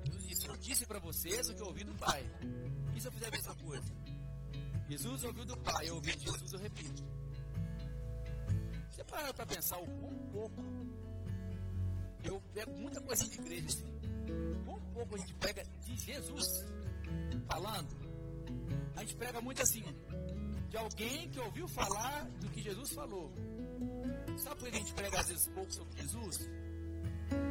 Jesus 0.06 0.28
disse, 0.28 0.48
eu 0.48 0.58
disse 0.58 0.86
para 0.86 1.00
vocês 1.00 1.50
o 1.50 1.56
que 1.56 1.64
ouvi 1.64 1.84
do 1.86 1.96
Pai. 1.96 2.24
E 2.96 3.00
se 3.00 3.08
eu 3.08 3.12
fizer 3.12 3.28
a 3.28 3.32
mesma 3.32 3.56
coisa? 3.56 3.94
Jesus 4.90 5.24
ouviu 5.24 5.46
do 5.46 5.58
Pai, 5.58 5.90
eu 5.90 5.96
ouvi 5.96 6.16
de 6.16 6.26
Jesus, 6.26 6.54
eu 6.54 6.60
repito. 6.60 7.04
Você 8.92 9.04
para 9.06 9.34
para 9.34 9.46
pensar 9.46 9.78
quão 9.78 10.16
pouco. 10.32 10.62
Eu 12.24 12.42
pego 12.54 12.72
muita 12.74 13.02
coisa 13.02 13.28
de 13.28 13.40
igreja 13.40 13.68
assim. 13.68 13.93
Quão 14.66 14.80
pouco 14.94 15.16
a 15.16 15.18
gente 15.18 15.34
pega 15.36 15.64
de 15.86 15.96
Jesus 15.96 16.46
falando. 17.48 17.96
A 18.96 19.02
gente 19.02 19.16
prega 19.16 19.42
muito 19.42 19.62
assim. 19.62 19.84
De 20.70 20.78
alguém 20.78 21.30
que 21.30 21.40
ouviu 21.40 21.68
falar 21.68 22.26
do 22.40 22.50
que 22.50 22.62
Jesus 22.62 22.94
falou. 22.94 23.32
Sabe 24.38 24.60
por 24.60 24.70
que 24.70 24.76
a 24.76 24.80
gente 24.80 24.94
prega 24.94 25.20
às 25.20 25.28
vezes 25.28 25.48
pouco 25.50 25.72
sobre 25.72 26.02
Jesus? 26.02 26.50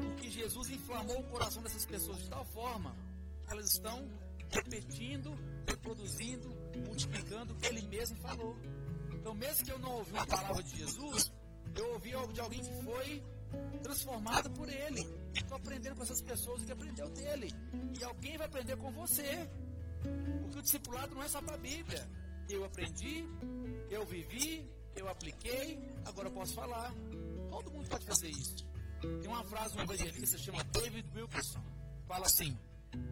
Porque 0.00 0.30
Jesus 0.30 0.70
inflamou 0.70 1.20
o 1.20 1.24
coração 1.24 1.62
dessas 1.62 1.86
pessoas 1.86 2.18
de 2.18 2.28
tal 2.28 2.44
forma 2.46 2.96
que 3.46 3.52
elas 3.52 3.66
estão 3.74 4.08
repetindo, 4.50 5.32
reproduzindo, 5.66 6.48
multiplicando 6.86 7.52
o 7.52 7.56
que 7.56 7.66
ele 7.66 7.82
mesmo 7.88 8.16
falou. 8.18 8.56
Então, 9.12 9.34
mesmo 9.34 9.64
que 9.64 9.72
eu 9.72 9.78
não 9.78 9.92
ouvi 9.98 10.16
a 10.16 10.26
palavra 10.26 10.62
de 10.62 10.76
Jesus, 10.76 11.32
eu 11.76 11.92
ouvi 11.92 12.12
algo 12.12 12.32
de 12.32 12.40
alguém 12.40 12.60
que 12.60 12.84
foi 12.84 13.22
transformado 13.82 14.50
por 14.50 14.68
ele. 14.68 15.00
Estou 15.34 15.56
aprendendo 15.56 15.96
com 15.96 16.02
essas 16.02 16.22
pessoas 16.22 16.64
que 16.64 16.72
aprendeu 16.72 17.08
dele. 17.10 17.52
E 17.98 18.04
alguém 18.04 18.36
vai 18.36 18.46
aprender 18.46 18.76
com 18.76 18.90
você. 18.92 19.48
Porque 20.42 20.58
o 20.58 20.62
discipulado 20.62 21.14
não 21.14 21.22
é 21.22 21.28
só 21.28 21.40
para 21.40 21.54
a 21.54 21.58
Bíblia. 21.58 22.08
Eu 22.48 22.64
aprendi, 22.64 23.24
eu 23.90 24.04
vivi, 24.04 24.68
eu 24.96 25.08
apliquei, 25.08 25.78
agora 26.04 26.28
eu 26.28 26.32
posso 26.32 26.54
falar. 26.54 26.92
Todo 27.50 27.70
mundo 27.70 27.88
pode 27.88 28.04
fazer 28.04 28.28
isso. 28.28 28.66
Tem 29.00 29.28
uma 29.28 29.44
frase 29.44 29.74
de 29.74 29.80
um 29.80 29.82
evangelista 29.82 30.38
chama 30.38 30.62
David 30.64 31.08
Wilkerson. 31.14 31.62
Fala 32.06 32.26
assim: 32.26 32.56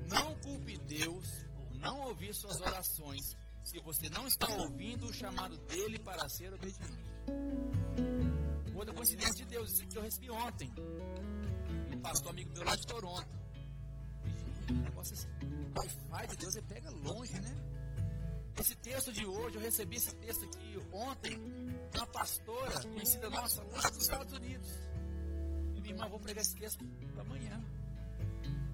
Não 0.09 0.35
culpe 0.41 0.79
Deus 0.79 1.27
por 1.57 1.75
não 1.79 2.01
ouvir 2.03 2.35
suas 2.35 2.61
orações 2.61 3.37
se 3.65 3.79
você 3.81 4.09
não 4.11 4.27
está 4.27 4.49
ouvindo 4.55 5.07
o 5.07 5.13
chamado 5.13 5.57
dele 5.59 5.99
para 5.99 6.29
ser 6.29 6.53
obediente. 6.53 7.11
Outra 8.81 8.95
coincidência 8.95 9.35
de 9.35 9.45
Deus, 9.45 9.73
isso 9.73 9.87
que 9.87 9.99
eu 9.99 10.03
recebi 10.03 10.31
ontem. 10.31 10.73
Um 11.93 12.01
pastor 12.01 12.31
amigo 12.31 12.51
meu 12.55 12.65
lá 12.65 12.75
de 12.75 12.87
Toronto. 12.87 13.29
O 14.71 14.73
negócio 14.73 15.13
assim, 15.13 15.29
o 15.45 15.79
Wi-Fi 15.79 16.27
de 16.29 16.37
Deus 16.39 16.57
ele 16.57 16.67
pega 16.67 16.91
longe, 16.91 17.41
né? 17.43 17.55
Esse 18.59 18.75
texto 18.77 19.13
de 19.13 19.27
hoje, 19.27 19.57
eu 19.57 19.61
recebi 19.61 19.97
esse 19.97 20.15
texto 20.17 20.47
aqui 20.47 20.79
ontem, 20.93 21.39
de 21.91 21.99
uma 21.99 22.07
pastora 22.07 22.81
conhecida 22.81 23.29
nossa 23.29 23.63
lá 23.65 23.83
dos 23.91 24.01
Estados 24.01 24.33
Unidos. 24.33 24.71
E 25.77 25.81
minha 25.83 25.95
irmã, 25.95 26.09
vou 26.09 26.19
pregar 26.19 26.41
esse 26.41 26.57
texto 26.57 26.83
amanhã. 27.19 27.63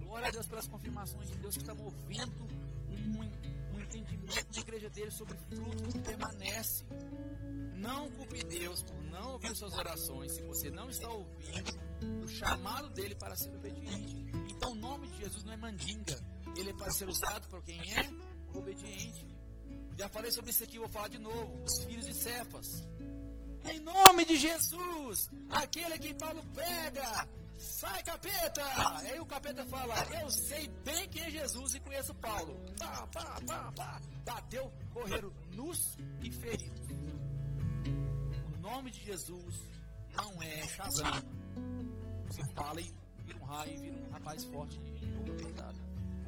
Glória 0.05 0.29
a 0.29 0.31
Deus 0.31 0.47
pelas 0.47 0.69
confirmações 0.69 1.29
de 1.31 1.37
Deus 1.39 1.57
que 1.57 1.63
está 1.63 1.75
movendo 1.75 2.45
um, 2.45 3.75
um 3.75 3.81
entendimento 3.81 4.55
da 4.55 4.61
igreja 4.61 4.89
dele 4.89 5.11
sobre 5.11 5.37
fruto 5.37 5.89
que 5.89 5.99
permanece. 5.99 6.85
Não 7.77 8.11
culpe 8.11 8.43
Deus 8.45 8.83
por 8.83 9.03
não 9.05 9.33
ouvir 9.33 9.55
suas 9.55 9.72
orações 9.74 10.33
se 10.33 10.43
você 10.43 10.70
não 10.70 10.89
está 10.89 11.09
ouvindo 11.09 11.87
o 12.24 12.29
chamado 12.29 12.89
dele 12.91 13.14
para 13.14 13.37
ser 13.37 13.55
obediente. 13.55 14.27
Então 14.51 14.72
o 14.72 14.74
nome 14.74 15.09
de 15.09 15.18
Jesus 15.18 15.45
não 15.45 15.53
é 15.53 15.57
mandinga. 15.57 16.18
Ele 16.57 16.70
é 16.70 16.74
para 16.74 16.91
ser 16.91 17.09
usado 17.09 17.47
por 17.49 17.62
quem 17.62 17.79
é 17.95 18.11
obediente. 18.55 19.27
Já 19.99 20.09
falei 20.09 20.31
sobre 20.31 20.51
isso 20.51 20.64
aqui, 20.64 20.79
vou 20.79 20.89
falar 20.89 21.09
de 21.09 21.18
novo. 21.18 21.62
Os 21.64 21.85
filhos 21.85 22.07
de 22.07 22.14
Cefas. 22.14 22.87
Em 23.64 23.81
nome 23.81 24.24
de 24.24 24.37
Jesus, 24.37 25.29
aquele 25.51 25.99
que 25.99 26.14
Paulo 26.14 26.43
pega, 26.55 27.29
sai 27.59 28.03
capeta! 28.05 28.62
Aí 28.99 29.18
o 29.18 29.27
capeta 29.27 29.66
fala, 29.66 29.95
eu 30.22 30.31
sei 30.31 30.68
bem 30.85 31.09
quem 31.09 31.22
é 31.22 31.31
Jesus 31.31 31.74
e 31.74 31.81
conheço 31.81 32.14
Paulo. 32.14 32.57
Pá, 32.79 33.07
pá, 33.09 33.41
pá, 33.47 33.72
pá. 33.72 34.01
Bateu, 34.24 34.72
correram 34.93 35.33
nus 35.53 35.97
e 36.22 36.31
feridos. 36.31 36.87
O 38.67 38.71
nome 38.71 38.91
de 38.91 39.05
Jesus 39.05 39.55
não 40.17 40.43
é 40.43 40.67
Shazam. 40.67 41.23
Você 42.27 42.43
fala 42.53 42.81
e 42.81 42.93
vira 43.25 43.39
um 43.39 43.45
raio, 43.45 43.81
vira 43.81 43.97
um 43.97 44.11
rapaz 44.11 44.45
forte 44.47 44.77
jogo 44.77 44.97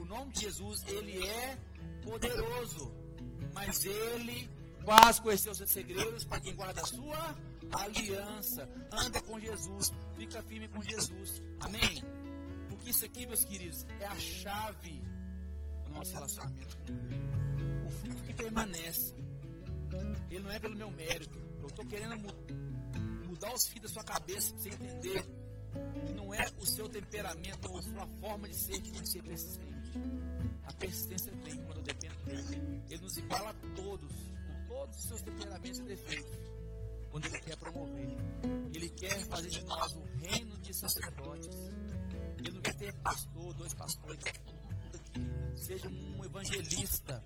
nome 0.08 0.32
de 0.32 0.40
Jesus, 0.42 0.84
ele 0.88 1.26
é 1.26 1.58
poderoso. 2.02 2.92
Mas 3.52 3.84
ele 3.84 4.48
faz 4.84 5.18
conhecer 5.20 5.50
os 5.50 5.58
segredos 5.70 6.24
para 6.24 6.40
quem 6.40 6.54
guarda 6.54 6.80
a 6.80 6.86
sua 6.86 7.36
aliança. 7.72 8.68
Anda 8.92 9.20
com 9.22 9.38
Jesus, 9.38 9.92
fica 10.16 10.42
firme 10.42 10.68
com 10.68 10.82
Jesus. 10.82 11.42
Amém? 11.60 12.02
Porque 12.68 12.90
isso 12.90 13.04
aqui, 13.04 13.26
meus 13.26 13.44
queridos, 13.44 13.84
é 14.00 14.06
a 14.06 14.16
chave 14.16 15.02
do 15.84 15.90
nosso 15.90 16.12
relacionamento 16.12 16.76
com. 16.78 17.86
O 17.86 17.90
fruto 17.90 18.22
que 18.22 18.34
permanece. 18.34 19.14
Ele 20.30 20.40
não 20.40 20.50
é 20.50 20.58
pelo 20.58 20.76
meu 20.76 20.90
mérito. 20.90 21.47
Estou 21.78 21.90
querendo 21.96 22.16
mudar 23.28 23.54
os 23.54 23.68
fios 23.68 23.82
da 23.82 23.88
sua 23.88 24.02
cabeça 24.02 24.52
para 24.52 24.62
você 24.62 24.68
entender 24.70 25.22
que 26.06 26.12
não 26.12 26.34
é 26.34 26.44
o 26.60 26.66
seu 26.66 26.88
temperamento 26.88 27.70
ou 27.70 27.78
a 27.78 27.82
sua 27.82 28.06
forma 28.20 28.48
de 28.48 28.56
ser 28.56 28.80
que 28.80 28.90
tem 28.90 29.00
que 29.00 29.08
ser 29.08 29.22
persistente. 29.22 29.92
A 30.64 30.72
persistência 30.72 31.32
vem 31.36 31.56
quando 31.62 31.76
eu 31.76 31.82
dependo 31.84 32.16
dele. 32.24 32.82
Ele 32.90 33.00
nos 33.00 33.16
iguala 33.16 33.50
a 33.50 33.54
todos, 33.76 34.12
com 34.12 34.66
todos 34.66 34.98
os 34.98 35.04
seus 35.04 35.22
temperamentos 35.22 35.78
e 35.78 35.82
defeitos. 35.84 36.36
Quando 37.12 37.26
ele 37.26 37.38
quer 37.42 37.56
promover, 37.56 38.16
ele 38.74 38.90
quer 38.90 39.26
fazer 39.28 39.48
de 39.48 39.62
nós 39.62 39.92
um 39.92 40.04
reino 40.16 40.58
de 40.58 40.74
sacerdotes. 40.74 41.56
Ele 42.38 42.50
não 42.50 42.60
quer 42.60 42.74
ter 42.74 42.92
pastor, 43.02 43.54
dois 43.54 43.72
pastores, 43.74 44.24
seja 45.54 45.88
um 45.88 46.24
evangelista. 46.24 47.22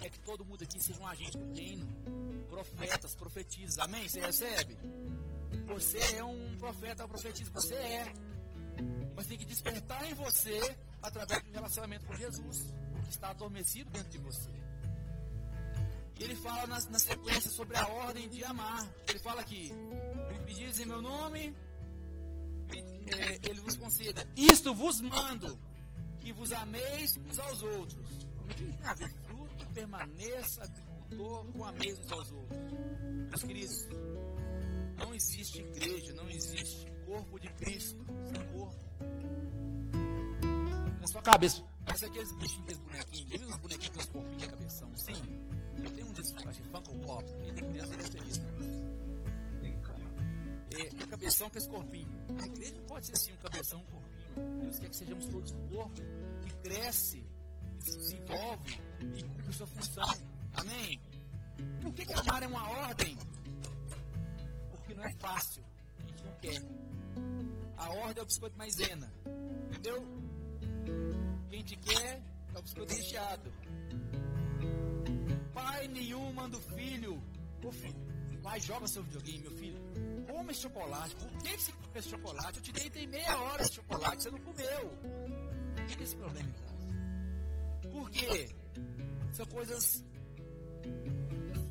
Quer 0.00 0.10
que 0.10 0.18
todo 0.20 0.44
mundo 0.44 0.64
aqui 0.64 0.82
seja 0.82 0.98
um 0.98 1.06
agente 1.06 1.38
do 1.38 1.54
reino. 1.54 2.39
Profetas, 2.50 3.14
profetizas. 3.14 3.78
Amém? 3.78 4.08
Você 4.08 4.20
recebe? 4.20 4.76
Você 5.68 5.98
é 6.16 6.24
um 6.24 6.56
profeta, 6.58 7.04
um 7.04 7.08
profetista. 7.08 7.60
Você 7.60 7.74
é. 7.74 8.12
Mas 9.14 9.26
tem 9.26 9.38
que 9.38 9.44
despertar 9.44 10.04
em 10.10 10.14
você 10.14 10.76
através 11.02 11.42
do 11.42 11.52
relacionamento 11.52 12.06
com 12.06 12.14
Jesus, 12.14 12.74
que 13.04 13.10
está 13.10 13.30
adormecido 13.30 13.90
dentro 13.90 14.10
de 14.10 14.18
você. 14.18 14.50
E 16.18 16.24
ele 16.24 16.34
fala 16.34 16.66
na, 16.66 16.80
na 16.90 16.98
sequência 16.98 17.50
sobre 17.50 17.76
a 17.76 17.86
ordem 17.86 18.28
de 18.28 18.44
amar. 18.44 18.86
Ele 19.08 19.18
fala 19.20 19.40
aqui: 19.40 19.72
pedis 20.44 20.80
em 20.80 20.86
meu 20.86 21.00
nome, 21.00 21.54
é, 22.72 23.48
ele 23.48 23.60
vos 23.60 23.76
conceda. 23.76 24.28
Isto 24.36 24.74
vos 24.74 25.00
mando, 25.00 25.58
que 26.20 26.32
vos 26.32 26.52
ameis 26.52 27.16
uns 27.16 27.38
aos 27.38 27.62
outros. 27.62 28.28
A 28.82 28.96
fruto 28.96 29.66
permaneça 29.72 30.68
com 31.16 31.64
ameis 31.64 31.98
uns 31.98 32.12
aos 32.12 32.32
outros. 32.32 32.58
Meus 33.28 33.42
queridos, 33.42 33.88
não 34.98 35.14
existe 35.14 35.60
igreja, 35.60 36.12
não 36.14 36.28
existe 36.28 36.86
corpo 37.04 37.40
de 37.40 37.48
Cristo 37.54 38.04
sem 38.32 38.46
corpo. 38.52 38.90
Na 41.00 41.06
sua 41.06 41.22
cabeça. 41.22 41.64
Parece 41.84 42.04
aqueles 42.04 42.32
bichinhos, 42.36 42.62
aqueles 42.62 42.78
bonequinhos. 42.78 43.28
Viu 43.30 43.48
os 43.48 43.56
bonequinhos 43.56 43.88
com 43.88 44.00
os 44.00 44.06
corpinhos 44.06 44.42
de 44.42 44.48
cabeção? 44.48 44.96
Sim. 44.96 45.12
Eu 45.82 45.90
tenho 45.90 46.06
um 46.06 46.12
desses, 46.12 46.32
que 46.32 46.62
Funko 46.64 46.98
Pop. 47.00 47.24
E 47.48 47.52
tem 47.52 47.70
criança 47.70 47.96
que 47.96 48.10
tem 48.10 48.28
isso. 48.28 48.40
É, 50.72 51.06
cabeção 51.06 51.50
com 51.50 51.58
esse 51.58 51.68
corpinho. 51.68 52.08
A 52.40 52.46
igreja 52.46 52.74
não 52.76 52.84
pode 52.84 53.06
ser 53.06 53.12
assim, 53.12 53.32
um 53.32 53.36
cabeção, 53.36 53.80
um 53.80 53.84
corpinho. 53.84 54.60
Deus 54.62 54.78
quer 54.78 54.88
que 54.88 54.96
sejamos 54.96 55.26
todos 55.26 55.52
um 55.52 55.68
corpo 55.68 56.00
que 56.42 56.54
cresce, 56.62 57.24
que 57.80 57.90
se 57.90 57.98
desenvolve 57.98 58.80
e 59.16 59.22
cumpre 59.24 59.52
sua 59.52 59.66
função. 59.66 60.29
Amém? 60.54 61.00
Por 61.82 61.92
que, 61.92 62.04
que 62.04 62.12
amar 62.12 62.42
é 62.42 62.46
uma 62.46 62.68
ordem? 62.68 63.16
Porque 64.70 64.94
não 64.94 65.04
é 65.04 65.12
fácil. 65.18 65.62
A 65.98 66.06
gente 66.06 66.24
não 66.24 66.32
quer. 66.36 66.62
A 67.76 67.90
ordem 67.90 68.18
é 68.18 68.22
o 68.22 68.26
biscoito 68.26 68.58
maisena. 68.58 69.12
Entendeu? 69.68 70.04
Quem 71.48 71.62
te 71.62 71.76
quer 71.76 72.22
é 72.54 72.58
o 72.58 72.62
biscoito 72.62 72.94
recheado. 72.94 73.52
Pai 75.52 75.88
nenhum 75.88 76.32
manda 76.32 76.56
o 76.56 76.60
filho. 76.60 77.22
Ô 77.62 77.70
filho, 77.70 77.94
pai, 78.42 78.60
joga 78.60 78.86
seu 78.88 79.02
videogame, 79.02 79.40
meu 79.40 79.50
filho. 79.52 79.78
Come 80.26 80.52
esse 80.52 80.62
chocolate. 80.62 81.14
Por 81.16 81.28
que 81.42 81.58
você 81.58 81.72
come 81.72 81.98
esse 81.98 82.08
chocolate? 82.08 82.58
Eu 82.58 82.62
te 82.62 82.72
dei 82.72 82.90
tem 82.90 83.06
meia 83.06 83.38
hora 83.38 83.64
de 83.64 83.74
chocolate, 83.74 84.22
você 84.22 84.30
não 84.30 84.40
comeu. 84.40 84.98
Que 85.86 86.02
esse 86.04 86.16
problema 86.16 86.48
em? 86.48 87.90
Por 87.90 88.10
quê? 88.10 88.48
São 89.32 89.46
coisas 89.46 90.04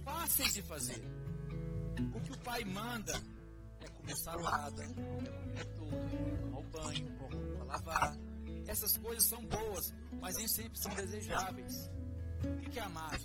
fáceis 0.04 0.54
de 0.54 0.62
fazer. 0.62 1.04
O 2.14 2.22
que 2.22 2.32
o 2.32 2.38
pai 2.40 2.64
manda 2.66 3.14
é 3.82 3.88
começar 3.90 4.34
a 4.34 4.42
nada, 4.42 4.84
é 4.84 5.64
tudo, 5.76 6.42
tomar 6.42 6.60
o 6.60 6.64
banho, 6.64 7.12
para 7.18 7.64
lavar. 7.66 8.18
Essas 8.68 8.98
coisas 8.98 9.26
são 9.26 9.44
boas, 9.46 9.94
mas 10.22 10.36
nem 10.38 10.48
sempre 10.48 10.80
são 10.80 10.94
desejáveis. 10.94 11.90
O 12.44 12.70
que 12.70 12.80
é 12.80 12.84
amar? 12.84 13.20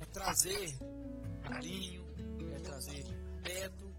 É 0.00 0.04
trazer 0.06 0.78
carinho, 1.42 2.04
é 2.54 2.58
trazer 2.60 3.04
perto, 3.42 3.94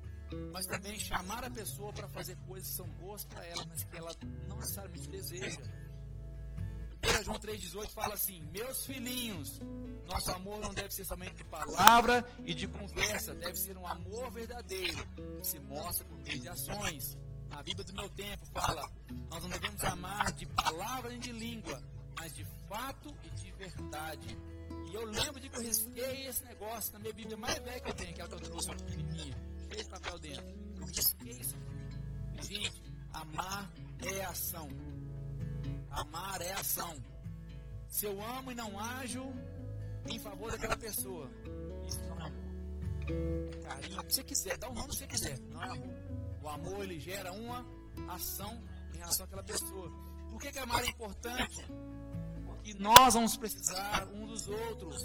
mas 0.51 0.65
também 0.65 0.97
chamar 0.99 1.43
a 1.43 1.49
pessoa 1.49 1.93
para 1.93 2.07
fazer 2.09 2.35
coisas 2.47 2.69
que 2.69 2.75
são 2.75 2.87
boas 2.91 3.23
para 3.25 3.45
ela, 3.45 3.65
mas 3.67 3.83
que 3.83 3.97
ela 3.97 4.15
não 4.47 4.57
necessariamente 4.57 5.09
deseja. 5.09 5.61
1 7.25 7.27
João 7.27 7.39
3,18 7.39 7.89
fala 7.89 8.13
assim: 8.13 8.39
Meus 8.51 8.85
filhinhos, 8.85 9.59
nosso 10.07 10.31
amor 10.31 10.59
não 10.59 10.71
deve 10.71 10.93
ser 10.93 11.05
somente 11.05 11.37
de 11.37 11.43
palavra 11.45 12.23
e 12.45 12.53
de 12.53 12.67
conversa, 12.67 13.33
deve 13.33 13.57
ser 13.57 13.75
um 13.75 13.87
amor 13.87 14.29
verdadeiro, 14.31 15.03
que 15.41 15.47
se 15.47 15.59
mostra 15.59 16.05
por 16.05 16.19
meio 16.19 16.39
de 16.39 16.47
ações. 16.47 17.17
A 17.49 17.63
Bíblia 17.63 17.83
do 17.83 17.93
meu 17.93 18.09
tempo 18.09 18.45
fala: 18.53 18.87
Nós 19.31 19.41
não 19.41 19.49
devemos 19.49 19.83
amar 19.85 20.31
de 20.33 20.45
palavra 20.45 21.09
nem 21.09 21.19
de 21.19 21.31
língua, 21.31 21.81
mas 22.15 22.31
de 22.35 22.45
fato 22.69 23.11
e 23.23 23.29
de 23.31 23.51
verdade. 23.53 24.37
E 24.91 24.93
eu 24.93 25.05
lembro 25.05 25.39
de 25.39 25.49
que 25.49 25.57
eu 25.57 25.61
risquei 25.61 26.27
esse 26.27 26.43
negócio 26.45 26.93
na 26.93 26.99
minha 26.99 27.13
Bíblia 27.13 27.37
mais 27.37 27.57
velha 27.57 27.79
que 27.79 27.89
eu 27.89 27.93
tenho, 27.95 28.13
que 28.13 28.21
é 28.21 28.23
a 28.23 28.27
que 28.27 28.33
eu 28.35 28.39
trouxe 28.39 28.67
uma 28.67 28.77
pequenininha, 28.77 29.35
de 29.69 29.89
papel 29.89 30.19
dentro. 30.19 30.45
Eu 30.77 30.85
risquei 30.85 31.31
isso 31.31 31.55
aqui. 31.55 32.53
Gente, 32.53 32.83
amar 33.13 33.71
é 34.03 34.25
ação. 34.25 34.69
Amar 35.89 36.41
é 36.41 36.53
ação. 36.53 37.14
Se 37.95 38.05
eu 38.05 38.21
amo 38.21 38.51
e 38.51 38.55
não 38.55 38.77
ajo 38.77 39.23
em 40.05 40.19
favor 40.19 40.51
daquela 40.51 40.75
pessoa, 40.75 41.31
isso 41.87 42.03
não 42.09 42.19
é 42.19 42.23
amor. 42.25 43.63
Carinho, 43.63 44.01
o 44.01 44.03
que 44.03 44.13
você 44.13 44.23
quiser, 44.25 44.57
dá 44.57 44.69
o 44.69 44.73
nome 44.73 44.89
que 44.89 44.97
você 44.97 45.07
quiser, 45.07 45.39
não 45.49 45.63
é 45.63 45.69
amor. 45.69 45.95
O 46.43 46.49
amor 46.49 46.83
ele 46.83 46.99
gera 46.99 47.31
uma 47.31 47.65
ação 48.09 48.61
em 48.93 48.97
relação 48.97 49.25
àquela 49.25 49.43
pessoa. 49.43 49.89
Por 50.29 50.41
que, 50.41 50.51
que 50.51 50.59
amar 50.59 50.83
é 50.83 50.89
importante? 50.89 51.65
Porque 52.45 52.73
nós 52.73 53.13
vamos 53.13 53.37
precisar 53.37 54.05
um 54.13 54.27
dos 54.27 54.45
outros 54.45 55.01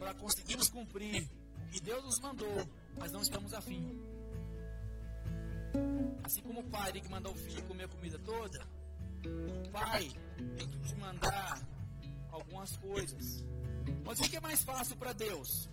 para 0.00 0.14
conseguirmos 0.14 0.68
cumprir 0.68 1.30
o 1.62 1.70
que 1.70 1.80
Deus 1.80 2.02
nos 2.02 2.18
mandou, 2.18 2.68
mas 2.98 3.12
não 3.12 3.22
estamos 3.22 3.54
afim. 3.54 3.86
Assim 6.24 6.42
como 6.42 6.58
o 6.58 6.70
pai 6.70 6.90
que 6.90 7.08
mandar 7.08 7.30
o 7.30 7.36
filho 7.36 7.62
comer 7.68 7.84
a 7.84 7.88
comida 7.88 8.18
toda, 8.18 8.68
pai 9.72 10.10
que 10.56 10.66
te 10.66 10.94
mandar 10.96 11.60
algumas 12.30 12.76
coisas. 12.76 13.44
Mas 14.04 14.20
o 14.20 14.22
que 14.22 14.36
é 14.36 14.40
mais 14.40 14.62
fácil 14.62 14.96
para 14.96 15.12
Deus? 15.12 15.68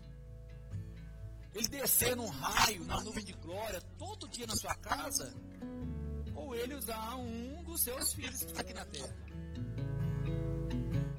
Ele 1.54 1.68
descer 1.70 2.16
num 2.18 2.28
raio, 2.28 2.84
na 2.84 3.02
nuvem 3.02 3.24
de 3.24 3.34
glória, 3.34 3.80
todo 3.98 4.28
dia 4.28 4.46
na 4.46 4.56
sua 4.56 4.76
casa? 4.76 5.34
Ou 6.36 6.54
ele 6.54 6.76
usar 6.76 7.16
um 7.16 7.64
dos 7.64 7.82
seus 7.82 8.14
filhos 8.14 8.40
que 8.40 8.46
está 8.46 8.62
aqui 8.62 8.74
na 8.74 8.86
terra? 8.86 9.16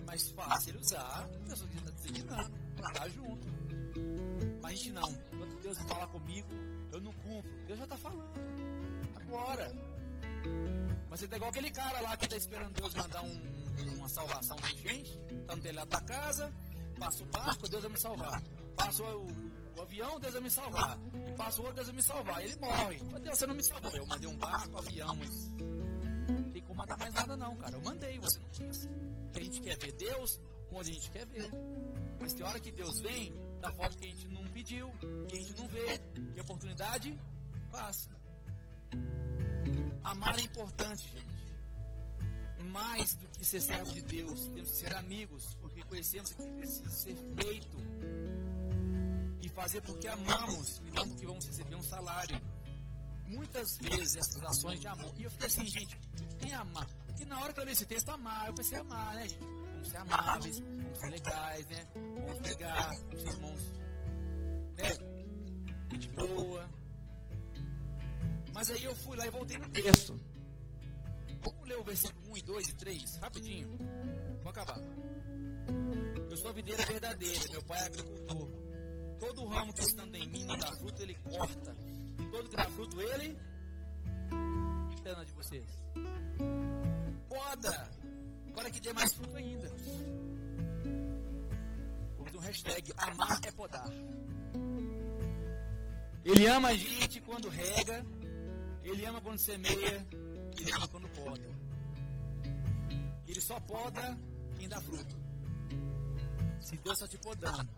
Mais 0.07 0.31
fácil 0.31 0.71
ele 0.71 0.79
usar 0.79 1.25
a 1.25 1.49
pessoa 1.49 1.69
que 1.71 1.79
está 1.79 1.91
designando 1.91 2.59
para 2.77 2.89
estar 2.89 3.09
junto. 3.09 3.49
Mas 4.63 4.73
a 4.73 4.77
gente 4.77 4.93
não. 4.93 5.15
Quando 5.15 5.63
Deus 5.63 5.79
fala 5.85 6.07
comigo, 6.09 6.49
eu 6.93 7.01
não 7.01 7.13
cumpro. 7.13 7.51
Deus 7.67 7.79
já 7.79 7.85
está 7.85 7.97
falando. 7.97 8.31
Agora. 9.15 9.73
Você 11.17 11.27
tá 11.27 11.37
igual 11.37 11.51
aquele 11.51 11.71
cara 11.71 11.99
lá 12.03 12.15
que 12.15 12.27
está 12.27 12.37
esperando 12.37 12.75
Deus 12.75 12.95
mandar 12.95 13.23
um, 13.23 13.97
uma 13.97 14.07
salvação 14.07 14.55
de 14.59 14.77
gente. 14.83 15.19
Está 15.41 15.57
no 15.57 15.63
telhado 15.63 15.89
da 15.89 16.01
casa. 16.03 16.53
Passa 16.99 17.23
o 17.23 17.27
barco, 17.27 17.69
Deus 17.71 17.83
vai 17.85 17.93
me 17.93 17.99
salvar. 17.99 18.43
Passa 18.77 19.03
o, 19.03 19.27
o 19.77 19.81
avião, 19.81 20.21
Deus 20.21 20.35
vai 20.35 20.43
me 20.43 20.51
salvar. 20.51 20.99
Passa 21.39 21.63
o 21.63 21.65
outro, 21.65 21.77
Deus 21.77 21.87
vai 21.87 21.97
me 21.97 22.03
salvar. 22.03 22.45
Ele 22.45 22.57
morre. 22.57 23.01
Mas 23.11 23.23
Deus, 23.23 23.39
você 23.39 23.47
não 23.47 23.55
me 23.55 23.65
salvou. 23.65 23.97
Eu 23.97 24.07
mandei 24.07 24.29
um 24.29 24.37
barco, 24.37 24.77
avião, 24.77 25.17
mas. 25.17 25.53
Não 26.29 26.51
tem 26.53 26.63
como 26.63 26.75
mandar 26.75 26.99
mais 26.99 27.15
nada, 27.15 27.35
não, 27.35 27.57
cara. 27.57 27.75
Eu 27.75 27.81
mandei, 27.81 28.19
você 28.19 28.39
não 28.39 28.49
quis. 28.51 28.89
Que 29.33 29.41
a 29.41 29.43
gente 29.43 29.61
quer 29.63 29.79
ver 29.79 29.93
Deus 29.93 30.41
onde 30.71 30.91
a 30.91 30.95
gente 30.95 31.11
quer 31.13 31.27
ver. 31.29 31.51
Mas 32.21 32.35
tem 32.35 32.45
hora 32.45 32.61
que 32.61 32.73
Deus 32.73 33.01
vem 33.01 33.33
da 33.63 33.73
forma 33.73 33.97
que 33.97 34.05
a 34.05 34.09
gente 34.11 34.29
não 34.29 34.45
pediu, 34.49 34.91
que 35.29 35.35
a 35.35 35.41
gente 35.41 35.57
não 35.57 35.67
vê, 35.69 35.99
que 36.35 36.41
a 36.41 36.43
oportunidade 36.43 37.19
passa. 37.73 38.11
Amar 40.07 40.39
é 40.39 40.43
importante, 40.43 41.03
gente. 41.03 41.37
Mais 42.71 43.17
do 43.17 43.29
que 43.29 43.45
ser 43.45 43.61
servo 43.61 43.93
de 43.93 44.03
Deus, 44.03 44.47
temos 44.55 44.71
que 44.71 44.77
ser 44.77 44.95
amigos, 44.95 45.55
porque 45.61 45.83
conhecemos 45.83 46.33
que 46.33 46.47
precisa 46.47 46.91
ser 46.91 47.17
feito 47.37 47.77
e 49.43 49.49
fazer 49.49 49.81
porque 49.83 50.07
amamos 50.07 50.79
e 50.87 50.91
não 50.93 51.09
porque 51.09 51.27
vamos 51.27 51.45
receber 51.45 51.75
um 51.75 51.83
salário. 51.83 52.41
Muitas 53.27 53.77
vezes 53.79 54.15
essas 54.15 54.43
ações 54.45 54.81
de 54.81 54.87
amor, 54.87 55.13
e 55.19 55.25
eu 55.25 55.31
fiquei 55.31 55.49
assim, 55.49 55.67
gente, 55.67 55.99
quem 56.39 56.55
amar? 56.55 56.87
que 57.17 57.25
na 57.25 57.41
hora 57.41 57.53
que 57.53 57.59
eu 57.59 57.65
li 57.65 57.73
esse 57.73 57.87
texto, 57.87 58.09
amar, 58.11 58.47
eu 58.47 58.55
pensei 58.55 58.79
amar, 58.79 59.15
né, 59.17 59.27
gente? 59.27 59.41
Vamos 59.43 59.89
ser 59.89 59.97
amáveis, 59.97 60.61
vamos 60.61 60.99
ser 61.01 61.11
legais, 61.11 61.67
né? 61.67 61.87
Vamos 61.95 62.39
pegar 62.49 62.93
os 63.13 63.23
irmãos, 63.25 63.63
né? 64.77 65.99
De 65.99 66.09
boa. 66.11 66.76
Mas 68.57 68.71
aí 68.71 68.85
eu 68.85 68.97
fui 68.97 69.15
lá 69.19 69.27
e 69.27 69.31
voltei 69.31 69.59
no 69.59 69.69
texto. 69.69 70.19
Vamos 71.43 71.69
ler 71.69 71.77
o 71.77 71.85
versículo 71.85 72.33
1 72.33 72.37
e 72.39 72.43
2 72.43 72.69
e 72.69 72.75
3, 72.75 73.17
rapidinho. 73.17 73.79
Vou 74.43 74.51
acabar. 74.51 74.81
Eu 76.31 76.37
sou 76.39 76.49
a 76.49 76.55
videira 76.55 76.83
verdadeira, 76.87 77.45
meu 77.51 77.63
pai 77.65 77.79
é 77.81 77.85
agricultor. 77.85 78.49
Todo 79.21 79.47
ramo 79.47 79.75
que 79.75 79.83
estando 79.83 80.17
em 80.17 80.27
mim 80.31 80.47
não 80.47 80.57
dá 80.57 80.73
fruto, 80.73 81.03
ele 81.03 81.15
corta. 81.17 81.77
E 82.19 82.27
todo 82.31 82.49
que 82.49 82.57
dá 82.57 82.65
fruto, 82.71 82.99
ele. 82.99 83.39
Pena 85.05 85.23
de 85.23 85.33
vocês. 85.33 85.67
Poda. 87.29 87.91
Agora 88.49 88.71
que 88.71 88.81
dê 88.81 88.93
mais 88.95 89.13
fruto 89.13 89.37
ainda. 89.37 89.69
Vamos 92.17 92.35
um 92.35 92.39
hashtag. 92.39 92.91
Amar 92.97 93.39
é 93.45 93.53
podar. 93.53 93.91
Ele 96.25 96.47
ama 96.47 96.69
a 96.69 96.75
gente 96.75 97.21
quando 97.21 97.51
rega. 97.51 98.03
Ele 98.87 99.05
ama 99.05 99.21
quando 99.21 99.39
semeia. 99.41 100.07
Ele 100.59 100.73
ama 100.73 100.87
quando 100.87 101.09
poda. 101.09 101.51
Ele 103.27 103.41
só 103.41 103.59
poda 103.61 104.17
quem 104.57 104.69
dá 104.69 104.81
fruto. 104.81 105.17
Se 106.61 106.77
Deus 106.77 106.95
está 106.95 107.09
te 107.09 107.19
podando, 107.19 107.69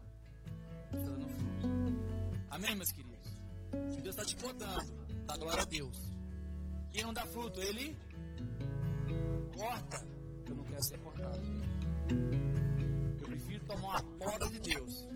está 0.84 0.98
dando 0.98 1.28
fruto. 1.30 1.66
Amém, 2.50 2.76
meus 2.76 2.92
queridos? 2.92 3.38
Se 3.94 4.00
Deus 4.02 4.16
está 4.16 4.24
te 4.24 4.36
podando, 4.36 5.06
dá 5.24 5.36
glória 5.38 5.62
a 5.62 5.66
Deus. 5.66 5.96
Quem 6.92 7.02
não 7.04 7.14
dá 7.14 7.26
fruto, 7.26 7.58
ele 7.62 7.96
corta. 9.56 10.06
Eu 10.46 10.56
não 10.56 10.64
quero 10.64 10.84
ser 10.84 10.98
cortado. 10.98 11.42
Eu 13.18 13.26
prefiro 13.26 13.64
tomar 13.64 13.88
uma 13.88 14.02
poda 14.18 14.46
de 14.50 14.60
Deus 14.60 15.06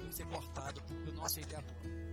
do 0.00 0.08
que 0.08 0.14
ser 0.14 0.26
cortado, 0.26 0.82
porque 0.82 1.08
eu 1.08 1.14
não 1.14 1.24
aceitei 1.24 1.56
a 1.56 1.62
poda. 1.62 2.05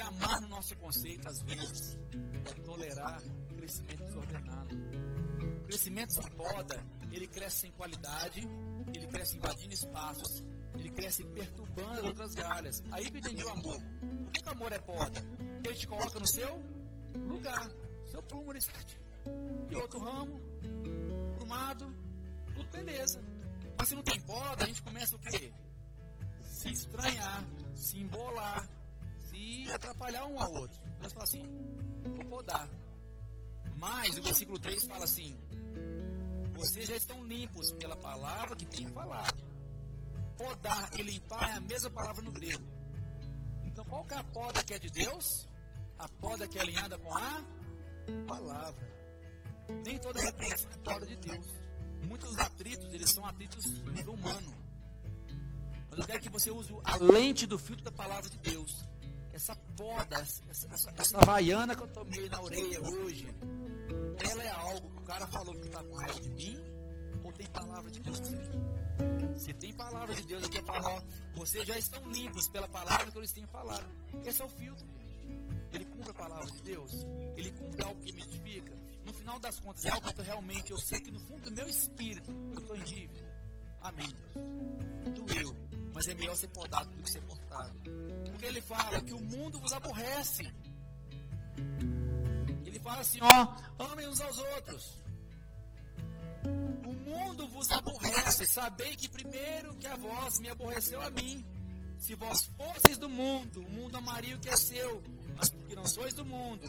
Porque 0.00 0.24
amar 0.24 0.40
no 0.40 0.48
nosso 0.48 0.74
conceito, 0.76 1.28
às 1.28 1.42
vezes, 1.42 1.98
é 2.46 2.54
tolerar 2.62 3.22
crescimento 3.54 4.02
desordenado. 4.04 4.76
O 5.58 5.64
crescimento 5.64 6.12
sem 6.14 6.30
poda, 6.30 6.86
ele 7.12 7.26
cresce 7.26 7.60
sem 7.60 7.72
qualidade, 7.72 8.40
ele 8.94 9.06
cresce 9.08 9.36
invadindo 9.36 9.74
espaços, 9.74 10.42
ele 10.74 10.90
cresce 10.90 11.22
perturbando 11.24 12.06
outras 12.06 12.34
galhas. 12.34 12.82
Aí 12.90 13.10
que 13.10 13.18
entendi 13.18 13.44
o 13.44 13.48
amor. 13.50 13.78
Por 14.24 14.32
que 14.32 14.48
o 14.48 14.52
amor 14.52 14.72
é 14.72 14.78
poda? 14.78 15.20
Ele 15.64 15.74
te 15.74 15.86
coloca 15.86 16.18
no 16.18 16.26
seu 16.26 16.62
lugar, 17.14 17.70
seu 18.06 18.22
certinho. 18.58 19.02
E 19.70 19.76
outro 19.76 20.00
ramo, 20.00 20.40
prumado, 21.36 21.94
tudo 22.54 22.70
beleza. 22.70 23.22
Mas 23.76 23.88
se 23.88 23.94
não 23.94 24.02
tem 24.02 24.18
poda, 24.22 24.64
a 24.64 24.66
gente 24.66 24.82
começa 24.82 25.14
o 25.14 25.18
quê? 25.18 25.52
Se 26.42 26.70
estranhar, 26.70 27.44
se 27.74 27.98
embolar, 27.98 28.66
atrapalhar 29.74 30.26
um 30.26 30.40
ao 30.40 30.52
outro. 30.52 30.78
Nós 31.00 31.12
falamos 31.12 31.34
assim, 31.34 31.44
vou 32.16 32.24
podar. 32.26 32.68
Mas 33.76 34.18
o 34.18 34.22
versículo 34.22 34.58
3 34.58 34.84
fala 34.84 35.04
assim: 35.04 35.38
Vocês 36.54 36.86
já 36.86 36.96
estão 36.96 37.24
limpos 37.24 37.72
pela 37.72 37.96
palavra 37.96 38.54
que 38.54 38.66
tenho 38.66 38.90
falado. 38.90 39.42
Podar 40.36 40.90
e 40.98 41.02
limpar 41.02 41.50
é 41.50 41.52
a 41.54 41.60
mesma 41.60 41.90
palavra 41.90 42.22
no 42.22 42.30
grego. 42.30 42.64
Então 43.64 43.84
qual 43.84 44.04
que 44.04 44.14
é 44.14 44.18
a 44.18 44.24
poda 44.24 44.62
que 44.62 44.74
é 44.74 44.78
de 44.78 44.90
Deus? 44.90 45.48
A 45.98 46.08
poda 46.08 46.46
que 46.46 46.58
é 46.58 46.60
alinhada 46.60 46.98
com 46.98 47.14
a 47.14 47.42
palavra. 48.26 48.90
Nem 49.84 49.98
toda 49.98 50.20
repreensão 50.20 50.70
é 50.70 50.76
poda 50.78 51.06
de 51.06 51.16
Deus. 51.16 51.46
Muitos 52.06 52.38
atritos, 52.38 52.92
eles 52.92 53.10
são 53.10 53.24
atritos 53.24 53.64
nível 53.92 54.14
humano. 54.14 54.54
Mas 55.90 55.98
eu 55.98 56.06
quero 56.06 56.20
que 56.20 56.28
você 56.28 56.50
use 56.50 56.72
a 56.84 56.96
lente 56.96 57.46
do 57.46 57.58
filtro 57.58 57.84
da 57.84 57.92
palavra 57.92 58.28
de 58.28 58.38
Deus. 58.38 58.84
Essa 59.40 59.56
poda, 59.74 60.16
essa, 60.16 60.42
essa, 60.50 60.68
essa 60.68 61.74
que 61.74 61.82
eu 61.82 61.88
tomei 61.88 62.28
na 62.28 62.42
orelha 62.42 62.78
hoje, 62.82 63.26
ela 64.30 64.44
é 64.44 64.50
algo 64.50 64.90
que 64.90 64.98
o 64.98 65.04
cara 65.06 65.26
falou 65.28 65.54
que 65.54 65.66
está 65.66 65.80
raiva 65.80 66.20
de 66.20 66.28
mim, 66.28 66.58
ou 67.24 67.32
tem 67.32 67.46
palavra 67.46 67.90
de 67.90 68.00
Deus? 68.00 68.18
Se 69.38 69.54
tem 69.54 69.72
palavra 69.72 70.14
de 70.14 70.24
Deus 70.24 70.44
aqui, 70.44 70.58
é 70.58 70.62
falar, 70.62 71.02
vocês 71.32 71.66
já 71.66 71.78
estão 71.78 72.06
limpos 72.10 72.48
pela 72.48 72.68
palavra 72.68 73.10
que 73.10 73.18
lhes 73.18 73.32
tenho 73.32 73.48
falado. 73.48 73.90
Esse 74.26 74.42
é 74.42 74.44
o 74.44 74.48
filtro, 74.50 74.86
Ele 75.72 75.86
cumpre 75.86 76.10
a 76.10 76.14
palavra 76.14 76.50
de 76.50 76.62
Deus, 76.62 76.92
ele 77.34 77.50
cumpre 77.52 77.82
algo 77.82 77.98
que 78.02 78.12
me 78.12 78.22
edifica. 78.22 78.76
No 79.06 79.14
final 79.14 79.38
das 79.38 79.58
contas, 79.58 79.86
é 79.86 79.90
algo 79.90 80.12
que 80.12 80.20
eu 80.20 80.24
realmente 80.24 80.70
eu 80.70 80.78
sei 80.78 81.00
que 81.00 81.10
no 81.10 81.20
fundo 81.20 81.44
do 81.44 81.52
meu 81.52 81.66
espírito 81.66 82.30
eu 82.30 82.58
estou 82.60 82.76
em 82.76 82.82
dívida. 82.82 83.26
Amém, 83.80 84.06
Deus. 84.34 85.14
Doeu, 85.14 85.56
mas 85.94 86.08
é 86.08 86.14
melhor 86.14 86.36
ser 86.36 86.48
podado 86.48 86.90
do 86.90 87.02
que 87.02 87.10
ser 87.10 87.22
cortado. 87.22 88.19
Porque 88.40 88.54
ele 88.54 88.62
fala 88.62 89.02
que 89.02 89.12
o 89.12 89.20
mundo 89.20 89.60
vos 89.60 89.70
aborrece. 89.70 90.50
Ele 92.64 92.78
fala 92.78 93.02
assim, 93.02 93.18
ó, 93.20 93.54
amem 93.92 94.08
uns 94.08 94.18
aos 94.18 94.38
outros. 94.38 94.98
O 96.86 96.92
mundo 97.10 97.46
vos 97.48 97.70
aborrece, 97.70 98.46
sabei 98.46 98.96
que 98.96 99.10
primeiro 99.10 99.76
que 99.76 99.86
a 99.86 99.94
vós 99.94 100.38
me 100.38 100.48
aborreceu 100.48 101.02
a 101.02 101.10
mim. 101.10 101.44
Se 101.98 102.14
vós 102.14 102.46
fosseis 102.56 102.96
do 102.96 103.10
mundo, 103.10 103.60
o 103.60 103.70
mundo 103.70 103.98
amaria 103.98 104.34
o 104.36 104.40
que 104.40 104.48
é 104.48 104.56
seu, 104.56 105.02
mas 105.36 105.50
porque 105.50 105.74
não 105.74 105.86
sois 105.86 106.14
do 106.14 106.24
mundo, 106.24 106.64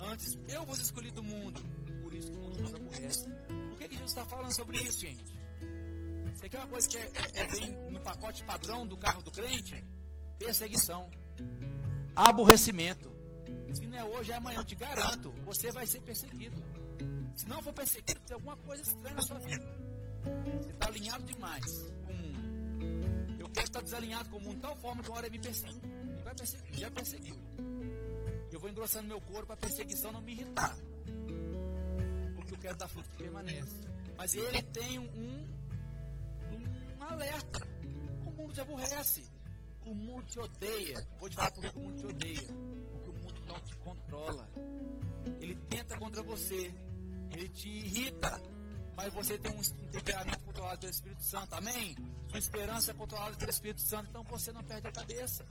antes 0.00 0.38
eu 0.48 0.64
vos 0.64 0.78
escolhi 0.78 1.10
do 1.10 1.22
mundo, 1.22 1.60
por 2.02 2.14
isso 2.14 2.30
que 2.30 2.38
o 2.38 2.40
mundo 2.40 2.62
vos 2.62 2.74
aborrece. 2.74 3.28
Por 3.68 3.76
que, 3.76 3.88
que 3.88 3.94
Jesus 3.96 4.10
está 4.10 4.24
falando 4.24 4.54
sobre 4.54 4.78
isso, 4.78 5.00
gente? 5.00 5.38
Isso 6.32 6.46
aqui 6.46 6.56
é 6.56 6.60
uma 6.60 6.68
coisa 6.68 6.88
que 6.88 6.96
é, 6.96 7.12
é, 7.14 7.40
é 7.42 7.46
bem 7.48 7.70
no 7.90 8.00
pacote 8.00 8.42
padrão 8.44 8.86
do 8.86 8.96
carro 8.96 9.20
do 9.20 9.30
crente? 9.30 9.84
Perseguição, 10.44 11.08
aborrecimento. 12.14 13.10
Se 13.72 13.86
não 13.86 13.96
é 13.98 14.04
hoje, 14.04 14.30
é 14.30 14.34
amanhã, 14.34 14.58
eu 14.58 14.64
te 14.64 14.74
garanto, 14.74 15.32
você 15.42 15.72
vai 15.72 15.86
ser 15.86 16.02
perseguido. 16.02 16.62
Se 17.34 17.48
não 17.48 17.62
for 17.62 17.72
perseguido, 17.72 18.20
tem 18.26 18.34
alguma 18.34 18.54
coisa 18.58 18.82
estranha 18.82 19.14
na 19.14 19.22
sua 19.22 19.38
vida. 19.38 19.64
Você 20.60 20.70
está 20.70 20.86
alinhado 20.86 21.24
demais 21.24 21.64
com 22.04 22.12
o 22.12 22.16
mundo. 22.16 23.40
Eu 23.40 23.48
quero 23.48 23.66
estar 23.66 23.80
desalinhado 23.80 24.28
com 24.28 24.36
o 24.36 24.40
mundo 24.42 24.56
de 24.56 24.60
tal 24.60 24.76
forma 24.76 25.02
que 25.02 25.08
uma 25.08 25.16
hora 25.16 25.30
me 25.30 25.38
persegue. 25.38 25.80
Ele 25.82 26.22
vai 26.22 26.34
perseguir, 26.34 26.78
já 26.78 26.90
perseguiu. 26.90 27.36
Eu 28.52 28.60
vou 28.60 28.68
engrossando 28.68 29.08
meu 29.08 29.22
corpo 29.22 29.46
para 29.46 29.54
a 29.54 29.58
perseguição 29.58 30.12
não 30.12 30.20
me 30.20 30.32
irritar. 30.32 30.76
Porque 32.36 32.52
eu 32.52 32.58
quero 32.58 32.76
dar 32.76 32.88
fruto 32.88 33.08
que 33.08 33.16
permanece. 33.16 33.80
Mas 34.14 34.34
ele 34.34 34.62
tem 34.62 34.98
um, 34.98 35.46
um 36.52 37.02
alerta. 37.02 37.66
O 38.26 38.30
mundo 38.30 38.52
te 38.52 38.60
aborrece. 38.60 39.33
O 39.86 39.94
mundo 39.94 40.24
te 40.26 40.38
odeia. 40.38 41.06
Vou 41.18 41.28
te 41.28 41.36
falar 41.36 41.50
por 41.50 41.62
que 41.62 41.78
o 41.78 41.80
mundo 41.80 41.98
te 41.98 42.06
odeia. 42.06 42.48
Porque 42.92 43.10
o 43.10 43.12
mundo 43.12 43.40
não 43.46 43.60
te 43.60 43.76
controla. 43.76 44.48
Ele 45.40 45.54
tenta 45.68 45.98
contra 45.98 46.22
você. 46.22 46.74
Ele 47.32 47.48
te 47.48 47.68
irrita. 47.68 48.42
Mas 48.96 49.12
você 49.12 49.36
tem 49.38 49.52
um 49.52 49.62
temperamento 49.90 50.44
controlado 50.44 50.80
pelo 50.80 50.92
Espírito 50.92 51.22
Santo. 51.22 51.54
Amém? 51.54 51.96
Sua 52.28 52.38
esperança 52.38 52.90
é 52.92 52.94
controlada 52.94 53.36
pelo 53.36 53.50
Espírito 53.50 53.80
Santo. 53.82 54.08
Então 54.08 54.22
você 54.24 54.52
não 54.52 54.64
perde 54.64 54.86
a 54.86 54.92
cabeça. 54.92 55.46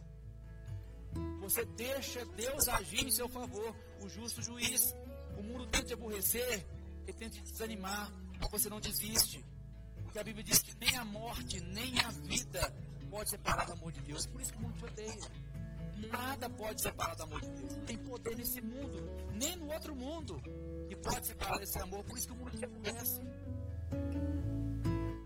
Você 1.42 1.64
deixa 1.66 2.26
Deus 2.26 2.68
agir 2.70 3.06
em 3.06 3.12
seu 3.12 3.30
favor. 3.30 3.76
O 4.02 4.10
justo 4.10 4.42
juiz. 4.42 4.96
O 5.38 5.44
mundo 5.44 5.68
tenta 5.68 5.86
te 5.86 5.94
aborrecer. 5.94 6.66
Ele 7.04 7.14
tenta 7.14 7.36
te 7.36 7.44
desanimar. 7.44 8.12
Mas 8.40 8.50
você 8.50 8.70
não 8.70 8.80
desiste. 8.80 9.46
Porque 10.04 10.18
a 10.18 10.24
Bíblia 10.24 10.44
diz 10.44 10.60
que 10.60 10.76
nem 10.78 10.96
a 10.98 11.06
morte, 11.06 11.60
nem 11.60 12.00
a 12.00 12.10
vida 12.12 12.74
pode 13.14 13.30
separar 13.30 13.66
do 13.68 13.74
amor 13.74 13.92
de 13.92 14.02
Deus. 14.02 14.26
Por 14.26 14.42
isso 14.42 14.52
que 14.52 14.58
o 14.58 14.62
mundo 14.62 14.76
te 14.76 14.86
odeia. 14.86 15.32
Nada 16.12 16.50
pode 16.50 16.82
separar 16.82 17.16
do 17.16 17.24
amor 17.24 17.42
de 17.42 17.50
Deus. 17.52 17.76
Não 17.76 17.86
tem 17.86 17.98
poder 17.98 18.36
nesse 18.36 18.60
mundo, 18.60 18.98
nem 19.36 19.56
no 19.56 19.72
outro 19.72 19.96
mundo, 19.96 20.42
que 20.90 20.96
pode 20.96 21.28
separar 21.28 21.60
desse 21.60 21.80
amor. 21.80 22.04
Por 22.04 22.18
isso 22.18 22.28
que 22.28 22.34
o 22.34 22.36
mundo 22.36 22.58
te 22.58 22.66
aborrece. 22.66 23.22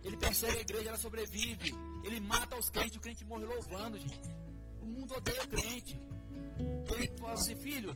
Ele 0.03 0.17
persegue 0.17 0.57
a 0.57 0.61
igreja, 0.61 0.89
ela 0.89 0.97
sobrevive. 0.97 1.73
Ele 2.03 2.19
mata 2.19 2.57
os 2.57 2.69
crentes, 2.69 2.97
o 2.97 2.99
crente 2.99 3.23
morre 3.23 3.45
louvando, 3.45 3.97
gente. 3.97 4.29
O 4.81 4.85
mundo 4.85 5.15
odeia 5.15 5.43
o 5.43 5.47
crente. 5.47 5.99
Ele 6.93 7.17
fala 7.17 7.33
assim, 7.33 7.55
filho, 7.55 7.95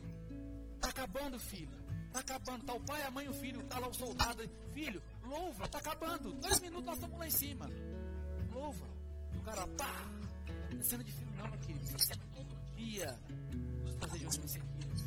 tá 0.80 0.88
acabando, 0.88 1.38
filho. 1.38 1.82
Tá 2.12 2.20
acabando. 2.20 2.64
Tá 2.64 2.74
o 2.74 2.80
pai, 2.80 3.02
a 3.02 3.10
mãe 3.10 3.28
o 3.28 3.34
filho. 3.34 3.62
Tá 3.64 3.78
lá 3.78 3.88
o 3.88 3.94
soldado. 3.94 4.42
Filho, 4.72 5.02
louva, 5.22 5.68
tá 5.68 5.78
acabando. 5.78 6.32
Dois 6.32 6.60
minutos 6.60 6.86
nós 6.86 6.94
estamos 6.96 7.18
lá 7.18 7.26
em 7.26 7.30
cima. 7.30 7.70
Louva. 8.50 8.91
E 9.42 9.44
cara, 9.44 9.66
pá. 9.66 10.06
Não 10.70 10.80
é 10.80 10.84
cena 10.84 11.04
de 11.04 11.12
filme, 11.12 11.32
não, 11.36 11.48
meu 11.48 11.58
querido. 11.58 11.84
Isso 11.84 11.96
é 11.96 11.98
cena 11.98 12.22
todo 12.34 12.76
dia. 12.76 13.18
Os 13.84 13.94
desejos 13.96 14.36
perseguidos. 14.38 15.02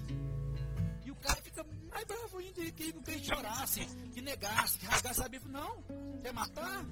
E 1.05 1.11
o 1.11 1.15
cara 1.15 1.41
fica 1.41 1.65
mais 1.89 2.05
bravo 2.05 2.37
ainda 2.37 2.71
que 2.71 2.89
o 2.89 3.01
crente 3.01 3.27
chorasse, 3.27 3.85
que 4.13 4.21
negasse, 4.21 4.77
que 4.77 4.85
rasgasse 4.85 5.23
a 5.23 5.29
Bíblia. 5.29 5.51
Não. 5.51 5.83
Quer 6.21 6.33
matar? 6.33 6.85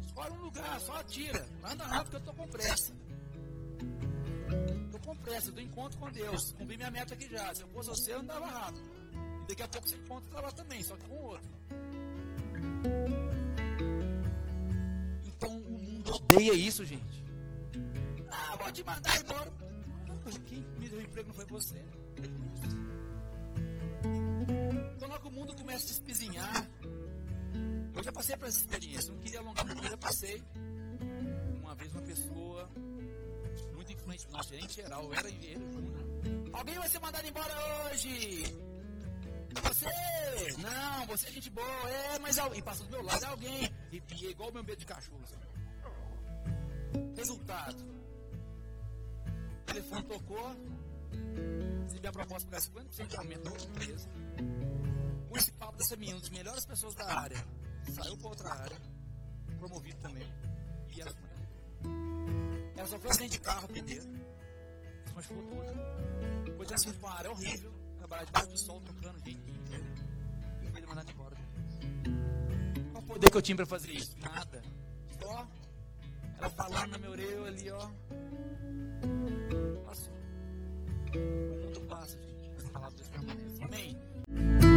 Escolhe 0.00 0.32
um 0.32 0.42
lugar, 0.42 0.80
só 0.80 0.96
atira. 0.96 1.46
Anda 1.64 1.84
rápido 1.84 2.10
que 2.10 2.16
eu 2.16 2.20
tô 2.20 2.32
com 2.34 2.48
pressa. 2.48 2.92
Eu 4.92 5.00
com 5.00 5.16
pressa, 5.16 5.52
do 5.52 5.60
encontro 5.60 5.98
com 5.98 6.10
Deus. 6.10 6.52
Cumpri 6.52 6.76
minha 6.76 6.90
meta 6.90 7.14
aqui 7.14 7.28
já. 7.28 7.54
Se 7.54 7.62
eu 7.62 7.68
fosse 7.68 7.88
você, 7.90 8.14
eu 8.14 8.20
andava 8.20 8.46
rápido. 8.46 8.90
E 9.44 9.48
daqui 9.48 9.62
a 9.62 9.68
pouco 9.68 9.88
você 9.88 9.96
encontra 9.96 10.40
lá 10.40 10.52
também, 10.52 10.82
só 10.82 10.96
que 10.96 11.04
com 11.06 11.16
outro. 11.16 11.50
Odeia 16.32 16.54
isso, 16.54 16.84
gente. 16.84 17.24
Ah, 18.30 18.56
vou 18.56 18.72
te 18.72 18.82
mandar 18.84 19.20
embora. 19.20 19.52
Quem 20.46 20.60
me 20.78 20.88
deu 20.88 21.00
emprego 21.00 21.28
não 21.28 21.34
foi 21.34 21.44
você. 21.46 21.84
Então 24.96 25.08
logo 25.08 25.28
o 25.28 25.32
mundo 25.32 25.54
começa 25.54 25.84
a 25.84 25.88
se 25.88 25.92
espizinhar. 25.92 26.70
Eu 27.94 28.02
já 28.02 28.12
passei 28.12 28.36
por 28.36 28.48
essa 28.48 28.58
experiência, 28.60 29.12
não 29.12 29.20
queria 29.20 29.40
alongar 29.40 29.66
muito, 29.66 29.86
eu 29.86 29.98
passei. 29.98 30.42
Uma 31.60 31.74
vez 31.74 31.92
uma 31.92 32.02
pessoa 32.02 32.70
muito 33.74 33.92
influente 33.92 34.26
no 34.26 34.32
nosso 34.32 34.48
gerente 34.48 34.74
geral, 34.74 35.12
era 35.12 35.28
ele, 35.28 35.58
Alguém 36.52 36.74
vai 36.78 36.88
ser 36.88 37.00
mandado 37.00 37.26
embora 37.26 37.54
hoje? 37.90 38.42
Você? 39.62 40.56
Não, 40.58 41.06
você 41.06 41.26
é 41.26 41.30
gente 41.30 41.50
boa, 41.50 41.90
é, 41.90 42.18
mas 42.18 42.38
alguém 42.38 42.62
passou 42.62 42.86
do 42.86 42.92
meu 42.92 43.02
lado, 43.02 43.22
é 43.22 43.28
alguém. 43.28 43.70
E, 43.92 44.02
e 44.16 44.26
é 44.26 44.30
igual 44.30 44.48
o 44.48 44.52
meu 44.52 44.64
medo 44.64 44.78
de 44.78 44.86
cachorro. 44.86 45.20
Sabe? 45.26 45.51
Resultado. 47.16 47.84
O 49.62 49.64
telefone 49.66 50.02
tocou, 50.04 50.56
recebi 51.84 52.06
a 52.06 52.12
proposta 52.12 52.48
para 52.48 52.60
50% 52.60 53.06
de 53.06 53.16
aumento 53.16 53.42
da 53.44 53.50
empresa. 53.50 54.08
Com 55.28 55.36
esse 55.36 55.52
papo 55.52 55.78
dessa 55.78 55.96
menina, 55.96 56.18
das 56.18 56.30
melhores 56.30 56.66
pessoas 56.66 56.94
da 56.94 57.06
área, 57.06 57.46
saiu 57.90 58.16
para 58.18 58.28
outra 58.28 58.52
área, 58.52 58.76
promovido 59.58 59.98
também. 60.00 60.28
E 60.94 61.00
ela, 61.00 61.12
ela 62.76 62.86
só 62.86 62.98
foi 62.98 63.28
de 63.28 63.40
carro 63.40 63.68
primeiro, 63.68 64.02
se 65.06 65.14
machucou 65.14 65.42
toda. 65.44 65.72
Depois 66.44 66.68
de 66.68 66.74
acidente 66.74 66.98
com 66.98 67.06
uma 67.06 67.16
área 67.16 67.30
horrível, 67.30 67.72
trabalhar 67.98 68.24
debaixo 68.24 68.48
do 68.48 68.58
sol, 68.58 68.80
tocando 68.82 69.18
gente. 69.24 69.52
E 70.62 70.70
foi 70.70 70.86
mandado 70.86 71.10
embora. 71.10 71.36
Qual 72.92 73.02
poder 73.04 73.30
que 73.30 73.36
eu 73.36 73.42
tinha 73.42 73.56
para 73.56 73.66
fazer 73.66 73.92
isso? 73.92 74.18
Nada. 74.18 74.62
Só 75.20 75.48
tá 76.42 76.50
falando 76.50 76.90
na 76.90 76.98
minha 76.98 77.10
orelha 77.10 77.46
ali, 77.46 77.70
ó. 77.70 77.88
Passou. 79.86 80.14
Muito 81.62 81.80
fácil, 81.88 82.20
gente. 82.20 82.50
As 82.58 82.70
palavras 82.70 83.08
permanecem. 83.08 83.64
Amém. 83.64 84.71